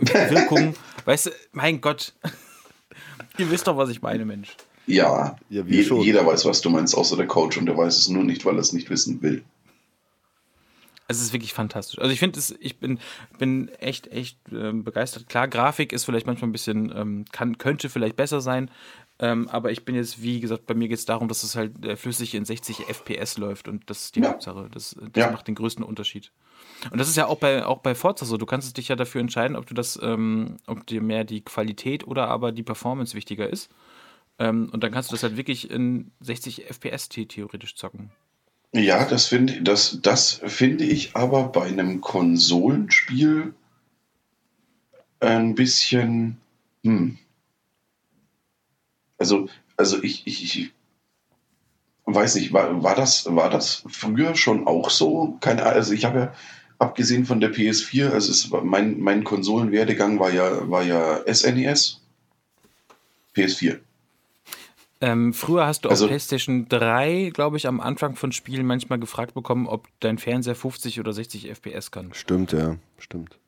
Wirkung. 0.00 0.74
weißt 1.04 1.26
du, 1.26 1.30
mein 1.52 1.80
Gott. 1.80 2.14
Ihr 3.38 3.48
wisst 3.50 3.68
doch, 3.68 3.76
was 3.76 3.90
ich 3.90 4.02
meine, 4.02 4.24
Mensch. 4.24 4.56
Ja, 4.86 5.36
ja 5.50 5.62
je, 5.62 5.82
jeder 5.82 6.26
weiß, 6.26 6.46
was 6.46 6.60
du 6.62 6.70
meinst, 6.70 6.96
außer 6.96 7.16
der 7.16 7.28
Coach 7.28 7.58
und 7.58 7.66
der 7.66 7.76
weiß 7.76 7.96
es 7.96 8.08
nur 8.08 8.24
nicht, 8.24 8.44
weil 8.44 8.54
er 8.54 8.60
es 8.60 8.72
nicht 8.72 8.90
wissen 8.90 9.22
will. 9.22 9.44
Es 11.06 11.22
ist 11.22 11.32
wirklich 11.32 11.54
fantastisch. 11.54 12.00
Also 12.00 12.12
ich 12.12 12.18
finde 12.18 12.40
es, 12.40 12.54
ich 12.58 12.78
bin, 12.78 12.98
bin 13.38 13.68
echt, 13.78 14.08
echt 14.08 14.36
äh, 14.52 14.72
begeistert. 14.72 15.28
Klar, 15.28 15.46
Grafik 15.46 15.92
ist 15.92 16.04
vielleicht 16.04 16.26
manchmal 16.26 16.48
ein 16.48 16.52
bisschen, 16.52 16.92
ähm, 16.94 17.24
kann, 17.30 17.56
könnte 17.56 17.88
vielleicht 17.88 18.16
besser 18.16 18.40
sein, 18.40 18.70
ähm, 19.20 19.48
aber 19.48 19.72
ich 19.72 19.84
bin 19.84 19.96
jetzt, 19.96 20.22
wie 20.22 20.38
gesagt, 20.38 20.66
bei 20.66 20.74
mir 20.74 20.86
geht 20.86 20.98
es 20.98 21.04
darum, 21.04 21.26
dass 21.26 21.42
es 21.42 21.56
halt 21.56 21.84
äh, 21.84 21.96
flüssig 21.96 22.34
in 22.34 22.44
60 22.44 22.86
FPS 22.86 23.36
läuft 23.36 23.66
und 23.66 23.90
das 23.90 24.04
ist 24.04 24.16
die 24.16 24.20
ja. 24.20 24.30
Hauptsache. 24.30 24.68
Das, 24.72 24.94
das 25.12 25.24
ja. 25.24 25.30
macht 25.32 25.48
den 25.48 25.56
größten 25.56 25.84
Unterschied. 25.84 26.30
Und 26.92 26.98
das 26.98 27.08
ist 27.08 27.16
ja 27.16 27.26
auch 27.26 27.38
bei, 27.38 27.66
auch 27.66 27.78
bei 27.78 27.96
Forza 27.96 28.24
so. 28.24 28.36
Du 28.36 28.46
kannst 28.46 28.76
dich 28.76 28.88
ja 28.88 28.94
dafür 28.96 29.20
entscheiden, 29.20 29.56
ob 29.56 29.66
du 29.66 29.74
das, 29.74 29.98
ähm, 30.00 30.58
ob 30.66 30.86
dir 30.86 31.02
mehr 31.02 31.24
die 31.24 31.40
Qualität 31.40 32.06
oder 32.06 32.28
aber 32.28 32.52
die 32.52 32.62
Performance 32.62 33.14
wichtiger 33.14 33.50
ist. 33.50 33.70
Ähm, 34.38 34.70
und 34.72 34.84
dann 34.84 34.92
kannst 34.92 35.10
du 35.10 35.14
das 35.14 35.24
halt 35.24 35.36
wirklich 35.36 35.68
in 35.68 36.12
60 36.20 36.66
FPS 36.66 37.08
theoretisch 37.08 37.74
zocken. 37.74 38.12
Ja, 38.72 39.04
das 39.04 39.26
finde 39.26 39.62
das, 39.62 39.98
das 40.00 40.42
finde 40.44 40.84
ich 40.84 41.16
aber 41.16 41.48
bei 41.48 41.64
einem 41.64 42.00
Konsolenspiel 42.00 43.54
ein 45.18 45.56
bisschen. 45.56 46.36
Hm 46.84 47.18
also, 49.18 49.48
also 49.76 50.02
ich, 50.02 50.26
ich, 50.26 50.42
ich 50.44 50.72
weiß 52.06 52.36
nicht, 52.36 52.52
war, 52.52 52.82
war, 52.82 52.94
das, 52.94 53.26
war 53.34 53.50
das 53.50 53.84
früher 53.88 54.34
schon 54.34 54.66
auch 54.66 54.90
so? 54.90 55.36
Keine 55.40 55.62
Ahnung, 55.62 55.74
also 55.74 55.92
ich 55.92 56.04
habe 56.04 56.18
ja, 56.18 56.32
abgesehen 56.78 57.26
von 57.26 57.40
der 57.40 57.52
PS4, 57.52 58.10
also 58.10 58.30
es 58.30 58.50
war 58.50 58.62
mein, 58.62 59.00
mein 59.00 59.24
Konsolenwerdegang 59.24 60.18
war 60.18 60.30
ja, 60.30 60.68
war 60.70 60.82
ja 60.82 61.20
SNES, 61.32 62.00
PS4. 63.36 63.80
Ähm, 65.00 65.32
früher 65.32 65.64
hast 65.66 65.84
du 65.84 65.90
also, 65.90 66.06
auf 66.06 66.08
PlayStation 66.08 66.68
3, 66.68 67.30
glaube 67.32 67.56
ich, 67.56 67.68
am 67.68 67.80
Anfang 67.80 68.16
von 68.16 68.32
Spielen 68.32 68.66
manchmal 68.66 68.98
gefragt 68.98 69.34
bekommen, 69.34 69.68
ob 69.68 69.86
dein 70.00 70.18
Fernseher 70.18 70.56
50 70.56 70.98
oder 70.98 71.12
60 71.12 71.48
FPS 71.48 71.92
kann. 71.92 72.12
Stimmt, 72.14 72.52
ja, 72.52 72.76
stimmt. 72.98 73.38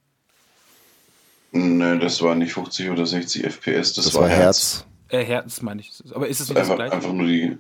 Ne, 1.53 1.99
das 1.99 2.23
war 2.23 2.37
nicht 2.37 2.53
50 2.53 2.91
oder 2.91 3.05
60 3.05 3.45
FPS, 3.45 3.95
das, 3.95 4.05
das 4.05 4.15
war, 4.15 4.23
war 4.23 4.29
Herz. 4.29 4.39
Herz. 4.39 4.87
Äh, 5.11 5.25
Herz 5.25 5.61
meine 5.63 5.81
ich. 5.81 5.93
Aber 6.13 6.29
ist 6.29 6.41
es 6.41 6.49
nicht 6.49 6.59
einfach, 6.59 6.77
das 6.77 6.77
gleiche? 6.77 6.95
Einfach 6.95 7.13
nur 7.13 7.27
die. 7.27 7.59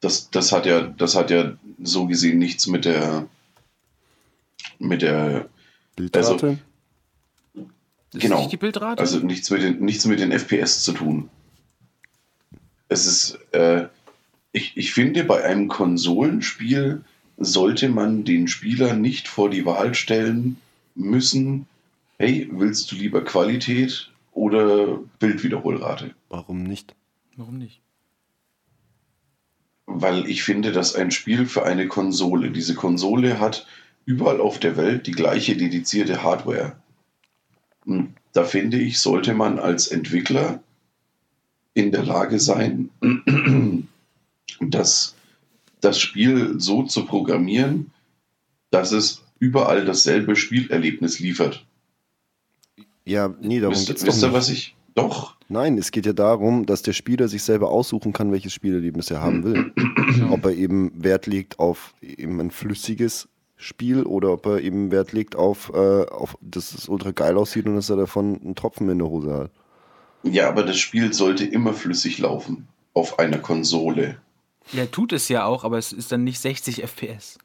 Das, 0.00 0.30
das 0.30 0.52
hat 0.52 0.66
ja, 0.66 0.82
das 0.82 1.14
hat 1.14 1.30
ja 1.30 1.52
so 1.82 2.06
gesehen 2.06 2.38
nichts 2.38 2.66
mit 2.66 2.84
der 2.84 3.28
mit 4.78 5.02
der 5.02 5.48
Bildrate. 5.96 6.28
Also, 6.28 6.58
genau. 8.12 8.48
die 8.48 8.56
Bildrate? 8.56 9.00
Also 9.00 9.18
nichts 9.18 9.50
mit 9.50 9.62
den, 9.62 9.84
nichts 9.84 10.04
mit 10.06 10.20
den 10.20 10.32
FPS 10.32 10.82
zu 10.82 10.92
tun. 10.92 11.30
Es 12.88 13.06
ist, 13.06 13.38
äh, 13.52 13.86
ich, 14.52 14.76
ich 14.76 14.92
finde, 14.92 15.24
bei 15.24 15.44
einem 15.44 15.68
Konsolenspiel 15.68 17.04
sollte 17.38 17.88
man 17.88 18.24
den 18.24 18.48
Spieler 18.48 18.94
nicht 18.94 19.28
vor 19.28 19.50
die 19.50 19.64
Wahl 19.64 19.94
stellen 19.94 20.58
müssen, 20.94 21.66
hey, 22.18 22.48
willst 22.52 22.92
du 22.92 22.96
lieber 22.96 23.24
Qualität 23.24 24.11
oder 24.32 24.98
Bildwiederholrate. 25.18 26.14
Warum 26.28 26.64
nicht? 26.64 26.94
Warum 27.36 27.58
nicht? 27.58 27.80
Weil 29.86 30.26
ich 30.28 30.42
finde, 30.42 30.72
dass 30.72 30.94
ein 30.94 31.10
Spiel 31.10 31.46
für 31.46 31.64
eine 31.64 31.86
Konsole, 31.86 32.50
diese 32.50 32.74
Konsole 32.74 33.38
hat 33.38 33.66
überall 34.04 34.40
auf 34.40 34.58
der 34.58 34.76
Welt 34.76 35.06
die 35.06 35.12
gleiche 35.12 35.56
dedizierte 35.56 36.22
Hardware. 36.22 36.76
Hm, 37.84 38.14
da 38.32 38.44
finde 38.44 38.78
ich, 38.78 39.00
sollte 39.00 39.34
man 39.34 39.58
als 39.58 39.88
Entwickler 39.88 40.62
in 41.74 41.90
der 41.90 42.04
Lage 42.04 42.38
sein, 42.38 42.90
das, 44.60 45.14
das 45.80 46.00
Spiel 46.00 46.58
so 46.58 46.82
zu 46.84 47.04
programmieren, 47.04 47.90
dass 48.70 48.92
es 48.92 49.22
überall 49.38 49.84
dasselbe 49.84 50.36
Spielerlebnis 50.36 51.18
liefert. 51.18 51.66
Ja, 53.04 53.34
nee, 53.40 53.60
darum 53.60 53.74
wisst, 53.74 53.88
geht's 53.88 54.06
wisst 54.06 54.22
doch 54.22 54.28
ihr, 54.28 54.34
was 54.34 54.48
ich 54.48 54.76
Doch. 54.94 55.36
Nein, 55.48 55.76
es 55.78 55.90
geht 55.90 56.06
ja 56.06 56.12
darum, 56.12 56.66
dass 56.66 56.82
der 56.82 56.92
Spieler 56.92 57.28
sich 57.28 57.42
selber 57.42 57.70
aussuchen 57.70 58.12
kann, 58.12 58.32
welches 58.32 58.52
Spielerlebnis 58.52 59.10
er 59.10 59.20
haben 59.20 59.44
will. 59.44 59.72
ob 60.30 60.44
er 60.44 60.52
eben 60.52 60.92
Wert 61.02 61.26
legt 61.26 61.58
auf 61.58 61.94
eben 62.00 62.40
ein 62.40 62.50
flüssiges 62.50 63.28
Spiel 63.56 64.02
oder 64.02 64.32
ob 64.32 64.46
er 64.46 64.60
eben 64.60 64.90
Wert 64.90 65.12
legt 65.12 65.36
auf, 65.36 65.70
äh, 65.74 66.04
auf 66.06 66.36
dass 66.40 66.74
es 66.74 66.88
ultra 66.88 67.12
geil 67.12 67.36
aussieht 67.36 67.66
und 67.66 67.76
dass 67.76 67.90
er 67.90 67.96
davon 67.96 68.40
einen 68.42 68.54
Tropfen 68.54 68.88
in 68.88 68.98
der 68.98 69.08
Hose 69.08 69.34
hat. 69.34 69.50
Ja, 70.24 70.48
aber 70.48 70.62
das 70.62 70.78
Spiel 70.78 71.12
sollte 71.12 71.44
immer 71.44 71.72
flüssig 71.72 72.18
laufen 72.18 72.68
auf 72.94 73.18
einer 73.18 73.38
Konsole. 73.38 74.18
Ja, 74.72 74.86
tut 74.86 75.12
es 75.12 75.28
ja 75.28 75.44
auch, 75.44 75.64
aber 75.64 75.78
es 75.78 75.92
ist 75.92 76.12
dann 76.12 76.24
nicht 76.24 76.38
60 76.38 76.82
FPS. 76.82 77.38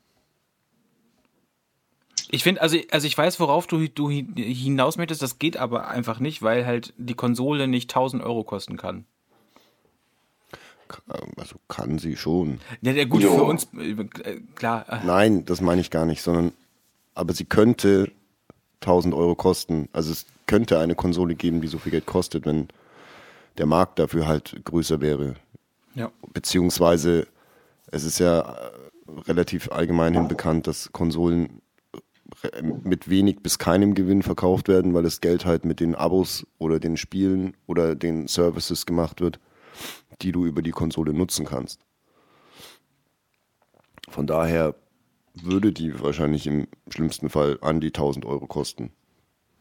Ich 2.29 2.43
finde, 2.43 2.61
also, 2.61 2.77
also 2.91 3.07
ich 3.07 3.17
weiß, 3.17 3.39
worauf 3.39 3.67
du, 3.67 3.87
du 3.87 4.09
hinaus 4.09 4.97
möchtest, 4.97 5.21
das 5.21 5.39
geht 5.39 5.57
aber 5.57 5.87
einfach 5.87 6.19
nicht, 6.19 6.41
weil 6.41 6.65
halt 6.65 6.93
die 6.97 7.13
Konsole 7.13 7.67
nicht 7.67 7.89
1000 7.89 8.23
Euro 8.23 8.43
kosten 8.43 8.77
kann. 8.77 9.05
Also 11.35 11.57
kann 11.67 11.99
sie 11.99 12.15
schon. 12.15 12.59
Ja, 12.81 12.91
ja 12.91 13.05
gut, 13.05 13.21
jo. 13.21 13.35
für 13.35 13.43
uns, 13.43 13.67
äh, 13.77 14.39
klar. 14.55 15.01
Nein, 15.05 15.45
das 15.45 15.61
meine 15.61 15.81
ich 15.81 15.89
gar 15.89 16.05
nicht, 16.05 16.21
sondern, 16.21 16.53
aber 17.13 17.33
sie 17.33 17.45
könnte 17.45 18.11
1000 18.81 19.13
Euro 19.13 19.35
kosten. 19.35 19.89
Also 19.91 20.11
es 20.11 20.25
könnte 20.45 20.79
eine 20.79 20.95
Konsole 20.95 21.35
geben, 21.35 21.61
die 21.61 21.67
so 21.67 21.77
viel 21.77 21.91
Geld 21.91 22.05
kostet, 22.05 22.45
wenn 22.45 22.67
der 23.57 23.65
Markt 23.65 23.99
dafür 23.99 24.27
halt 24.27 24.61
größer 24.63 25.01
wäre. 25.01 25.35
Ja. 25.95 26.11
Beziehungsweise 26.33 27.27
es 27.91 28.03
ist 28.03 28.19
ja 28.19 28.55
relativ 29.27 29.71
allgemein 29.71 30.13
hin 30.13 30.27
bekannt, 30.27 30.67
dass 30.67 30.91
Konsolen 30.91 31.61
mit 32.83 33.09
wenig 33.09 33.41
bis 33.41 33.59
keinem 33.59 33.93
Gewinn 33.93 34.23
verkauft 34.23 34.67
werden, 34.67 34.93
weil 34.93 35.03
das 35.03 35.21
Geld 35.21 35.45
halt 35.45 35.65
mit 35.65 35.79
den 35.79 35.95
Abos 35.95 36.45
oder 36.57 36.79
den 36.79 36.97
Spielen 36.97 37.55
oder 37.65 37.95
den 37.95 38.27
Services 38.27 38.85
gemacht 38.85 39.21
wird, 39.21 39.39
die 40.21 40.31
du 40.31 40.45
über 40.45 40.61
die 40.61 40.71
Konsole 40.71 41.13
nutzen 41.13 41.45
kannst. 41.45 41.79
Von 44.09 44.27
daher 44.27 44.75
würde 45.33 45.71
die 45.71 45.99
wahrscheinlich 46.01 46.47
im 46.47 46.67
schlimmsten 46.89 47.29
Fall 47.29 47.57
an 47.61 47.79
die 47.79 47.87
1000 47.87 48.25
Euro 48.25 48.47
kosten. 48.47 48.91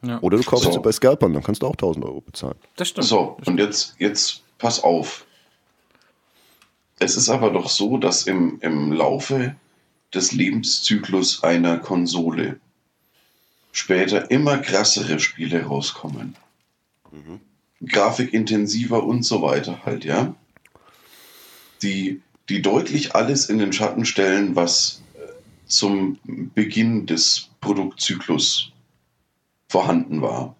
Ja. 0.03 0.21
Oder 0.21 0.39
du 0.39 0.45
kaufst 0.45 0.65
so. 0.65 0.73
sie 0.73 0.81
bei 0.81 0.93
Scalpern, 0.93 1.33
dann 1.33 1.43
kannst 1.43 1.63
du 1.63 1.67
auch 1.67 1.73
1000 1.73 2.05
Euro 2.05 2.21
bezahlen. 2.21 2.57
Das 2.77 2.89
stimmt. 2.89 3.07
So, 3.07 3.37
und 3.45 3.59
jetzt, 3.59 3.95
jetzt 3.99 4.43
pass 4.59 4.83
auf. 4.83 5.27
Es 6.99 7.17
ist 7.17 7.29
aber 7.29 7.51
doch 7.51 7.69
so, 7.69 7.99
dass 7.99 8.27
im, 8.27 8.59
im 8.61 8.93
Laufe 8.93 9.57
des 10.15 10.33
Lebenszyklus 10.33 11.43
einer 11.43 11.79
Konsole 11.79 12.59
später 13.77 14.31
immer 14.31 14.57
krassere 14.57 15.21
Spiele 15.21 15.65
rauskommen. 15.65 16.35
Mhm. 17.13 17.41
Grafikintensiver 17.87 19.05
und 19.05 19.23
so 19.23 19.43
weiter 19.43 19.85
halt, 19.85 20.07
ja. 20.07 20.35
Die, 21.83 22.23
die 22.49 22.63
deutlich 22.63 23.15
alles 23.15 23.51
in 23.51 23.59
den 23.59 23.75
Schatten 23.75 24.07
stellen, 24.07 24.57
was 24.57 25.03
äh, 25.15 25.19
zum 25.67 26.19
Beginn 26.55 27.05
des 27.05 27.51
Produktzyklus 27.61 28.73
vorhanden 29.69 30.23
war. 30.23 30.57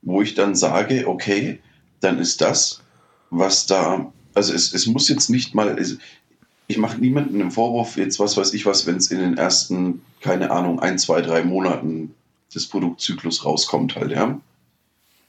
Wo 0.00 0.22
ich 0.22 0.34
dann 0.34 0.54
sage, 0.54 1.08
okay, 1.08 1.58
dann 1.98 2.20
ist 2.20 2.40
das, 2.40 2.82
was 3.30 3.66
da, 3.66 4.12
also 4.32 4.52
es, 4.52 4.72
es 4.72 4.86
muss 4.86 5.08
jetzt 5.08 5.28
nicht 5.28 5.56
mal, 5.56 5.76
ich 6.66 6.78
mache 6.78 6.98
niemandem 6.98 7.40
einen 7.40 7.50
Vorwurf, 7.50 7.96
jetzt 7.96 8.18
was 8.18 8.36
weiß 8.36 8.54
ich 8.54 8.66
was, 8.66 8.86
wenn 8.86 8.96
es 8.96 9.10
in 9.10 9.18
den 9.18 9.36
ersten, 9.36 10.02
keine 10.20 10.50
Ahnung, 10.50 10.80
ein, 10.80 10.98
zwei, 10.98 11.20
drei 11.20 11.44
Monaten 11.44 12.14
des 12.54 12.66
Produktzyklus 12.66 13.44
rauskommt 13.44 13.96
halt, 13.96 14.12
ja. 14.12 14.40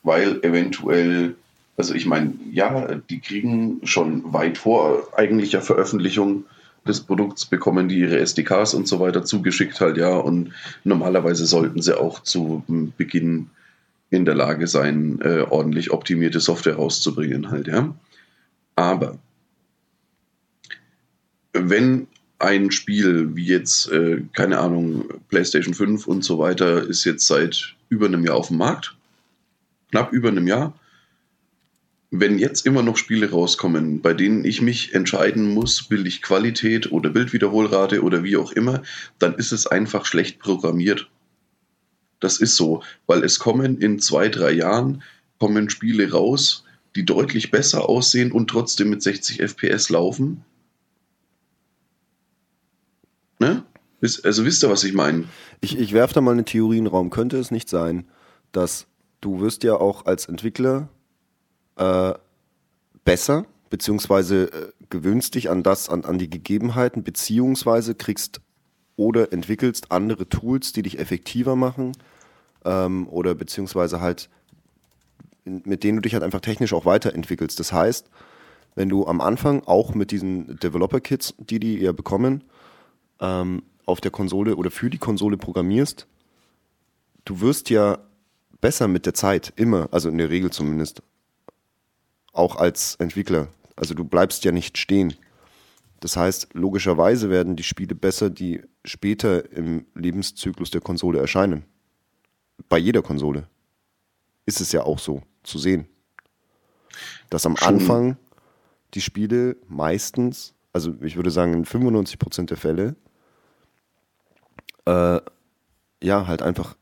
Weil 0.04 0.40
eventuell, 0.44 1.36
also 1.78 1.94
ich 1.94 2.06
meine, 2.06 2.34
ja, 2.52 2.96
die 3.10 3.20
kriegen 3.20 3.82
schon 3.84 4.34
weit 4.34 4.58
vor 4.58 5.10
eigentlicher 5.18 5.62
Veröffentlichung 5.62 6.46
des 6.88 7.02
Produkts 7.02 7.48
bekommen 7.48 7.90
die 7.90 8.00
ihre 8.00 8.20
SDKs 8.20 8.76
und 8.76 8.88
so 8.88 9.00
weiter 9.00 9.26
zugeschickt 9.26 9.82
halt, 9.82 9.98
ja. 9.98 10.16
Und 10.16 10.54
normalerweise 10.84 11.46
sollten 11.46 11.82
sie 11.82 12.00
auch 12.00 12.22
zu 12.22 12.64
Beginn 12.98 13.50
in 14.10 14.24
der 14.24 14.36
Lage 14.36 14.68
sein, 14.68 15.20
äh, 15.22 15.42
ordentlich 15.42 15.92
optimierte 15.92 16.40
Software 16.40 16.76
rauszubringen 16.76 17.50
halt, 17.50 17.68
ja. 17.68 17.94
Aber 18.76 19.18
wenn 21.56 22.08
ein 22.40 22.72
Spiel 22.72 23.36
wie 23.36 23.46
jetzt, 23.46 23.90
äh, 23.92 24.22
keine 24.34 24.60
Ahnung, 24.60 25.06
PlayStation 25.30 25.74
5 25.74 26.06
und 26.08 26.24
so 26.24 26.38
weiter 26.38 26.86
ist 26.86 27.06
jetzt 27.06 27.28
seit 27.28 27.76
über 27.90 28.08
einem 28.08 28.26
Jahr 28.26 28.36
auf 28.36 28.50
dem 28.50 28.58
Markt, 28.58 28.96
knapp 29.92 30.12
über 30.12 30.30
einem 30.30 30.48
Jahr, 30.48 30.78
wenn 32.12 32.38
jetzt 32.38 32.66
immer 32.66 32.84
noch 32.84 32.98
Spiele 32.98 33.32
rauskommen, 33.32 34.02
bei 34.02 34.14
denen 34.14 34.46
ich 34.46 34.62
mich 34.62 34.94
entscheiden 34.94 35.54
muss, 35.54 35.90
will 35.90 36.06
ich 36.08 36.22
Qualität 36.22 36.92
oder 36.92 37.10
Bildwiederholrate 37.10 38.04
oder 38.04 38.24
wie 38.24 38.38
auch 38.38 38.52
immer, 38.52 38.84
dann 39.20 39.36
ist 39.36 39.52
es 39.52 39.68
einfach 39.68 40.06
schlecht 40.06 40.40
programmiert. 40.40 41.10
Das 42.20 42.38
ist 42.38 42.56
so, 42.56 42.84
weil 43.08 43.24
es 43.24 43.40
kommen 43.40 43.80
in 43.80 44.00
zwei, 44.00 44.30
drei 44.30 44.52
Jahren 44.52 45.04
kommen 45.40 45.70
Spiele 45.70 46.12
raus, 46.12 46.64
die 46.96 47.06
deutlich 47.06 47.52
besser 47.52 47.90
aussehen 47.90 48.32
und 48.32 48.50
trotzdem 48.50 48.90
mit 48.90 49.04
60 49.04 49.42
FPS 49.42 49.90
laufen 49.90 50.44
Ne? 53.40 53.64
Also 54.24 54.46
wisst 54.46 54.64
ihr, 54.64 54.70
was 54.70 54.84
ich 54.84 54.94
meine? 54.94 55.26
Ich, 55.62 55.78
ich 55.78 55.94
werfe 55.94 56.14
da 56.14 56.22
mal 56.22 56.32
eine 56.32 56.46
Theorie 56.46 56.78
in 56.78 56.86
den 56.86 56.92
Raum. 56.92 57.10
Könnte 57.10 57.38
es 57.38 57.50
nicht 57.50 57.70
sein, 57.70 58.06
dass 58.52 58.88
du 59.22 59.40
wirst 59.40 59.64
ja 59.64 59.76
auch 59.76 60.06
als 60.06 60.28
Entwickler 60.28 60.90
äh, 61.78 62.14
besser, 63.04 63.46
beziehungsweise 63.70 64.44
äh, 64.52 64.72
gewöhnst 64.90 65.36
dich 65.36 65.50
an 65.50 65.64
das, 65.64 65.90
an, 65.90 66.06
an 66.06 66.20
die 66.20 66.30
Gegebenheiten, 66.30 67.04
beziehungsweise 67.04 67.96
kriegst 67.96 68.42
oder 68.96 69.34
entwickelst 69.34 69.92
andere 69.92 70.30
Tools, 70.30 70.72
die 70.72 70.84
dich 70.84 71.00
effektiver 71.00 71.56
machen 71.56 71.94
ähm, 72.64 73.08
oder 73.10 73.34
beziehungsweise 73.34 74.02
halt 74.02 74.30
mit 75.46 75.84
denen 75.84 75.98
du 75.98 76.02
dich 76.02 76.14
halt 76.14 76.24
einfach 76.24 76.42
technisch 76.42 76.74
auch 76.74 76.86
weiterentwickelst. 76.86 77.60
Das 77.60 77.72
heißt, 77.72 78.10
wenn 78.74 78.90
du 78.90 79.06
am 79.06 79.22
Anfang 79.22 79.64
auch 79.66 79.94
mit 79.94 80.12
diesen 80.12 80.60
Developer-Kits, 80.60 81.36
die 81.38 81.60
die 81.60 81.80
ja 81.80 81.92
bekommen, 81.92 82.44
ähm, 83.20 83.64
auf 83.86 84.02
der 84.02 84.12
Konsole 84.12 84.56
oder 84.56 84.72
für 84.72 84.90
die 84.90 84.98
Konsole 84.98 85.38
programmierst, 85.38 86.08
du 87.26 87.42
wirst 87.42 87.70
ja 87.70 88.00
besser 88.62 88.88
mit 88.88 89.06
der 89.06 89.14
Zeit, 89.14 89.54
immer, 89.56 89.90
also 89.92 90.10
in 90.10 90.18
der 90.18 90.30
Regel 90.30 90.52
zumindest, 90.52 91.02
auch 92.34 92.56
als 92.56 92.96
Entwickler. 92.96 93.48
Also 93.76 93.94
du 93.94 94.04
bleibst 94.04 94.44
ja 94.44 94.52
nicht 94.52 94.78
stehen. 94.78 95.16
Das 96.00 96.18
heißt, 96.18 96.50
logischerweise 96.54 97.30
werden 97.30 97.56
die 97.56 97.64
Spiele 97.64 97.96
besser, 97.96 98.30
die 98.30 98.62
später 98.84 99.52
im 99.52 99.86
Lebenszyklus 99.96 100.72
der 100.72 100.82
Konsole 100.82 101.20
erscheinen. 101.20 101.66
Bei 102.70 102.78
jeder 102.78 103.02
Konsole 103.02 103.48
ist 104.46 104.62
es 104.62 104.72
ja 104.72 104.84
auch 104.84 105.00
so 105.00 105.22
zu 105.44 105.58
sehen, 105.58 105.88
dass 107.30 107.46
am 107.46 107.56
Anfang 107.60 108.18
die 108.94 109.02
Spiele 109.02 109.58
meistens, 109.68 110.54
also 110.74 110.94
ich 111.02 111.16
würde 111.16 111.32
sagen 111.32 111.54
in 111.54 111.66
95% 111.66 112.46
der 112.46 112.58
Fälle, 112.58 112.96
äh, 114.86 115.20
ja, 116.04 116.28
halt 116.28 116.42
einfach 116.42 116.76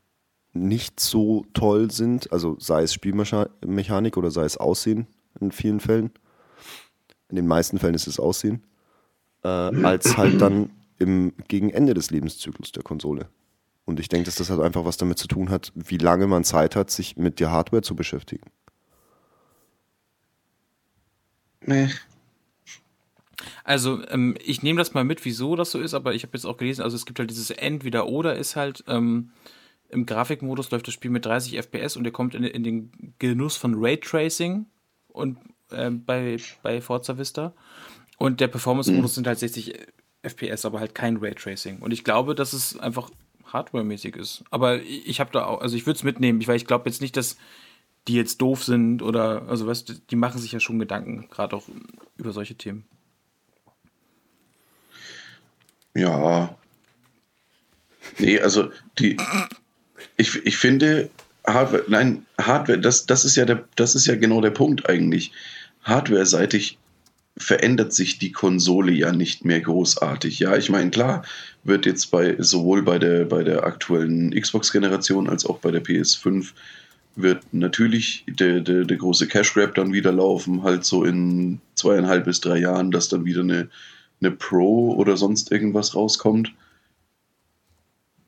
nicht 0.52 1.00
so 1.00 1.44
toll 1.52 1.90
sind, 1.90 2.32
also 2.32 2.56
sei 2.60 2.82
es 2.82 2.94
Spielmechanik 2.94 4.16
oder 4.16 4.30
sei 4.30 4.44
es 4.44 4.56
Aussehen 4.56 5.06
in 5.40 5.50
vielen 5.50 5.80
Fällen. 5.80 6.12
In 7.28 7.36
den 7.36 7.46
meisten 7.46 7.78
Fällen 7.78 7.94
ist 7.94 8.06
es 8.06 8.20
Aussehen, 8.20 8.62
äh, 9.42 9.48
als 9.48 10.16
halt 10.16 10.40
dann 10.40 10.70
im 10.98 11.32
gegen 11.48 11.70
Ende 11.70 11.94
des 11.94 12.10
Lebenszyklus 12.10 12.70
der 12.70 12.84
Konsole. 12.84 13.28
Und 13.84 13.98
ich 13.98 14.08
denke, 14.08 14.26
dass 14.26 14.36
das 14.36 14.48
halt 14.48 14.60
einfach 14.60 14.84
was 14.84 14.96
damit 14.96 15.18
zu 15.18 15.26
tun 15.26 15.50
hat, 15.50 15.72
wie 15.74 15.98
lange 15.98 16.26
man 16.26 16.44
Zeit 16.44 16.76
hat, 16.76 16.90
sich 16.90 17.16
mit 17.16 17.40
der 17.40 17.50
Hardware 17.50 17.82
zu 17.82 17.96
beschäftigen. 17.96 18.50
Nee, 21.66 21.88
also 23.64 24.06
ähm, 24.08 24.36
ich 24.44 24.62
nehme 24.62 24.78
das 24.78 24.92
mal 24.94 25.04
mit, 25.04 25.24
wieso 25.24 25.56
das 25.56 25.70
so 25.70 25.80
ist, 25.80 25.94
aber 25.94 26.14
ich 26.14 26.22
habe 26.22 26.36
jetzt 26.36 26.44
auch 26.44 26.58
gelesen, 26.58 26.82
also 26.82 26.96
es 26.96 27.06
gibt 27.06 27.18
halt 27.18 27.30
dieses 27.30 27.50
Entweder-Oder 27.50 28.36
ist 28.36 28.56
halt, 28.56 28.84
ähm, 28.86 29.30
im 29.88 30.06
Grafikmodus 30.06 30.70
läuft 30.70 30.86
das 30.86 30.94
Spiel 30.94 31.10
mit 31.10 31.24
30 31.24 31.56
FPS 31.56 31.96
und 31.96 32.04
er 32.04 32.12
kommt 32.12 32.34
in, 32.34 32.44
in 32.44 32.62
den 32.62 33.14
Genuss 33.18 33.56
von 33.56 33.74
Raytracing 33.76 34.66
und 35.08 35.38
äh, 35.70 35.90
bei, 35.90 36.36
bei 36.62 36.80
Forza 36.80 37.16
Vista. 37.16 37.54
Und 38.18 38.40
der 38.40 38.48
Performance-Modus 38.48 39.12
mhm. 39.12 39.14
sind 39.14 39.26
halt 39.26 39.38
60 39.38 39.74
FPS, 40.22 40.64
aber 40.64 40.80
halt 40.80 40.94
kein 40.94 41.16
Raytracing. 41.16 41.78
Und 41.78 41.92
ich 41.92 42.04
glaube, 42.04 42.34
dass 42.34 42.52
es 42.52 42.78
einfach 42.78 43.10
hardware-mäßig 43.52 44.16
ist. 44.16 44.44
Aber 44.50 44.82
ich 44.82 45.20
habe 45.20 45.30
da 45.32 45.46
auch, 45.46 45.60
also 45.60 45.76
ich 45.76 45.86
würde 45.86 45.96
es 45.96 46.04
mitnehmen, 46.04 46.46
weil 46.46 46.56
ich 46.56 46.66
glaube 46.66 46.88
jetzt 46.88 47.00
nicht, 47.00 47.16
dass 47.16 47.36
die 48.08 48.14
jetzt 48.14 48.42
doof 48.42 48.64
sind 48.64 49.00
oder, 49.00 49.48
also 49.48 49.66
weißt 49.66 49.88
du, 49.88 49.94
die 49.94 50.16
machen 50.16 50.40
sich 50.40 50.52
ja 50.52 50.60
schon 50.60 50.78
Gedanken, 50.78 51.28
gerade 51.30 51.56
auch 51.56 51.64
über 52.16 52.32
solche 52.32 52.56
Themen. 52.56 52.84
Ja. 55.94 56.56
Nee, 58.18 58.40
also 58.40 58.70
die. 58.98 59.16
Ich, 60.16 60.34
ich 60.44 60.56
finde, 60.56 61.10
Hardware, 61.46 61.84
nein, 61.88 62.26
Hardware, 62.38 62.80
das, 62.80 63.06
das, 63.06 63.24
ist 63.24 63.36
ja 63.36 63.44
der, 63.44 63.64
das 63.76 63.94
ist 63.94 64.06
ja 64.06 64.16
genau 64.16 64.40
der 64.40 64.50
Punkt 64.50 64.88
eigentlich. 64.88 65.32
Hardware-seitig 65.82 66.78
verändert 67.36 67.92
sich 67.92 68.18
die 68.18 68.32
Konsole 68.32 68.92
ja 68.92 69.12
nicht 69.12 69.44
mehr 69.44 69.60
großartig. 69.60 70.38
Ja, 70.38 70.56
ich 70.56 70.70
meine, 70.70 70.90
klar, 70.90 71.24
wird 71.64 71.84
jetzt 71.84 72.10
bei 72.10 72.36
sowohl 72.38 72.82
bei 72.82 72.98
der, 72.98 73.24
bei 73.24 73.42
der 73.42 73.64
aktuellen 73.64 74.30
Xbox-Generation 74.30 75.28
als 75.28 75.44
auch 75.44 75.58
bei 75.58 75.70
der 75.70 75.82
PS5 75.82 76.52
wird 77.16 77.42
natürlich 77.52 78.24
der, 78.28 78.60
der, 78.60 78.84
der 78.84 78.96
große 78.96 79.28
Cash 79.28 79.54
Grab 79.54 79.74
dann 79.74 79.92
wieder 79.92 80.12
laufen, 80.12 80.62
halt 80.62 80.84
so 80.84 81.04
in 81.04 81.60
zweieinhalb 81.74 82.24
bis 82.24 82.40
drei 82.40 82.58
Jahren, 82.58 82.90
dass 82.90 83.08
dann 83.08 83.24
wieder 83.24 83.42
eine, 83.42 83.68
eine 84.24 84.34
Pro 84.34 84.94
oder 84.94 85.16
sonst 85.16 85.52
irgendwas 85.52 85.94
rauskommt. 85.94 86.52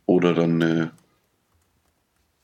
Oder 0.06 0.34
dann 0.34 0.62
eine, 0.62 0.90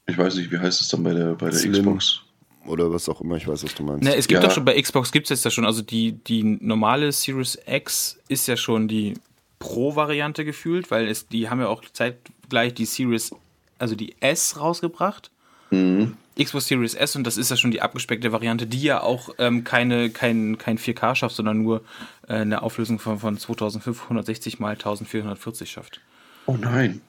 ich 0.07 0.19
weiß 0.19 0.35
nicht, 0.37 0.51
wie 0.51 0.59
heißt 0.59 0.81
es 0.81 0.89
dann 0.89 1.03
bei 1.05 1.15
der, 1.15 1.35
bei 1.35 1.51
der 1.51 1.59
Slim. 1.59 1.73
Xbox? 1.73 2.21
Oder 2.67 2.93
was 2.93 3.09
auch 3.09 3.21
immer, 3.21 3.37
ich 3.37 3.47
weiß, 3.47 3.65
was 3.65 3.75
du 3.75 3.83
meinst. 3.83 4.05
Ne, 4.05 4.15
es 4.15 4.29
gibt 4.29 4.43
Ja. 4.43 4.49
doch 4.49 4.55
schon, 4.55 4.65
bei 4.65 4.81
Xbox 4.81 5.11
gibt 5.13 5.27
es 5.27 5.31
jetzt 5.31 5.45
ja 5.45 5.51
schon, 5.51 5.65
also 5.65 5.83
die, 5.83 6.13
die 6.13 6.43
normale 6.45 7.11
Series 7.13 7.59
X 7.67 8.19
ist 8.29 8.47
ja 8.47 8.57
schon 8.57 8.89
die 8.89 9.15
Pro-Variante 9.59 10.45
gefühlt, 10.45 10.91
weil 10.91 11.09
es, 11.09 11.27
die 11.29 11.49
haben 11.51 11.61
ja 11.61 11.69
auch 11.69 11.83
zeitgleich 11.93 12.75
die 12.75 12.85
Series, 12.85 13.33
also 13.79 13.95
die 13.95 14.15
S 14.21 14.59
rausgebracht. 14.61 15.31
Mhm. 15.71 16.17
Xbox 16.39 16.67
Series 16.67 16.95
S 16.95 17.17
und 17.17 17.27
das 17.27 17.37
ist 17.37 17.51
ja 17.51 17.57
schon 17.57 17.71
die 17.71 17.83
abgespeckte 17.83 18.33
Variante, 18.33 18.67
die 18.67 18.83
ja 18.83 19.03
auch 19.03 19.31
ähm, 19.39 19.65
keine, 19.65 20.11
kein, 20.11 20.59
kein 20.59 20.79
4K 20.79 21.15
schafft, 21.15 21.37
sondern 21.37 21.63
nur 21.63 21.83
äh, 22.29 22.35
eine 22.35 22.63
Auflösung 22.63 22.99
von, 22.99 23.19
von 23.19 23.37
2560 23.37 24.59
mal 24.59 24.71
1440 24.71 25.71
schafft. 25.71 26.01
Oh 26.47 26.57
nein. 26.59 27.01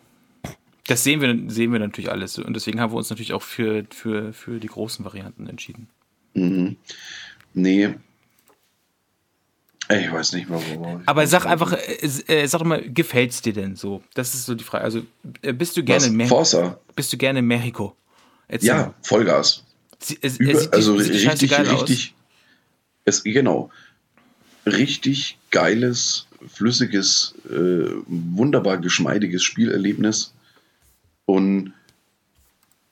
Das 0.88 1.04
sehen 1.04 1.22
wir, 1.22 1.50
sehen 1.50 1.72
wir 1.72 1.80
natürlich 1.80 2.12
alles 2.12 2.38
und 2.38 2.54
deswegen 2.54 2.82
haben 2.82 2.92
wir 2.92 2.98
uns 2.98 3.10
natürlich 3.10 3.34
auch 3.34 3.42
für, 3.42 3.86
für, 3.90 4.34
für 4.34 4.60
die 4.60 4.68
großen 4.68 5.06
Varianten 5.06 5.48
entschieden. 5.48 5.88
Mhm. 6.34 6.76
Nee. 7.54 7.96
Ich 9.90 10.12
weiß 10.12 10.34
nicht 10.34 10.50
mehr, 10.50 10.60
wo. 10.76 11.02
Aber 11.06 11.28
sag 11.28 11.46
einfach, 11.46 11.74
äh, 11.74 12.08
äh, 12.28 12.48
sag 12.48 12.64
mal, 12.64 12.82
gefällt's 12.82 13.42
dir 13.42 13.54
denn 13.54 13.76
so? 13.76 14.02
Das 14.14 14.34
ist 14.34 14.46
so 14.46 14.56
die 14.56 14.64
Frage. 14.64 14.84
Also 14.84 15.02
äh, 15.42 15.54
bist 15.54 15.76
du 15.78 15.84
gerne 15.84 16.02
Was? 16.02 16.08
in 16.08 16.16
Me 16.16 16.26
Forza? 16.26 16.80
bist 16.96 17.12
du 17.14 17.18
gerne 17.18 17.40
in 17.40 17.46
Mexiko? 17.46 17.96
Erzähl 18.54 18.68
Ja. 18.68 18.94
Vollgas. 19.02 19.64
Sie, 20.00 20.20
es, 20.22 20.38
Über, 20.38 20.60
sieht, 20.60 20.74
also 20.74 21.00
sieht 21.00 21.28
richtig, 21.28 21.50
geil 21.50 21.68
richtig. 21.68 22.14
Es, 23.04 23.24
genau. 23.24 23.72
Richtig 24.68 25.40
geiles, 25.50 26.28
flüssiges, 26.48 27.34
äh, 27.50 27.90
wunderbar 28.06 28.78
geschmeidiges 28.78 29.42
Spielerlebnis. 29.42 30.34
Und 31.26 31.74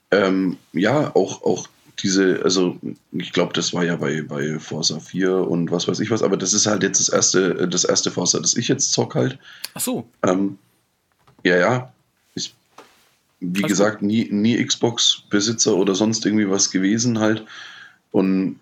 ähm, 0.09 0.57
ja, 0.73 1.15
auch, 1.15 1.43
auch 1.43 1.67
diese, 1.99 2.41
also 2.43 2.79
ich 3.11 3.31
glaube, 3.31 3.53
das 3.53 3.71
war 3.71 3.83
ja 3.83 3.97
bei, 3.97 4.23
bei 4.23 4.57
Forza 4.57 4.99
4 4.99 5.47
und 5.47 5.69
was 5.69 5.87
weiß 5.87 5.99
ich 5.99 6.09
was, 6.09 6.23
aber 6.23 6.37
das 6.37 6.53
ist 6.53 6.65
halt 6.65 6.81
jetzt 6.81 6.99
das 6.99 7.09
erste, 7.09 7.67
das 7.67 7.83
erste 7.83 8.09
Forza, 8.09 8.39
das 8.39 8.57
ich 8.57 8.67
jetzt 8.67 8.93
zock 8.93 9.13
halt. 9.13 9.37
Ach 9.75 9.81
so. 9.81 10.09
Ähm, 10.23 10.57
ja, 11.43 11.57
ja. 11.57 11.93
Wie 13.41 13.63
Alles 13.63 13.71
gesagt, 13.71 14.01
nie, 14.03 14.29
nie 14.31 14.63
Xbox-Besitzer 14.63 15.75
oder 15.75 15.95
sonst 15.95 16.25
irgendwie 16.25 16.49
was 16.49 16.69
gewesen 16.71 17.19
halt. 17.19 17.43
Und 18.11 18.59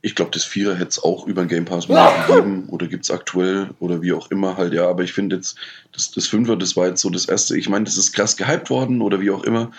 ich 0.00 0.14
glaube, 0.14 0.30
das 0.32 0.44
Vierer 0.44 0.74
hätte 0.74 0.88
es 0.88 1.02
auch 1.02 1.26
über 1.26 1.44
den 1.44 1.48
Game 1.48 1.64
Pass 1.64 1.88
mal 1.88 2.26
gegeben 2.26 2.64
oder 2.68 2.86
gibt 2.86 3.04
es 3.04 3.10
aktuell 3.10 3.70
oder 3.78 4.00
wie 4.00 4.12
auch 4.12 4.30
immer 4.30 4.56
halt, 4.56 4.72
ja. 4.72 4.88
Aber 4.88 5.02
ich 5.02 5.12
finde 5.12 5.36
jetzt, 5.36 5.56
das, 5.92 6.10
das 6.12 6.26
Fünfer, 6.26 6.56
das 6.56 6.76
war 6.76 6.86
jetzt 6.88 7.02
so 7.02 7.10
das 7.10 7.26
erste. 7.26 7.58
Ich 7.58 7.68
meine, 7.68 7.84
das 7.84 7.98
ist 7.98 8.12
krass 8.12 8.36
gehypt 8.36 8.70
worden 8.70 9.02
oder 9.02 9.20
wie 9.20 9.30
auch 9.30 9.44
immer. 9.44 9.70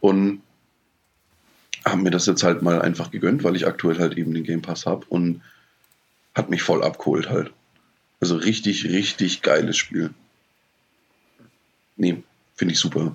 Und 0.00 0.42
haben 1.84 2.02
mir 2.02 2.10
das 2.10 2.26
jetzt 2.26 2.42
halt 2.42 2.62
mal 2.62 2.82
einfach 2.82 3.10
gegönnt, 3.10 3.42
weil 3.42 3.56
ich 3.56 3.66
aktuell 3.66 3.98
halt 3.98 4.16
eben 4.18 4.34
den 4.34 4.44
Game 4.44 4.62
Pass 4.62 4.86
habe 4.86 5.06
und 5.08 5.40
hat 6.34 6.50
mich 6.50 6.62
voll 6.62 6.82
abgeholt 6.82 7.30
halt. 7.30 7.52
Also 8.20 8.36
richtig, 8.36 8.84
richtig 8.84 9.42
geiles 9.42 9.76
Spiel. 9.76 10.10
Nee, 11.96 12.22
finde 12.56 12.74
ich 12.74 12.80
super. 12.80 13.14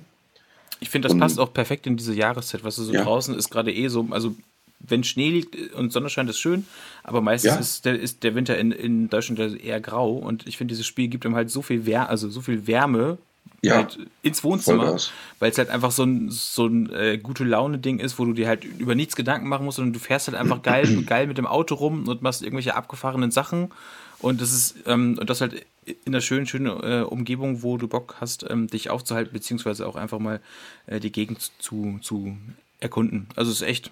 Ich 0.79 0.89
finde, 0.89 1.07
das 1.07 1.13
Und- 1.13 1.19
passt 1.19 1.39
auch 1.39 1.53
perfekt 1.53 1.87
in 1.87 1.97
diese 1.97 2.13
Jahreszeit. 2.13 2.63
Was 2.63 2.75
du 2.77 2.83
so 2.83 2.93
Ja. 2.93 3.03
draußen 3.03 3.35
ist 3.35 3.49
gerade 3.49 3.73
eh 3.73 3.87
so, 3.89 4.07
also 4.11 4.35
wenn 4.79 5.03
Schnee 5.03 5.29
liegt 5.29 5.73
und 5.73 5.91
Sonne 5.91 6.09
scheint, 6.09 6.29
ist 6.29 6.39
schön, 6.39 6.65
aber 7.03 7.21
meistens 7.21 7.53
Ja. 7.55 7.59
ist, 7.59 7.85
der, 7.85 7.99
ist 7.99 8.23
der 8.23 8.33
Winter 8.33 8.57
in, 8.57 8.71
in 8.71 9.09
Deutschland 9.09 9.61
eher 9.61 9.81
grau 9.81 10.13
und 10.13 10.47
ich 10.47 10.57
finde, 10.57 10.71
dieses 10.71 10.85
Spiel 10.85 11.09
gibt 11.09 11.25
ihm 11.25 11.35
halt 11.35 11.51
so 11.51 11.61
viel 11.61 11.85
Wärme, 11.85 12.07
also 12.09 12.29
so 12.29 12.39
viel 12.41 12.65
Wärme 12.65 13.17
Ja, 13.61 13.75
halt 13.75 13.99
ins 14.21 14.41
Wohnzimmer, 14.45 14.95
weil 15.39 15.51
es 15.51 15.57
halt 15.57 15.69
einfach 15.69 15.91
so 15.91 16.03
ein, 16.03 16.31
so 16.31 16.65
ein 16.67 16.89
äh, 16.93 17.17
gute 17.17 17.43
Laune-Ding 17.43 17.99
ist, 17.99 18.17
wo 18.19 18.23
du 18.25 18.31
dir 18.31 18.47
halt 18.47 18.63
über 18.63 18.95
nichts 18.95 19.17
Gedanken 19.17 19.49
machen 19.49 19.65
musst, 19.65 19.75
sondern 19.75 19.91
du 19.91 19.99
fährst 19.99 20.27
halt 20.29 20.37
einfach 20.37 20.61
geil, 20.61 21.03
geil 21.05 21.27
mit 21.27 21.37
dem 21.37 21.45
Auto 21.45 21.75
rum 21.75 22.07
und 22.07 22.21
machst 22.21 22.41
irgendwelche 22.41 22.75
abgefahrenen 22.75 23.31
Sachen 23.31 23.71
und 24.19 24.39
das 24.39 24.53
ist, 24.53 24.75
ähm, 24.85 25.17
und 25.19 25.29
das 25.29 25.41
halt 25.41 25.65
in 25.89 26.13
einer 26.13 26.21
schönen, 26.21 26.45
schönen 26.47 26.67
äh, 26.67 27.01
Umgebung, 27.03 27.63
wo 27.63 27.77
du 27.77 27.87
Bock 27.87 28.15
hast, 28.19 28.45
ähm, 28.49 28.67
dich 28.67 28.89
aufzuhalten, 28.89 29.33
beziehungsweise 29.33 29.87
auch 29.87 29.95
einfach 29.95 30.19
mal 30.19 30.39
äh, 30.87 30.99
die 30.99 31.11
Gegend 31.11 31.51
zu, 31.59 31.99
zu 32.01 32.37
erkunden. 32.79 33.27
Also 33.35 33.51
es 33.51 33.61
ist 33.61 33.67
echt, 33.67 33.91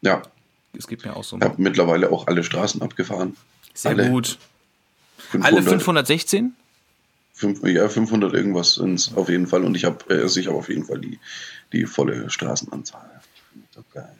Ja, 0.00 0.22
es 0.76 0.86
gibt 0.86 1.04
mir 1.04 1.16
auch 1.16 1.24
so. 1.24 1.36
ich 1.36 1.42
habe 1.42 1.60
mittlerweile 1.60 2.10
auch 2.12 2.26
alle 2.26 2.44
Straßen 2.44 2.82
abgefahren. 2.82 3.36
Sehr 3.74 3.92
alle 3.92 4.10
gut. 4.10 4.38
500, 5.30 5.52
Alle 5.52 5.62
516? 5.62 6.54
fünf, 7.32 7.62
ja, 7.64 7.88
500 7.88 8.34
irgendwas 8.34 8.74
sind 8.74 8.94
es 8.94 9.14
auf 9.16 9.28
jeden 9.28 9.46
Fall. 9.46 9.64
Und 9.64 9.76
ich 9.76 9.84
habe 9.84 9.98
äh, 10.14 10.22
also 10.22 10.40
ich 10.40 10.48
hab 10.48 10.54
auf 10.54 10.68
jeden 10.68 10.84
Fall 10.84 10.98
die, 11.00 11.18
die 11.72 11.86
volle 11.86 12.28
Straßenanzahl. 12.30 13.20
So 13.74 13.84
geil. 13.94 14.14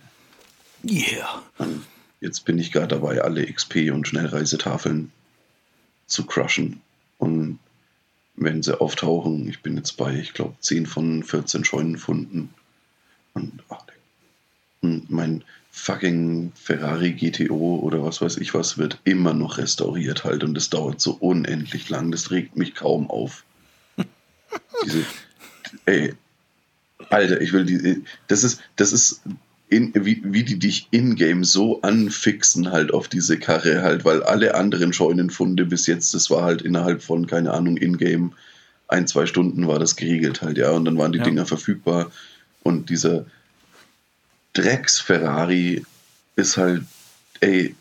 Yeah. 0.89 1.43
Und 1.59 1.85
jetzt 2.21 2.45
bin 2.45 2.59
ich 2.59 2.71
gerade 2.71 2.89
dabei, 2.89 3.23
alle 3.23 3.43
XP- 3.43 3.91
und 3.91 4.07
Schnellreisetafeln 4.07 5.13
zu 6.07 6.25
crushen. 6.27 6.81
Und 7.19 7.59
wenn 8.37 8.63
sie 8.63 8.81
auftauchen, 8.81 9.49
ich 9.49 9.63
bin 9.63 9.77
jetzt 9.77 9.97
bei, 9.97 10.15
ich 10.15 10.33
glaube, 10.33 10.55
10 10.61 10.87
von 10.87 11.23
14 11.23 11.65
Scheunenfunden. 11.65 12.51
Und 13.35 13.63
ach, 13.69 13.85
und 14.81 15.11
mein 15.11 15.45
fucking 15.71 16.53
Ferrari 16.55 17.13
GTO 17.13 17.81
oder 17.83 18.03
was 18.03 18.21
weiß 18.21 18.39
ich 18.39 18.55
was 18.55 18.79
wird 18.79 18.99
immer 19.05 19.35
noch 19.35 19.59
restauriert 19.59 20.25
halt 20.25 20.43
und 20.43 20.55
das 20.55 20.71
dauert 20.71 21.01
so 21.01 21.13
unendlich 21.13 21.89
lang. 21.89 22.11
Das 22.11 22.31
regt 22.31 22.57
mich 22.57 22.75
kaum 22.75 23.11
auf. 23.11 23.45
Diese, 24.85 25.05
ey, 25.87 26.15
Alter, 27.11 27.41
ich 27.41 27.53
will 27.53 27.65
die, 27.65 28.05
das 28.27 28.45
ist, 28.45 28.61
das 28.77 28.93
ist 28.93 29.23
in, 29.71 29.93
wie, 29.95 30.23
wie 30.25 30.45
die 30.45 30.59
dich 30.59 30.89
in-game 30.91 31.45
so 31.45 31.83
anfixen 31.83 32.71
halt 32.73 32.93
auf 32.93 33.09
diese 33.09 33.39
Karre 33.39 33.83
halt, 33.83 34.05
weil 34.05 34.23
alle 34.23 34.55
anderen 34.55 34.93
Scheunenfunde 34.93 35.67
bis 35.67 35.87
jetzt, 35.87 36.15
das 36.15 36.31
war 36.31 36.43
halt 36.43 36.63
innerhalb 36.63 37.03
von, 37.03 37.27
keine 37.27 37.53
Ahnung, 37.53 37.77
in-game 37.77 38.33
ein, 38.89 39.07
zwei 39.07 39.27
Stunden 39.27 39.69
war 39.69 39.79
das 39.79 39.97
geregelt 39.97 40.41
halt, 40.41 40.57
ja, 40.57 40.71
und 40.71 40.87
dann 40.87 40.97
waren 40.97 41.13
die 41.13 41.19
Ja. 41.19 41.25
Dinger 41.25 41.45
verfügbar 41.45 42.11
und 42.63 42.89
dieser 42.89 43.27
Drecks-Ferrari 44.55 45.85
ist 46.37 46.57
halt, 46.57 46.83
ey, 47.41 47.75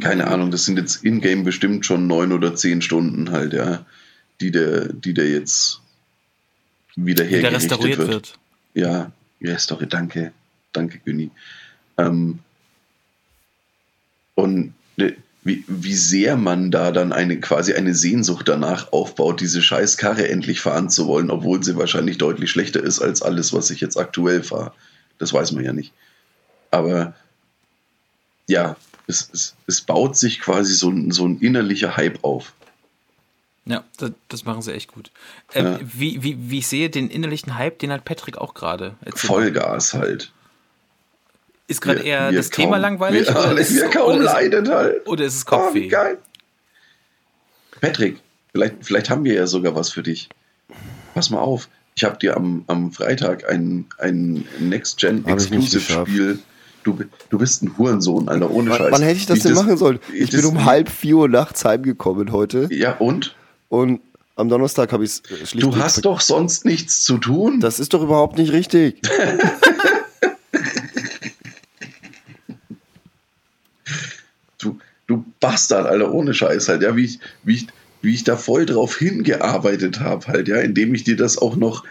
keine 0.00 0.26
Ahnung, 0.26 0.50
das 0.50 0.64
sind 0.64 0.78
jetzt 0.78 1.04
in-game 1.04 1.44
bestimmt 1.44 1.84
schon 1.86 2.06
neun 2.06 2.32
oder 2.32 2.54
zehn 2.54 2.80
Stunden 2.82 3.30
halt, 3.32 3.52
ja, 3.52 3.84
die 4.40 4.50
der, 4.50 4.92
die 4.92 5.14
der 5.14 5.30
jetzt 5.30 5.80
wieder 6.94 7.24
Wie 7.24 7.30
der 7.30 7.42
hergerichtet 7.42 7.70
restauriert 7.72 7.98
wird. 7.98 8.08
wird. 8.08 8.38
Ja, 8.74 9.12
restauriert, 9.42 9.92
danke, 9.92 10.32
danke, 10.76 10.98
Günni. 10.98 11.30
Ähm, 11.98 12.40
und 14.34 14.74
ne, 14.96 15.16
wie, 15.44 15.64
wie 15.68 15.94
sehr 15.94 16.36
man 16.36 16.70
da 16.70 16.90
dann 16.90 17.12
eine 17.12 17.40
quasi 17.40 17.72
eine 17.74 17.94
Sehnsucht 17.94 18.48
danach 18.48 18.92
aufbaut, 18.92 19.40
diese 19.40 19.62
scheiß 19.62 19.96
Karre 19.96 20.28
endlich 20.28 20.60
fahren 20.60 20.90
zu 20.90 21.06
wollen, 21.06 21.30
obwohl 21.30 21.62
sie 21.62 21.76
wahrscheinlich 21.76 22.18
deutlich 22.18 22.50
schlechter 22.50 22.82
ist 22.82 23.00
als 23.00 23.22
alles, 23.22 23.52
was 23.52 23.70
ich 23.70 23.80
jetzt 23.80 23.96
aktuell 23.96 24.42
fahre. 24.42 24.72
Das 25.18 25.32
weiß 25.32 25.52
man 25.52 25.64
ja 25.64 25.72
nicht. 25.72 25.92
Aber 26.70 27.14
ja, 28.48 28.76
es, 29.06 29.30
es, 29.32 29.54
es 29.66 29.80
baut 29.80 30.16
sich 30.16 30.40
quasi 30.40 30.74
so 30.74 30.90
ein, 30.90 31.12
so 31.12 31.26
ein 31.26 31.38
innerlicher 31.38 31.96
Hype 31.96 32.24
auf. 32.24 32.52
Ja, 33.66 33.84
das, 33.98 34.12
das 34.28 34.44
machen 34.44 34.62
sie 34.62 34.72
echt 34.72 34.92
gut. 34.92 35.10
Ähm, 35.54 35.64
Ja. 35.64 35.80
wie, 35.80 36.22
wie, 36.22 36.50
wie 36.50 36.58
ich 36.58 36.66
sehe, 36.68 36.90
den 36.90 37.08
innerlichen 37.08 37.56
Hype, 37.56 37.78
den 37.78 37.92
hat 37.92 38.04
Patrick 38.04 38.38
auch 38.38 38.54
gerade. 38.54 38.94
Vollgas 39.14 39.94
halt. 39.94 40.32
Ist 41.68 41.80
gerade 41.80 42.00
eher 42.00 42.30
wir 42.30 42.38
das 42.38 42.50
Thema 42.50 42.72
kaum- 42.72 42.80
langweilig? 42.82 43.26
Wir, 43.28 43.36
oder 43.36 43.58
ist, 43.58 43.74
wir 43.74 43.88
kaum 43.90 44.14
oder 44.16 44.24
ist, 44.24 44.32
halt. 44.34 45.06
oder 45.08 45.24
ist 45.24 45.34
es 45.36 45.44
Oh, 45.46 45.50
Kopfweh? 45.50 45.88
geil. 45.88 46.18
Patrick, 47.80 48.18
vielleicht, 48.52 48.74
vielleicht 48.82 49.10
haben 49.10 49.24
wir 49.24 49.34
ja 49.34 49.46
sogar 49.46 49.74
was 49.74 49.90
für 49.90 50.02
dich. 50.02 50.28
Pass 51.14 51.30
mal 51.30 51.40
auf. 51.40 51.68
Ich 51.94 52.04
habe 52.04 52.18
dir 52.18 52.36
am, 52.36 52.64
am 52.66 52.92
Freitag 52.92 53.48
ein, 53.50 53.86
ein 53.98 54.44
ich 54.58 54.60
Next-Gen-Exclusive-Spiel. 54.60 56.38
Du, 56.84 56.98
du 57.30 57.38
bist 57.38 57.62
ein 57.62 57.76
Hurensohn, 57.76 58.28
Alter, 58.28 58.50
ohne 58.50 58.70
Wann, 58.70 58.78
Scheiß. 58.78 58.92
wann 58.92 59.02
hätte 59.02 59.18
ich 59.18 59.26
das 59.26 59.38
Wie 59.38 59.42
denn 59.42 59.54
machen 59.54 59.76
sollen? 59.76 59.98
ich 60.12 60.20
Ich 60.20 60.30
bin 60.30 60.40
das- 60.42 60.48
um 60.50 60.64
halb 60.64 60.88
vier 60.88 61.16
Uhr 61.16 61.28
nachts 61.28 61.64
heimgekommen 61.64 62.30
heute 62.32 62.68
Ja, 62.70 62.92
und? 62.96 63.34
und 63.68 64.00
am 64.36 64.48
Donnerstag 64.50 64.92
habe 64.92 65.02
ich 65.04 65.10
es 65.10 65.22
schlicht 65.50 65.64
Du 65.66 65.76
hast 65.76 66.04
doch 66.04 66.20
sonst 66.20 66.64
nichts 66.66 67.02
zu 67.02 67.16
tun. 67.18 67.58
Das 67.60 67.80
ist 67.80 67.92
doch 67.94 68.02
überhaupt 68.02 68.36
nicht 68.38 68.52
richtig. 68.52 69.00
du, 75.06 75.24
Bastard, 75.40 75.86
Alter, 75.86 76.12
ohne 76.12 76.34
Scheiß 76.34 76.68
halt, 76.68 76.82
ja, 76.82 76.96
wie 76.96 77.04
ich, 77.04 77.18
wie 77.44 77.54
ich, 77.54 77.66
wie 78.02 78.14
ich 78.14 78.24
da 78.24 78.36
voll 78.36 78.66
drauf 78.66 78.96
hingearbeitet 78.96 80.00
habe, 80.00 80.26
halt, 80.26 80.48
ja, 80.48 80.58
indem 80.58 80.94
ich 80.94 81.04
dir 81.04 81.16
das 81.16 81.38
auch 81.38 81.56
noch 81.56 81.84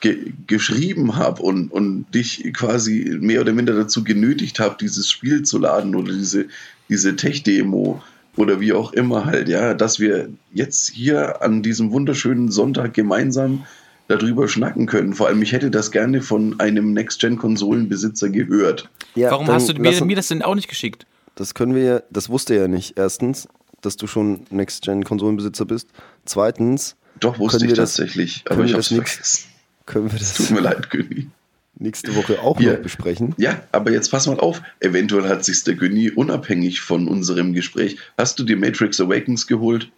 ge 0.00 0.32
geschrieben 0.46 1.16
habe 1.16 1.42
und, 1.42 1.72
und 1.72 2.06
dich 2.14 2.52
quasi 2.54 3.16
mehr 3.20 3.40
oder 3.40 3.52
minder 3.52 3.74
dazu 3.74 4.04
genötigt 4.04 4.60
habe, 4.60 4.76
dieses 4.80 5.10
Spiel 5.10 5.42
zu 5.42 5.58
laden 5.58 5.94
oder 5.94 6.12
diese, 6.12 6.46
diese 6.88 7.16
Tech-Demo 7.16 8.02
oder 8.36 8.60
wie 8.60 8.72
auch 8.72 8.92
immer 8.92 9.24
halt, 9.24 9.48
ja, 9.48 9.74
dass 9.74 9.98
wir 9.98 10.28
jetzt 10.52 10.90
hier 10.90 11.42
an 11.42 11.62
diesem 11.62 11.90
wunderschönen 11.90 12.50
Sonntag 12.50 12.94
gemeinsam 12.94 13.64
darüber 14.06 14.48
schnacken 14.48 14.86
können. 14.86 15.12
Vor 15.12 15.26
allem, 15.26 15.42
ich 15.42 15.52
hätte 15.52 15.70
das 15.70 15.90
gerne 15.90 16.22
von 16.22 16.58
einem 16.60 16.92
Next-Gen-Konsolenbesitzer 16.92 18.30
gehört. 18.30 18.88
Ja, 19.16 19.30
Warum 19.32 19.48
hast 19.48 19.68
du 19.68 19.74
mir, 19.74 20.04
mir 20.04 20.16
das 20.16 20.28
denn 20.28 20.42
auch 20.42 20.54
nicht 20.54 20.68
geschickt? 20.68 21.06
Das 21.38 21.54
können 21.54 21.72
wir 21.76 21.82
ja, 21.84 22.02
das 22.10 22.28
wusste 22.28 22.54
er 22.54 22.62
ja 22.62 22.68
nicht. 22.68 22.98
Erstens, 22.98 23.46
dass 23.80 23.96
du 23.96 24.08
schon 24.08 24.40
Next-Gen-Konsolenbesitzer 24.50 25.64
bist. 25.66 25.86
Zweitens, 26.24 26.96
Doch, 27.20 27.38
wusste 27.38 27.58
Können 27.58 27.70
ich 27.70 27.76
wir 27.76 27.82
das- 27.82 27.94
tatsächlich, 27.94 28.44
können 28.44 28.58
aber 28.60 28.66
ich 28.68 28.74
das 28.74 28.86
es 28.86 28.98
nix- 28.98 29.12
vergessen. 29.12 29.48
können 29.86 30.04
wir 30.12 30.18
Tut 30.18 30.20
das 30.40 30.50
mir 30.50 30.60
leid, 30.60 30.90
Günni. 30.90 31.28
nächste 31.76 32.16
Woche 32.16 32.40
auch 32.42 32.58
Hier. 32.58 32.72
noch 32.74 32.80
besprechen. 32.82 33.36
Ja, 33.38 33.62
aber 33.70 33.92
jetzt 33.92 34.10
pass 34.10 34.26
mal 34.26 34.40
auf. 34.40 34.60
Eventuell 34.80 35.28
hat 35.28 35.44
sich 35.44 35.62
der 35.62 35.74
Günni 35.76 36.10
unabhängig 36.10 36.80
von 36.80 37.06
unserem 37.06 37.52
Gespräch. 37.52 37.98
Hast 38.16 38.40
du 38.40 38.44
dir 38.44 38.56
Matrix 38.56 39.00
Awakens 39.00 39.46
geholt? 39.46 39.92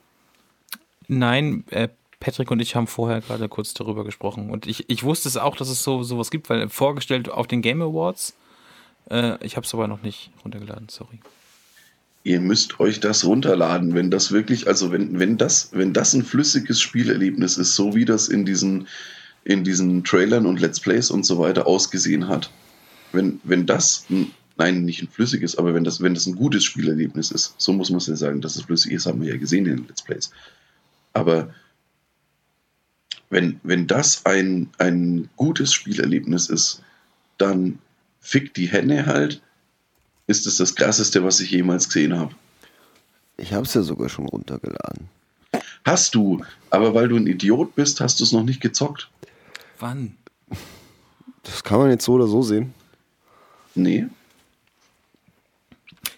Nein, 1.09 1.65
äh, 1.71 1.89
Patrick 2.21 2.51
und 2.51 2.61
ich 2.61 2.77
haben 2.77 2.87
vorher 2.87 3.23
gerade 3.23 3.49
kurz 3.49 3.73
darüber 3.73 4.05
gesprochen. 4.05 4.51
Und 4.51 4.67
ich, 4.67 4.91
ich 4.91 5.03
wusste 5.05 5.27
es 5.29 5.39
auch, 5.39 5.57
dass 5.57 5.71
es 5.71 5.83
so 5.83 6.03
sowas 6.03 6.31
gibt, 6.31 6.51
weil 6.51 6.69
vorgestellt 6.69 7.31
auf 7.31 7.47
den 7.47 7.63
Game 7.63 7.81
Awards. 7.81 8.35
Äh, 9.11 9.45
ich 9.45 9.57
habe 9.57 9.67
es 9.67 9.75
aber 9.75 9.89
noch 9.89 10.03
nicht 10.03 10.31
runtergeladen, 10.45 10.89
sorry. 10.89 11.19
Ihr 12.23 12.41
müsst 12.41 12.81
euch 12.81 13.01
das 13.01 13.25
runterladen, 13.25 13.95
wenn 13.95 14.11
das 14.11 14.31
wirklich, 14.31 14.67
also 14.67 14.93
wenn, 14.93 15.19
wenn 15.19 15.39
das, 15.39 15.71
wenn 15.73 15.93
das 15.93 16.13
ein 16.13 16.23
flüssiges 16.23 16.81
Spielerlebnis 16.81 17.57
ist, 17.57 17.75
so 17.75 17.95
wie 17.95 18.05
das 18.05 18.29
in 18.29 18.45
diesen, 18.45 18.87
in 19.45 19.65
diesen 19.65 20.05
Trailern 20.05 20.45
und 20.45 20.61
Let's 20.61 20.81
Plays 20.81 21.11
und 21.11 21.25
so 21.25 21.39
weiter 21.39 21.67
ausgesehen 21.67 22.29
hat. 22.29 22.51
Wenn, 23.13 23.41
wenn 23.45 23.65
das, 23.65 24.05
ein, 24.11 24.31
nein, 24.59 24.85
nicht 24.85 25.03
ein 25.03 25.09
flüssiges, 25.09 25.57
aber 25.57 25.73
wenn 25.73 25.83
das, 25.83 26.03
wenn 26.03 26.15
das 26.15 26.27
ein 26.27 26.37
gutes 26.37 26.65
Spielerlebnis 26.65 27.31
ist, 27.31 27.55
so 27.57 27.73
muss 27.73 27.89
man 27.89 27.99
es 27.99 28.07
ja 28.07 28.17
sagen, 28.17 28.43
dass 28.43 28.57
es 28.57 28.63
flüssig 28.63 28.93
ist, 28.93 29.07
haben 29.07 29.23
wir 29.23 29.31
ja 29.31 29.39
gesehen 29.39 29.65
in 29.65 29.77
den 29.77 29.89
Let's 29.89 30.03
Plays. 30.03 30.31
Aber 31.15 31.55
wenn, 33.31 33.61
wenn 33.63 33.87
das 33.87 34.27
ein, 34.27 34.69
ein 34.79 35.31
gutes 35.37 35.73
Spielerlebnis 35.73 36.51
ist, 36.51 36.83
dann 37.39 37.79
fick 38.21 38.55
die 38.55 38.67
Henne 38.69 39.07
halt, 39.07 39.43
ist 40.27 40.47
es 40.47 40.57
das 40.57 40.75
krasseste, 40.75 41.25
was 41.25 41.41
ich 41.41 41.51
jemals 41.51 41.87
gesehen 41.89 42.17
habe. 42.19 42.35
Ich 43.37 43.53
habe 43.53 43.65
es 43.65 43.75
ja 43.75 43.83
sogar 43.83 44.09
schon 44.09 44.27
runtergeladen. 44.27 45.09
Hast 45.85 46.15
du, 46.15 46.45
aber 46.69 46.95
weil 46.95 47.09
du 47.09 47.17
ein 47.17 47.27
Idiot 47.27 47.75
bist, 47.75 48.01
hast 48.01 48.21
du 48.21 48.25
es 48.25 48.33
noch 48.33 48.45
nicht 48.45 48.61
gezockt. 48.61 49.09
Wann? 49.79 50.17
Das 51.43 51.65
kann 51.65 51.79
man 51.81 51.91
jetzt 51.91 52.05
so 52.05 52.13
oder 52.13 52.27
so 52.27 52.43
sehen. 52.43 52.75
Nee. 53.75 54.07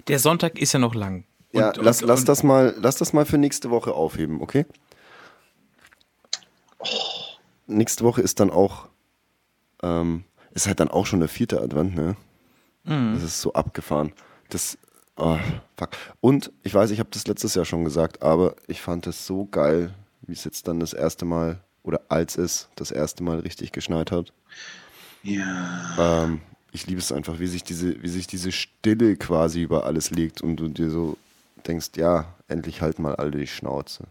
Der 0.08 0.18
Sonntag 0.18 0.58
ist 0.58 0.72
ja 0.72 0.80
noch 0.80 0.94
lang. 0.96 1.24
Ja, 1.52 1.68
Und- 1.68 1.76
lass, 1.76 2.02
und- 2.02 2.08
lass, 2.08 2.20
und- 2.20 2.28
das 2.28 2.42
mal, 2.42 2.74
lass 2.80 2.96
das 2.96 3.12
mal 3.12 3.24
für 3.24 3.38
nächste 3.38 3.70
Woche 3.70 3.92
aufheben, 3.94 4.40
okay? 4.42 4.66
Nächste 7.66 8.04
Woche 8.04 8.20
ist 8.20 8.40
dann 8.40 8.50
auch, 8.50 8.88
ähm, 9.82 10.24
ist 10.54 10.66
halt 10.66 10.80
dann 10.80 10.88
auch 10.88 11.06
schon 11.06 11.20
der 11.20 11.28
vierte 11.28 11.60
Advent, 11.60 11.94
ne? 11.94 12.16
Das 12.84 13.22
ist 13.22 13.40
so 13.40 13.52
abgefahren. 13.52 14.12
Das, 14.48 14.76
oh, 15.16 15.38
fuck. 15.76 15.90
Und 16.20 16.50
ich 16.62 16.74
weiß, 16.74 16.90
ich 16.90 16.98
habe 16.98 17.10
das 17.12 17.26
letztes 17.26 17.54
Jahr 17.54 17.64
schon 17.64 17.84
gesagt, 17.84 18.22
aber 18.22 18.56
ich 18.66 18.80
fand 18.80 19.06
es 19.06 19.26
so 19.26 19.46
geil, 19.46 19.94
wie 20.22 20.32
es 20.32 20.44
jetzt 20.44 20.68
dann 20.68 20.80
das 20.80 20.92
erste 20.92 21.24
Mal 21.24 21.60
oder 21.82 22.00
als 22.08 22.36
es 22.36 22.68
das 22.76 22.90
erste 22.90 23.22
Mal 23.22 23.40
richtig 23.40 23.72
geschneit 23.72 24.10
hat. 24.10 24.32
Ja. 25.22 26.24
Ähm, 26.24 26.40
ich 26.72 26.86
liebe 26.86 27.00
es 27.00 27.12
einfach, 27.12 27.38
wie 27.38 27.46
sich 27.46 27.62
diese, 27.62 28.02
wie 28.02 28.08
sich 28.08 28.26
diese 28.26 28.50
Stille 28.50 29.16
quasi 29.16 29.62
über 29.62 29.84
alles 29.86 30.10
legt 30.10 30.40
und 30.40 30.56
du 30.56 30.68
dir 30.68 30.90
so 30.90 31.16
denkst, 31.66 31.90
ja, 31.96 32.34
endlich 32.48 32.82
halt 32.82 32.98
mal 32.98 33.14
alle 33.14 33.30
die 33.32 33.46
Schnauze. 33.46 34.04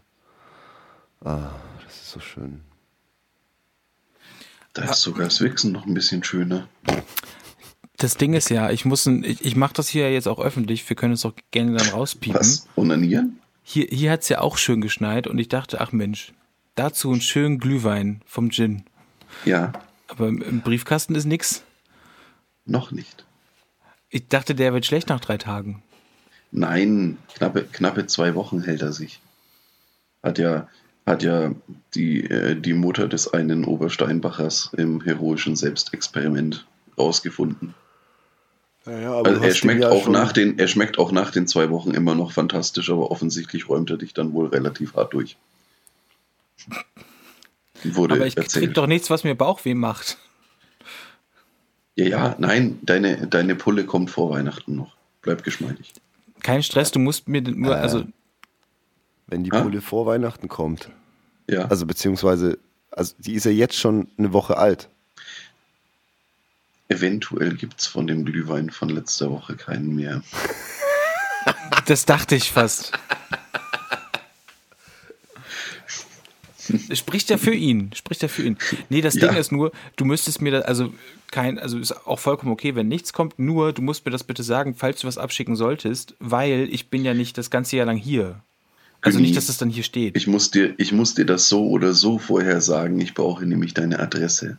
Ah, 1.24 1.50
das 1.84 1.94
ist 1.94 2.10
so 2.10 2.20
schön. 2.20 2.62
Da 4.72 4.84
ist 4.84 5.02
sogar 5.02 5.24
das 5.24 5.40
Wichsen 5.40 5.72
noch 5.72 5.86
ein 5.86 5.94
bisschen 5.94 6.24
schöner. 6.24 6.68
Das 7.98 8.16
Ding 8.16 8.32
ist 8.34 8.48
ja, 8.48 8.70
ich 8.70 8.84
muss, 8.84 9.06
ein, 9.06 9.22
ich, 9.22 9.44
ich 9.44 9.54
mache 9.54 9.74
das 9.74 9.88
hier 9.88 10.10
jetzt 10.12 10.26
auch 10.26 10.40
öffentlich. 10.40 10.88
Wir 10.88 10.96
können 10.96 11.12
es 11.12 11.24
auch 11.24 11.34
gerne 11.50 11.76
dann 11.76 11.88
rauspiepen. 11.90 12.40
Was? 12.40 12.66
Onanieren? 12.74 13.38
Hier, 13.62 13.86
hier 13.90 14.10
hat 14.10 14.22
es 14.22 14.28
ja 14.28 14.40
auch 14.40 14.56
schön 14.56 14.80
geschneit 14.80 15.26
und 15.26 15.38
ich 15.38 15.48
dachte, 15.48 15.80
ach 15.80 15.92
Mensch, 15.92 16.32
dazu 16.74 17.12
einen 17.12 17.20
schönen 17.20 17.58
Glühwein 17.58 18.22
vom 18.26 18.50
Gin. 18.50 18.84
Ja, 19.44 19.72
Aber 20.08 20.28
im, 20.28 20.62
Briefkasten 20.62 21.14
ist 21.14 21.26
nix. 21.26 21.62
noch 22.64 22.90
nicht. 22.90 23.24
Ich 24.08 24.28
dachte, 24.28 24.54
der 24.54 24.72
wird 24.74 24.84
schlecht 24.84 25.08
nach 25.08 25.20
drei 25.20 25.38
Tagen. 25.38 25.82
Nein, 26.50 27.18
knappe, 27.34 27.64
knappe 27.64 28.06
zwei 28.06 28.34
Wochen 28.34 28.62
hält 28.62 28.82
er 28.82 28.92
sich. 28.92 29.20
Hat 30.22 30.38
ja, 30.38 30.68
hat 31.06 31.22
ja 31.22 31.52
die, 31.94 32.24
äh, 32.24 32.54
die 32.54 32.74
Mutter 32.74 33.08
des 33.08 33.32
einen 33.32 33.64
Obersteinbachers 33.64 34.70
im 34.76 35.00
heroischen 35.02 35.56
Selbstexperiment 35.56 36.66
rausgefunden. 36.98 37.74
Ja, 38.86 39.22
Also 39.22 39.42
er 39.42 39.54
schmeckt, 39.54 39.84
auch 39.84 40.08
nach 40.08 40.32
den, 40.32 40.58
er 40.58 40.66
schmeckt 40.66 40.98
auch 40.98 41.12
nach 41.12 41.30
den 41.30 41.46
zwei 41.46 41.70
Wochen 41.70 41.92
immer 41.92 42.14
noch 42.14 42.32
fantastisch, 42.32 42.90
aber 42.90 43.10
offensichtlich 43.10 43.68
räumt 43.68 43.90
er 43.90 43.96
dich 43.96 44.12
dann 44.12 44.32
wohl 44.32 44.48
relativ 44.48 44.94
hart 44.94 45.12
durch. 45.12 45.36
Wurde 47.84 48.14
Aber 48.14 48.26
ich 48.26 48.36
krieg 48.36 48.74
doch 48.74 48.86
nichts, 48.86 49.10
was 49.10 49.24
mir 49.24 49.34
Bauchweh 49.34 49.74
macht. 49.74 50.18
Ja, 51.94 52.06
ja, 52.06 52.36
nein, 52.38 52.78
deine, 52.82 53.26
deine 53.26 53.54
Pulle 53.54 53.84
kommt 53.84 54.10
vor 54.10 54.30
Weihnachten 54.30 54.74
noch. 54.74 54.96
Bleib 55.20 55.44
geschmeidig. 55.44 55.92
Kein 56.42 56.62
Stress, 56.62 56.90
du 56.90 56.98
musst 56.98 57.28
mir 57.28 57.42
nur, 57.42 57.76
also 57.76 58.04
Wenn 59.32 59.44
die 59.44 59.52
Ah. 59.52 59.62
Pulle 59.62 59.80
vor 59.80 60.04
Weihnachten 60.04 60.48
kommt. 60.48 60.90
Ja. 61.48 61.64
Also 61.64 61.86
beziehungsweise, 61.86 62.58
also 62.90 63.14
die 63.18 63.32
ist 63.32 63.44
ja 63.46 63.50
jetzt 63.50 63.76
schon 63.78 64.08
eine 64.18 64.34
Woche 64.34 64.58
alt. 64.58 64.90
Eventuell 66.88 67.54
gibt 67.54 67.80
es 67.80 67.86
von 67.86 68.06
dem 68.06 68.26
Glühwein 68.26 68.68
von 68.68 68.90
letzter 68.90 69.30
Woche 69.30 69.56
keinen 69.56 69.96
mehr. 69.96 70.22
das 71.86 72.04
dachte 72.04 72.34
ich 72.34 72.52
fast. 72.52 72.92
Spricht 76.92 77.30
ja 77.30 77.38
für 77.38 77.54
ihn, 77.54 77.90
spricht 77.94 78.20
ja 78.20 78.28
für 78.28 78.42
ihn. 78.42 78.58
Nee, 78.90 79.00
das 79.00 79.14
Ja. 79.14 79.28
Ding 79.28 79.36
ist 79.38 79.50
nur, 79.50 79.72
du 79.96 80.04
müsstest 80.04 80.42
mir 80.42 80.52
das, 80.52 80.64
also 80.66 80.92
kein, 81.30 81.58
also 81.58 81.78
ist 81.78 82.06
auch 82.06 82.18
vollkommen 82.18 82.52
okay, 82.52 82.74
wenn 82.74 82.88
nichts 82.88 83.14
kommt, 83.14 83.38
nur 83.38 83.72
du 83.72 83.80
musst 83.80 84.04
mir 84.04 84.12
das 84.12 84.24
bitte 84.24 84.42
sagen, 84.42 84.74
falls 84.76 85.00
du 85.00 85.06
was 85.06 85.16
abschicken 85.16 85.56
solltest, 85.56 86.14
weil 86.20 86.68
ich 86.70 86.90
bin 86.90 87.02
ja 87.04 87.14
nicht 87.14 87.38
das 87.38 87.48
ganze 87.50 87.76
Jahr 87.78 87.86
lang 87.86 87.96
hier. 87.96 88.42
Also 89.02 89.18
nicht, 89.18 89.36
dass 89.36 89.48
es 89.48 89.58
dann 89.58 89.68
hier 89.70 89.82
steht. 89.82 90.16
Ich 90.16 90.26
muss, 90.26 90.50
dir, 90.50 90.74
ich 90.78 90.92
muss 90.92 91.14
dir 91.14 91.26
das 91.26 91.48
so 91.48 91.66
oder 91.68 91.92
so 91.92 92.18
vorher 92.18 92.60
sagen. 92.60 93.00
Ich 93.00 93.14
brauche 93.14 93.44
nämlich 93.44 93.74
deine 93.74 93.98
Adresse. 93.98 94.58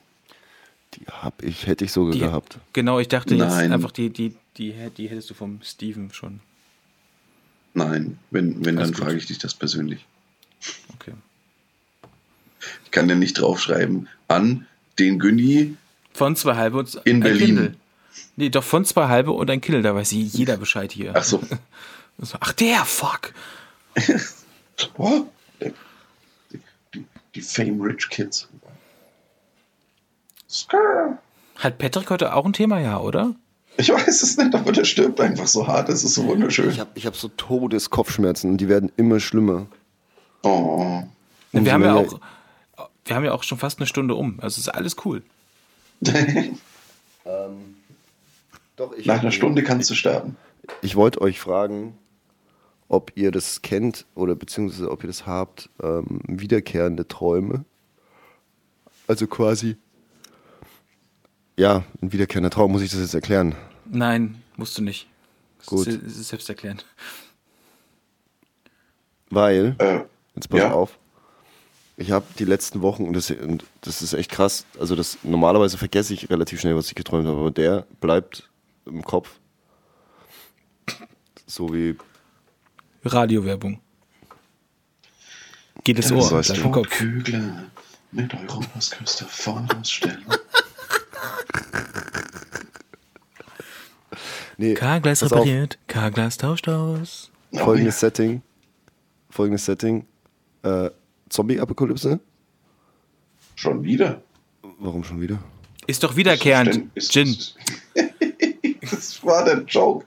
Die 0.95 1.05
hab 1.07 1.41
ich, 1.41 1.65
hätte 1.65 1.85
ich 1.85 1.91
sogar 1.93 2.13
Die- 2.13 2.19
gehabt. 2.19 2.57
Genau, 2.73 2.99
ich 2.99 3.07
dachte 3.07 3.35
jetzt 3.35 3.47
Nein. 3.55 3.71
einfach, 3.71 3.91
die, 3.91 4.09
die, 4.09 4.35
die, 4.57 4.73
die 4.97 5.07
hättest 5.07 5.29
du 5.29 5.33
vom 5.33 5.59
Steven 5.63 6.11
schon. 6.13 6.41
Nein, 7.73 8.19
wenn, 8.31 8.63
wenn 8.65 8.77
Alles 8.77 8.89
dann 8.91 8.97
gut. 8.99 9.05
frage 9.05 9.17
ich 9.17 9.25
dich 9.25 9.39
das 9.39 9.53
persönlich. 9.55 10.05
Okay. 10.95 11.13
Ich 12.85 12.91
kann 12.91 13.07
dir 13.07 13.15
nicht 13.15 13.33
draufschreiben 13.39 14.07
an 14.27 14.67
den 14.99 15.19
Günni. 15.19 15.75
Von 16.13 16.35
zwei 16.35 16.55
halbe 16.55 16.77
und 16.79 16.93
In 17.05 17.15
ein 17.17 17.19
Berlin. 17.21 17.45
Kindle. 17.45 17.75
Nee, 18.35 18.49
doch 18.49 18.63
von 18.63 18.85
zwei 18.85 19.07
halbe 19.07 19.31
und 19.31 19.49
ein 19.49 19.61
Kindle, 19.61 19.81
da 19.81 19.95
weiß 19.95 20.11
jeder 20.11 20.57
Bescheid 20.57 20.91
hier. 20.91 21.13
Ach. 21.15 21.23
So, 21.23 21.41
Ach, 22.39 22.53
der, 22.53 22.85
fuck. 22.85 23.33
Oh, 24.97 25.25
die, 25.61 26.59
die, 26.93 27.05
die 27.35 27.41
Fame 27.41 27.79
Rich 27.79 28.09
Kids. 28.09 28.49
Skrrr. 30.49 31.19
Hat 31.55 31.77
Patrick 31.77 32.09
heute 32.09 32.33
auch 32.33 32.45
ein 32.45 32.53
Thema, 32.53 32.79
ja, 32.79 32.99
oder? 32.99 33.35
Ich 33.77 33.89
weiß 33.89 34.21
es 34.23 34.37
nicht, 34.37 34.53
aber 34.53 34.71
der 34.71 34.83
stirbt 34.83 35.21
einfach 35.21 35.47
so 35.47 35.67
hart. 35.67 35.89
Das 35.89 36.03
ist 36.03 36.15
so 36.15 36.25
wunderschön. 36.25 36.69
Ich 36.69 36.79
habe 36.79 36.89
ich 36.95 37.05
hab 37.05 37.15
so 37.15 37.27
Todeskopfschmerzen 37.29 38.49
und 38.51 38.57
die 38.57 38.67
werden 38.67 38.91
immer 38.97 39.19
schlimmer. 39.19 39.67
Oh. 40.43 41.03
Umso 41.51 41.65
wir 41.65 41.73
haben 41.73 41.83
ja 41.83 41.93
auch, 41.95 42.19
wir 43.05 43.15
haben 43.15 43.25
ja 43.25 43.31
auch 43.31 43.43
schon 43.43 43.57
fast 43.57 43.79
eine 43.79 43.87
Stunde 43.87 44.15
um. 44.15 44.39
Also 44.39 44.59
ist 44.59 44.69
alles 44.69 44.95
cool. 45.05 45.23
Doch, 48.75 48.91
ich, 48.93 49.05
Nach 49.05 49.21
einer 49.21 49.31
Stunde 49.31 49.63
kannst 49.63 49.89
du 49.89 49.95
sterben. 49.95 50.35
Ich 50.81 50.95
wollte 50.95 51.21
euch 51.21 51.39
fragen, 51.39 51.97
ob 52.87 53.11
ihr 53.15 53.31
das 53.31 53.61
kennt 53.61 54.05
oder 54.15 54.35
beziehungsweise 54.35 54.89
ob 54.91 55.03
ihr 55.03 55.07
das 55.07 55.25
habt, 55.25 55.69
ähm, 55.81 56.19
wiederkehrende 56.27 57.07
Träume. 57.07 57.65
Also 59.07 59.27
quasi, 59.27 59.77
ja, 61.57 61.83
ein 62.01 62.11
wiederkehrender 62.11 62.49
Traum, 62.49 62.71
muss 62.71 62.81
ich 62.81 62.91
das 62.91 62.99
jetzt 62.99 63.13
erklären? 63.13 63.55
Nein, 63.85 64.41
musst 64.57 64.77
du 64.77 64.81
nicht. 64.81 65.07
Gut. 65.65 65.87
Das 65.87 65.93
ist, 65.95 66.03
das 66.05 66.17
ist 66.17 66.27
selbsterklärend. 66.29 66.85
Weil, 69.29 69.75
Äh, 69.79 70.01
jetzt 70.35 70.49
pass 70.49 70.59
ja. 70.59 70.71
auf, 70.71 70.97
ich 71.97 72.11
habe 72.11 72.25
die 72.39 72.45
letzten 72.45 72.81
Wochen, 72.81 73.05
und 73.05 73.13
das, 73.13 73.29
und 73.31 73.65
das 73.81 74.01
ist 74.01 74.13
echt 74.13 74.31
krass, 74.31 74.65
also 74.79 74.95
das 74.95 75.19
normalerweise 75.23 75.77
vergesse 75.77 76.13
ich 76.13 76.29
relativ 76.29 76.59
schnell, 76.59 76.75
was 76.75 76.87
ich 76.87 76.95
geträumt 76.95 77.27
habe, 77.27 77.39
aber 77.39 77.51
der 77.51 77.85
bleibt 78.01 78.49
im 78.85 79.03
Kopf. 79.03 79.39
So 81.45 81.73
wie, 81.73 81.95
Radiowerbung. 83.03 83.79
Geht 85.83 85.97
ins 85.97 86.07
das 86.09 86.31
Ohr, 86.31 86.41
bleibt 86.41 86.57
im 86.57 86.71
Kopf. 86.71 86.89
Kügler 86.89 87.65
mit 88.11 88.33
Europas 88.33 88.91
größter 88.91 89.25
Vorderstelle. 89.25 90.19
nee, 94.57 94.73
auf, 94.75 95.21
repariert, 95.23 95.77
K-Glas 95.87 96.37
tauscht 96.37 96.67
aus. 96.69 97.31
folgendes 97.53 97.99
Setting, 97.99 98.41
folgendes 99.29 99.65
Setting, 99.65 100.05
äh, 100.63 100.89
Zombie-Apokalypse, 101.29 102.19
Schon 103.55 103.83
wieder? 103.83 104.21
warum 104.79 105.03
schon 105.03 105.21
wieder? 105.21 105.39
Ist 105.87 106.03
doch 106.03 106.15
wiederkehrend. 106.15 106.87
Ist- 106.95 107.11
Gin. 107.11 107.35
das 108.81 109.23
war 109.23 109.43
der 109.45 109.63
Joke. 109.63 110.05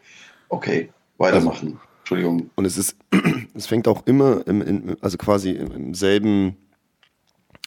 Okay, 0.49 0.91
weitermachen. 1.19 1.79
Entschuldigung. 2.07 2.51
Und 2.55 2.65
es 2.65 2.79
ist, 2.79 2.97
es 3.55 3.67
fängt 3.67 3.89
auch 3.89 4.07
immer 4.07 4.47
im, 4.47 4.63
in, 4.63 4.97
also 5.01 5.19
quasi 5.19 5.51
im, 5.51 5.73
im 5.73 5.95
selben 5.95 6.57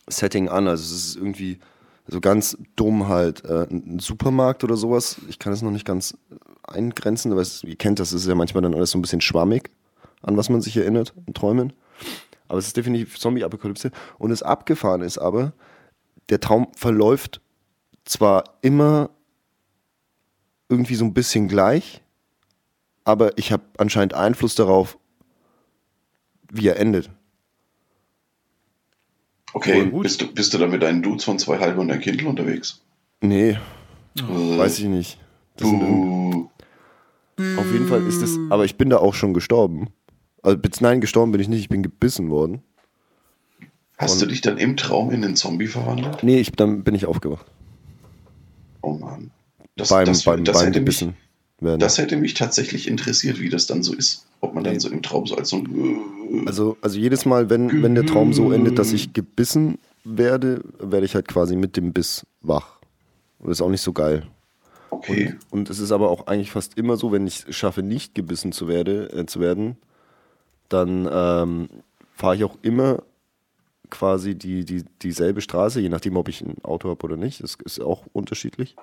Setting 0.07 0.47
an. 0.47 0.69
Also 0.69 0.81
es 0.81 0.91
ist 0.91 1.15
irgendwie 1.17 1.59
so 2.07 2.21
ganz 2.21 2.57
dumm 2.77 3.09
halt 3.09 3.43
äh, 3.43 3.67
ein 3.69 3.99
Supermarkt 3.99 4.63
oder 4.63 4.77
sowas. 4.77 5.19
Ich 5.27 5.39
kann 5.39 5.51
es 5.51 5.61
noch 5.61 5.71
nicht 5.71 5.85
ganz 5.85 6.17
eingrenzen, 6.63 7.33
aber 7.33 7.41
es, 7.41 7.65
ihr 7.65 7.75
kennt 7.75 7.99
das, 7.99 8.13
es 8.13 8.21
ist 8.21 8.29
ja 8.29 8.35
manchmal 8.35 8.63
dann 8.63 8.73
alles 8.73 8.91
so 8.91 8.97
ein 8.97 9.01
bisschen 9.01 9.19
schwammig, 9.19 9.71
an 10.21 10.37
was 10.37 10.47
man 10.47 10.61
sich 10.61 10.77
erinnert 10.77 11.13
in 11.25 11.33
Träumen. 11.33 11.73
Aber 12.47 12.59
es 12.59 12.67
ist 12.67 12.77
definitiv 12.77 13.19
Zombie-Apokalypse. 13.19 13.91
Und 14.19 14.29
das 14.29 14.41
Abgefahren 14.41 15.01
ist 15.01 15.17
aber, 15.17 15.51
der 16.29 16.39
Traum 16.39 16.69
verläuft 16.77 17.41
zwar 18.05 18.45
immer 18.61 19.09
irgendwie 20.69 20.95
so 20.95 21.03
ein 21.03 21.13
bisschen 21.13 21.49
gleich, 21.49 22.01
aber 23.09 23.37
ich 23.37 23.51
habe 23.51 23.63
anscheinend 23.77 24.13
Einfluss 24.13 24.55
darauf, 24.55 24.97
wie 26.51 26.67
er 26.67 26.77
endet. 26.79 27.09
Okay, 29.53 29.85
bist 29.85 30.21
du, 30.21 30.31
bist 30.31 30.53
du 30.53 30.59
da 30.59 30.67
mit 30.67 30.83
deinen 30.83 31.01
Dudes 31.01 31.23
von 31.23 31.39
zwei 31.39 31.57
halben 31.59 31.79
und 31.79 31.89
ein 31.91 31.99
Kindle 31.99 32.27
unterwegs? 32.29 32.81
Nee, 33.21 33.57
Äh, 34.17 34.57
weiß 34.57 34.79
ich 34.79 34.85
nicht. 34.85 35.19
Buh. 35.57 36.47
auf 37.57 37.71
jeden 37.71 37.87
Fall 37.87 38.05
ist 38.07 38.21
es, 38.21 38.37
aber 38.49 38.63
ich 38.65 38.77
bin 38.77 38.89
da 38.89 38.97
auch 38.97 39.13
schon 39.13 39.33
gestorben. 39.33 39.87
Also, 40.43 40.57
nein, 40.79 41.01
gestorben 41.01 41.31
bin 41.31 41.41
ich 41.41 41.49
nicht, 41.49 41.61
ich 41.61 41.69
bin 41.69 41.83
gebissen 41.83 42.29
worden. 42.29 42.61
Hast 43.97 44.21
du 44.21 44.25
dich 44.27 44.39
dann 44.41 44.57
im 44.57 44.77
Traum 44.77 45.11
in 45.11 45.25
einen 45.25 45.35
Zombie 45.35 45.67
verwandelt? 45.67 46.23
Nee, 46.23 46.39
ich, 46.39 46.51
dann 46.53 46.83
bin 46.83 46.95
ich 46.95 47.05
aufgewacht. 47.05 47.45
Oh 48.81 48.93
Mann. 48.93 49.31
Das, 49.75 49.89
beim 49.89 50.05
das, 50.05 50.23
beim, 50.23 50.45
das, 50.45 50.57
beim 50.57 50.67
hätte 50.67 50.81
mich, 50.81 51.05
werden. 51.61 51.79
das 51.79 51.97
hätte 51.97 52.17
mich 52.17 52.33
tatsächlich 52.33 52.87
interessiert, 52.87 53.39
wie 53.39 53.49
das 53.49 53.67
dann 53.67 53.83
so 53.83 53.93
ist. 53.93 54.25
Ob 54.41 54.53
man 54.53 54.63
dann 54.63 54.79
so 54.79 54.89
im 54.89 55.01
Traum 55.01 55.27
so 55.27 55.35
als 55.35 55.49
so 55.49 55.57
ein. 55.57 56.47
also, 56.47 56.77
also 56.81 56.97
jedes 56.97 57.25
Mal, 57.25 57.49
wenn, 57.49 57.83
wenn 57.83 57.95
der 57.95 58.05
Traum 58.05 58.33
so 58.33 58.51
endet, 58.51 58.79
dass 58.79 58.93
ich 58.93 59.13
gebissen 59.13 59.79
werde, 60.03 60.61
werde 60.79 61.05
ich 61.05 61.15
halt 61.15 61.27
quasi 61.27 61.55
mit 61.55 61.75
dem 61.75 61.91
Biss 61.91 62.25
wach. 62.41 62.79
Und 63.39 63.49
das 63.49 63.57
ist 63.57 63.61
auch 63.61 63.69
nicht 63.69 63.81
so 63.81 63.93
geil. 63.93 64.27
Okay. 64.91 65.35
Und 65.49 65.69
es 65.69 65.79
ist 65.79 65.91
aber 65.91 66.09
auch 66.09 66.27
eigentlich 66.27 66.51
fast 66.51 66.77
immer 66.77 66.97
so, 66.97 67.11
wenn 67.11 67.27
ich 67.27 67.45
es 67.47 67.55
schaffe, 67.55 67.83
nicht 67.83 68.15
gebissen 68.15 68.51
zu, 68.51 68.67
werde, 68.67 69.11
äh, 69.11 69.25
zu 69.25 69.39
werden, 69.39 69.77
dann 70.67 71.07
ähm, 71.11 71.69
fahre 72.15 72.35
ich 72.35 72.43
auch 72.43 72.57
immer 72.61 73.03
quasi 73.89 74.35
die, 74.35 74.65
die, 74.65 74.85
dieselbe 75.01 75.41
Straße, 75.41 75.79
je 75.79 75.89
nachdem, 75.89 76.15
ob 76.17 76.29
ich 76.29 76.41
ein 76.41 76.63
Auto 76.63 76.89
habe 76.89 77.03
oder 77.03 77.17
nicht. 77.17 77.43
Das 77.43 77.57
ist 77.63 77.81
auch 77.81 78.05
unterschiedlich. 78.13 78.75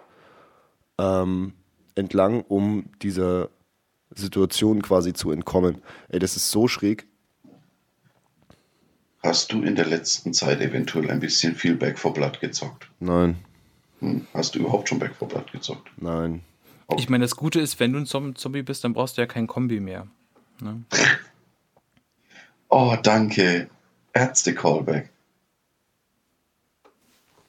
Ähm, 0.99 1.53
entlang, 1.97 2.42
um 2.42 2.84
dieser 3.03 3.49
Situation 4.14 4.82
quasi 4.82 5.12
zu 5.12 5.32
entkommen. 5.32 5.82
Ey, 6.09 6.20
das 6.20 6.36
ist 6.36 6.51
so 6.51 6.68
schräg. 6.68 7.07
Hast 9.22 9.53
du 9.53 9.62
in 9.62 9.74
der 9.74 9.86
letzten 9.86 10.32
Zeit 10.32 10.61
eventuell 10.61 11.11
ein 11.11 11.18
bisschen 11.18 11.57
viel 11.57 11.74
Back 11.74 11.99
for 11.99 12.14
Blood 12.14 12.38
gezockt? 12.40 12.88
Nein, 13.01 13.36
Hm? 14.01 14.26
Hast 14.34 14.55
du 14.55 14.59
überhaupt 14.61 14.88
schon 14.88 14.99
Back 15.01 15.14
for 15.16 15.26
Blood 15.26 15.51
gezockt? 15.53 15.90
nein. 15.97 16.42
Ich 16.99 17.09
meine, 17.09 17.24
das 17.24 17.34
Gute 17.34 17.59
ist, 17.61 17.80
wenn 17.80 17.92
du 17.92 17.99
ein 17.99 18.07
Zom- 18.07 18.36
Zombie 18.36 18.62
bist, 18.62 18.84
dann 18.84 18.92
brauchst 18.92 19.16
du 19.16 19.20
ja 19.22 19.26
kein 19.26 19.49
Kombi 19.49 19.80
mehr. 19.80 20.07
Ne? 20.61 20.84
Oh, 22.68 22.94
danke. 23.03 23.68
Ärzte-Callback. 24.12 25.11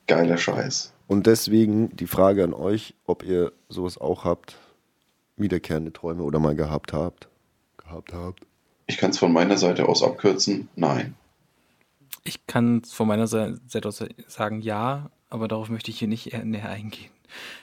Geiler 0.08 0.38
Scheiß. 0.38 0.92
Und 1.08 1.26
deswegen 1.26 1.96
die 1.96 2.08
Frage 2.08 2.44
an 2.44 2.54
euch, 2.54 2.94
ob 3.06 3.24
ihr 3.24 3.54
sowas 3.70 3.98
auch 3.98 4.26
habt, 4.26 4.58
wiederkehrende 5.38 5.94
Träume 5.94 6.24
oder 6.24 6.40
mal 6.40 6.56
gehabt 6.56 6.94
habt. 6.94 7.28
Gehabt 7.78 8.14
habt. 8.14 8.42
Ich 8.88 8.98
kann 8.98 9.12
es 9.12 9.18
von 9.18 9.32
meiner 9.32 9.58
Seite 9.58 9.88
aus 9.88 10.04
abkürzen. 10.04 10.68
Nein. 10.76 11.16
Ich 12.24 12.46
kann 12.46 12.84
von 12.84 13.08
meiner 13.08 13.28
Se- 13.28 13.60
Seite 13.68 13.88
aus 13.88 14.04
sagen, 14.28 14.62
ja, 14.62 15.10
aber 15.30 15.48
darauf 15.48 15.70
möchte 15.70 15.92
ich 15.92 16.00
hier 16.00 16.08
nicht 16.08 16.34
näher 16.44 16.70
eingehen. 16.70 17.12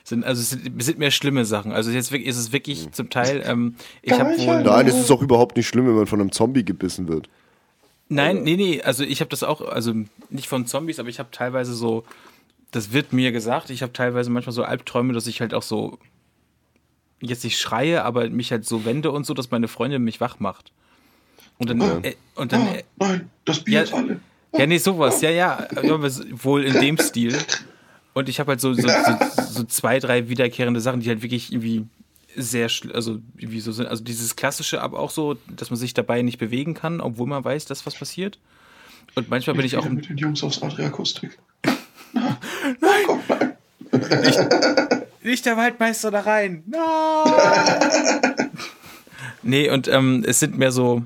Es 0.03 0.09
Sind, 0.09 0.23
also 0.23 0.41
es 0.41 0.51
sind, 0.51 0.79
es 0.79 0.85
sind 0.85 0.99
mehr 0.99 1.11
schlimme 1.11 1.45
Sachen. 1.45 1.71
Also 1.71 1.91
jetzt 1.91 2.11
wirklich, 2.11 2.29
ist 2.29 2.37
es 2.37 2.51
wirklich 2.51 2.91
zum 2.91 3.09
Teil, 3.09 3.43
ähm, 3.45 3.75
ich 4.01 4.13
habe 4.13 4.37
wohl. 4.37 4.63
Nein, 4.63 4.87
es 4.87 4.95
ist 4.95 5.11
auch 5.11 5.21
überhaupt 5.21 5.57
nicht 5.57 5.67
schlimm, 5.67 5.87
wenn 5.87 5.95
man 5.95 6.07
von 6.07 6.21
einem 6.21 6.31
Zombie 6.31 6.63
gebissen 6.63 7.07
wird. 7.07 7.29
Nein, 8.07 8.43
nee, 8.43 8.55
nee, 8.55 8.81
also 8.83 9.03
ich 9.03 9.19
habe 9.21 9.29
das 9.29 9.41
auch, 9.41 9.61
also 9.61 9.93
nicht 10.29 10.47
von 10.47 10.67
Zombies, 10.67 10.99
aber 10.99 11.09
ich 11.09 11.17
habe 11.17 11.29
teilweise 11.31 11.73
so, 11.73 12.03
das 12.75 12.91
wird 12.91 13.13
mir 13.13 13.31
gesagt, 13.31 13.69
ich 13.69 13.81
habe 13.81 13.93
teilweise 13.93 14.29
manchmal 14.29 14.53
so 14.53 14.63
Albträume, 14.63 15.13
dass 15.13 15.27
ich 15.27 15.39
halt 15.39 15.53
auch 15.53 15.61
so, 15.63 15.97
jetzt 17.21 17.43
nicht 17.43 17.57
schreie, 17.57 18.03
aber 18.03 18.29
mich 18.29 18.51
halt 18.51 18.65
so 18.65 18.83
wende 18.85 19.11
und 19.11 19.25
so, 19.25 19.33
dass 19.33 19.49
meine 19.49 19.67
Freundin 19.67 20.03
mich 20.03 20.19
wach 20.19 20.39
macht. 20.39 20.71
Und 21.57 21.69
dann, 21.69 22.03
äh, 22.03 22.15
und 22.35 22.51
dann, 22.51 22.67
äh, 22.67 22.83
nein, 22.97 23.29
das 23.45 23.61
Bier 23.63 23.75
Ja. 23.75 23.81
ist 23.83 23.93
alle. 23.93 24.19
ja, 24.57 24.67
nee, 24.67 24.77
sowas, 24.77 25.21
ja, 25.21 25.29
ja, 25.29 25.67
wohl 26.31 26.63
in 26.65 26.73
dem 26.79 26.97
Stil. 26.97 27.37
Und 28.13 28.27
ich 28.27 28.39
habe 28.41 28.51
halt 28.51 28.61
so, 28.61 28.73
so, 28.73 28.87
so, 28.87 29.17
so 29.49 29.63
zwei, 29.63 29.99
drei 29.99 30.27
wiederkehrende 30.27 30.81
Sachen, 30.81 30.99
die 30.99 31.07
halt 31.09 31.21
wirklich 31.21 31.51
irgendwie 31.53 31.85
sehr, 32.35 32.69
also 32.93 33.19
irgendwie 33.37 33.61
so 33.61 33.71
sind. 33.71 33.87
Also 33.87 34.03
dieses 34.03 34.35
klassische, 34.35 34.81
aber 34.81 34.99
auch 34.99 35.11
so, 35.11 35.37
dass 35.55 35.69
man 35.69 35.77
sich 35.77 35.93
dabei 35.93 36.21
nicht 36.21 36.37
bewegen 36.37 36.73
kann, 36.73 36.99
obwohl 36.99 37.27
man 37.27 37.43
weiß, 37.43 37.65
dass 37.65 37.85
was 37.85 37.95
passiert. 37.95 38.37
Und 39.15 39.29
manchmal 39.29 39.55
bin 39.55 39.65
ich 39.65 39.77
auch 39.77 39.87
mit 39.87 40.09
den 40.09 40.17
Jungs 40.17 40.43
aus 40.43 40.61
Adriakustik. 40.61 41.37
Nein, 42.15 43.03
komm, 43.05 43.21
nein. 43.29 43.55
Nicht 45.23 45.45
der 45.45 45.57
Waldmeister 45.57 46.11
da 46.11 46.21
rein. 46.21 46.63
Nein! 46.67 48.47
nee, 49.43 49.69
und 49.69 49.87
ähm, 49.87 50.23
es 50.25 50.39
sind 50.39 50.57
mehr 50.57 50.71
so, 50.71 51.03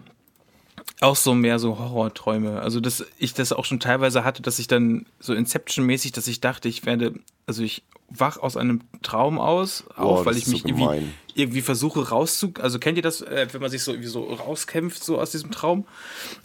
auch 1.02 1.16
so 1.16 1.34
mehr 1.34 1.58
so 1.58 1.80
Horrorträume. 1.80 2.62
Also, 2.62 2.80
dass 2.80 3.06
ich 3.18 3.34
das 3.34 3.54
auch 3.54 3.66
schon 3.66 3.80
teilweise 3.80 4.24
hatte, 4.24 4.42
dass 4.42 4.60
ich 4.60 4.68
dann 4.68 5.06
so 5.20 5.34
Inception-mäßig, 5.34 6.12
dass 6.12 6.28
ich 6.28 6.42
dachte, 6.42 6.68
ich 6.68 6.86
werde, 6.86 7.14
also 7.48 7.64
ich 7.64 7.84
wach 8.10 8.38
aus 8.38 8.58
einem 8.58 8.82
Traum 9.04 9.40
aus, 9.40 9.86
auch 9.96 10.26
weil 10.26 10.36
ich 10.36 10.48
mich 10.48 10.64
so 10.64 10.68
irgendwie, 10.68 11.08
irgendwie 11.36 11.62
versuche 11.62 12.10
rauszu, 12.10 12.54
also 12.60 12.80
kennt 12.80 12.98
ihr 12.98 13.04
das, 13.04 13.22
äh, 13.22 13.48
wenn 13.52 13.62
man 13.62 13.70
sich 13.70 13.84
so 13.84 13.92
irgendwie 13.92 14.10
so 14.10 14.24
rauskämpft, 14.24 15.04
so 15.04 15.20
aus 15.20 15.32
diesem 15.32 15.52
Traum? 15.52 15.86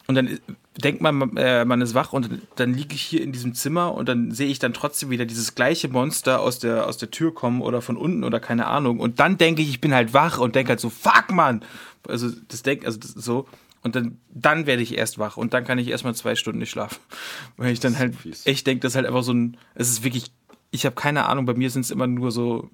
Und 0.06 0.14
dann 0.14 0.38
denkt 0.76 1.00
man, 1.00 1.36
äh, 1.36 1.64
man 1.64 1.80
ist 1.80 1.94
wach 1.94 2.12
und 2.12 2.30
dann 2.56 2.74
liege 2.74 2.94
ich 2.94 3.02
hier 3.02 3.22
in 3.22 3.32
diesem 3.32 3.54
Zimmer 3.54 3.94
und 3.94 4.08
dann 4.08 4.32
sehe 4.32 4.48
ich 4.48 4.58
dann 4.58 4.72
trotzdem 4.74 5.10
wieder 5.10 5.24
dieses 5.24 5.54
gleiche 5.54 5.88
Monster 5.88 6.40
aus 6.40 6.58
der, 6.58 6.86
aus 6.86 6.98
der 6.98 7.10
Tür 7.10 7.32
kommen 7.32 7.62
oder 7.62 7.80
von 7.80 7.96
unten 7.96 8.24
oder 8.24 8.40
keine 8.40 8.66
Ahnung. 8.66 8.98
Und 8.98 9.20
dann 9.20 9.38
denke 9.38 9.62
ich, 9.62 9.68
ich 9.68 9.80
bin 9.80 9.94
halt 9.94 10.14
wach 10.14 10.38
und 10.38 10.56
denke 10.56 10.70
halt 10.70 10.80
so, 10.80 10.90
fuck, 10.90 11.30
Mann! 11.30 11.62
Also 12.08 12.30
das 12.48 12.62
denk, 12.62 12.84
also 12.84 12.98
das 12.98 13.10
so. 13.10 13.46
Und 13.82 13.94
dann, 13.94 14.18
dann 14.30 14.66
werde 14.66 14.82
ich 14.82 14.96
erst 14.96 15.18
wach 15.18 15.36
und 15.36 15.52
dann 15.52 15.64
kann 15.64 15.78
ich 15.78 15.88
erstmal 15.88 16.14
zwei 16.14 16.34
Stunden 16.34 16.58
nicht 16.58 16.70
schlafen. 16.70 16.98
Weil 17.56 17.72
ich 17.72 17.80
dann 17.80 17.98
halt 17.98 18.16
fies. 18.16 18.46
echt 18.46 18.66
denke, 18.66 18.80
das 18.80 18.92
ist 18.92 18.96
halt 18.96 19.06
einfach 19.06 19.22
so 19.22 19.32
ein, 19.32 19.56
es 19.74 19.90
ist 19.90 20.04
wirklich, 20.04 20.32
ich 20.70 20.86
habe 20.86 20.96
keine 20.96 21.26
Ahnung, 21.26 21.46
bei 21.46 21.54
mir 21.54 21.70
sind 21.70 21.82
es 21.82 21.90
immer 21.90 22.06
nur 22.06 22.32
so 22.32 22.70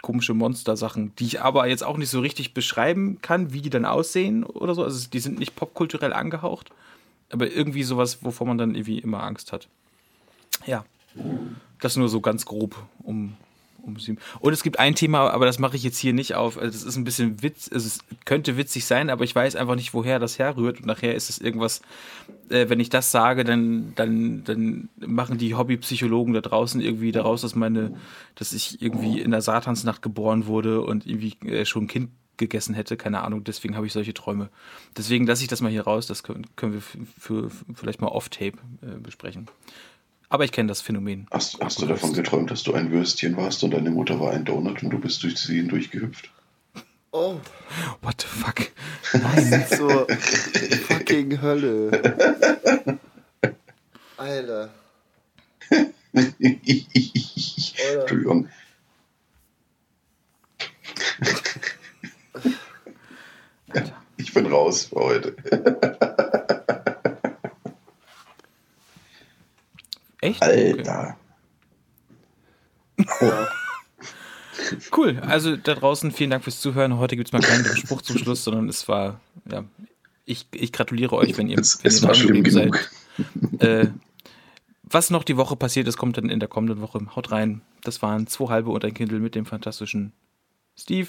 komische 0.00 0.34
Monster-Sachen, 0.34 1.14
die 1.16 1.26
ich 1.26 1.40
aber 1.40 1.68
jetzt 1.68 1.84
auch 1.84 1.96
nicht 1.96 2.10
so 2.10 2.20
richtig 2.20 2.54
beschreiben 2.54 3.18
kann, 3.22 3.52
wie 3.52 3.60
die 3.60 3.70
dann 3.70 3.84
aussehen 3.84 4.42
oder 4.42 4.74
so. 4.74 4.82
Also 4.82 5.08
die 5.08 5.20
sind 5.20 5.38
nicht 5.38 5.54
popkulturell 5.54 6.12
angehaucht, 6.12 6.70
aber 7.32 7.50
irgendwie 7.50 7.82
sowas, 7.82 8.24
wovor 8.24 8.46
man 8.46 8.58
dann 8.58 8.74
irgendwie 8.74 8.98
immer 8.98 9.22
Angst 9.22 9.52
hat. 9.52 9.68
Ja, 10.66 10.84
das 11.80 11.96
nur 11.96 12.08
so 12.08 12.20
ganz 12.20 12.44
grob 12.46 12.76
um 13.02 13.34
um 13.82 13.98
sie. 13.98 14.16
Und 14.40 14.52
es 14.52 14.62
gibt 14.62 14.78
ein 14.78 14.94
Thema, 14.94 15.30
aber 15.30 15.46
das 15.46 15.58
mache 15.58 15.76
ich 15.76 15.82
jetzt 15.82 15.98
hier 15.98 16.12
nicht 16.12 16.34
auf. 16.34 16.58
Also 16.58 16.72
das 16.72 16.82
ist 16.84 16.96
ein 16.96 17.04
bisschen 17.04 17.42
Witz, 17.42 17.70
also 17.72 17.86
es 17.86 18.00
könnte 18.24 18.56
witzig 18.56 18.84
sein, 18.84 19.10
aber 19.10 19.24
ich 19.24 19.34
weiß 19.34 19.56
einfach 19.56 19.74
nicht, 19.74 19.94
woher 19.94 20.18
das 20.18 20.38
herrührt. 20.38 20.80
Und 20.80 20.86
nachher 20.86 21.14
ist 21.14 21.30
es 21.30 21.38
irgendwas, 21.38 21.82
äh, 22.48 22.68
wenn 22.68 22.80
ich 22.80 22.90
das 22.90 23.10
sage, 23.10 23.44
dann, 23.44 23.92
dann, 23.96 24.44
dann 24.44 24.88
machen 24.98 25.38
die 25.38 25.54
Hobbypsychologen 25.54 26.34
da 26.34 26.40
draußen 26.40 26.80
irgendwie 26.80 27.12
daraus, 27.12 27.42
dass 27.42 27.54
meine, 27.54 27.96
dass 28.34 28.52
ich 28.52 28.80
irgendwie 28.80 29.20
in 29.20 29.30
der 29.30 29.42
Satansnacht 29.42 30.02
geboren 30.02 30.46
wurde 30.46 30.82
und 30.82 31.06
irgendwie 31.06 31.36
äh, 31.46 31.64
schon 31.64 31.86
Kind 31.86 32.10
gegessen 32.36 32.74
hätte, 32.74 32.96
keine 32.96 33.22
Ahnung, 33.22 33.44
deswegen 33.44 33.76
habe 33.76 33.86
ich 33.86 33.92
solche 33.92 34.14
Träume. 34.14 34.48
Deswegen 34.96 35.26
lasse 35.26 35.42
ich 35.42 35.48
das 35.48 35.60
mal 35.60 35.70
hier 35.70 35.82
raus, 35.82 36.06
das 36.06 36.22
können, 36.22 36.46
können 36.56 36.74
wir 36.74 36.80
für, 36.80 37.50
für 37.50 37.50
vielleicht 37.74 38.00
mal 38.00 38.08
off-tape 38.08 38.58
äh, 38.82 38.98
besprechen. 39.00 39.48
Aber 40.28 40.44
ich 40.44 40.52
kenne 40.52 40.68
das 40.68 40.80
Phänomen. 40.80 41.26
Hast, 41.30 41.60
hast 41.60 41.82
du 41.82 41.86
davon 41.86 42.14
geträumt, 42.14 42.50
dass 42.50 42.62
du 42.62 42.72
ein 42.72 42.90
Würstchen 42.90 43.36
warst 43.36 43.62
und 43.64 43.72
deine 43.72 43.90
Mutter 43.90 44.18
war 44.18 44.32
ein 44.32 44.44
Donut 44.44 44.82
und 44.82 44.90
du 44.90 44.98
bist 44.98 45.22
durch 45.22 45.36
sie 45.36 45.56
hindurchgehüpft? 45.56 46.30
Oh, 47.10 47.38
What 48.00 48.22
the 48.22 48.26
fuck? 48.26 48.70
Nein. 49.12 49.66
zur 49.76 50.06
fucking 50.08 51.42
Hölle. 51.42 52.98
Alter. 54.16 54.70
Entschuldigung. 58.00 58.48
Ich 64.18 64.32
bin 64.34 64.46
raus 64.46 64.84
für 64.84 64.96
heute. 64.96 65.36
Echt? 70.20 70.42
Okay. 70.42 70.76
Alter. 70.78 71.16
Cool. 74.96 75.18
Also 75.20 75.56
da 75.56 75.74
draußen 75.74 76.12
vielen 76.12 76.30
Dank 76.30 76.44
fürs 76.44 76.60
Zuhören. 76.60 76.98
Heute 76.98 77.16
gibt 77.16 77.28
es 77.28 77.32
mal 77.32 77.40
keinen 77.42 77.64
Spruch 77.76 78.02
zum 78.02 78.18
Schluss, 78.18 78.44
sondern 78.44 78.68
es 78.68 78.86
war, 78.86 79.20
ja, 79.50 79.64
ich, 80.24 80.46
ich 80.52 80.72
gratuliere 80.72 81.16
euch, 81.16 81.36
wenn 81.36 81.48
ihr, 81.48 81.58
Es, 81.58 81.82
wenn 81.82 81.88
es 81.90 82.02
ihr 82.02 82.08
war 82.08 82.14
schlimm 82.14 82.44
genug. 82.44 82.76
seid. 83.58 83.62
Äh, 83.62 83.88
was 84.84 85.10
noch 85.10 85.24
die 85.24 85.36
Woche 85.36 85.56
passiert 85.56 85.88
ist, 85.88 85.96
kommt 85.96 86.16
dann 86.16 86.28
in 86.28 86.38
der 86.38 86.48
kommenden 86.48 86.80
Woche. 86.80 87.00
Haut 87.16 87.32
rein. 87.32 87.62
Das 87.82 88.02
waren 88.02 88.26
zwei 88.26 88.52
halbe 88.52 88.70
und 88.70 88.84
ein 88.84 88.94
Kindle 88.94 89.18
mit 89.18 89.34
dem 89.34 89.46
fantastischen 89.46 90.12
Steve, 90.76 91.08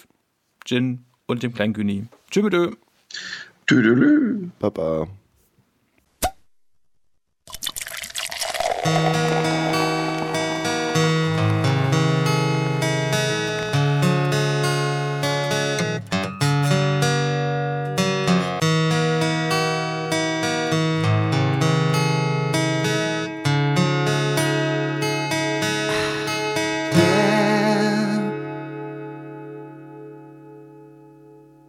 Jin 0.66 1.05
und 1.28 1.43
dem 1.43 1.53
kleinen 1.53 1.74
Güni. 1.74 2.07
Tschüss 2.30 2.43
mit 2.43 2.53
Ö. 2.53 2.71
Tüdelü. 3.65 4.49
Papa. 4.59 5.07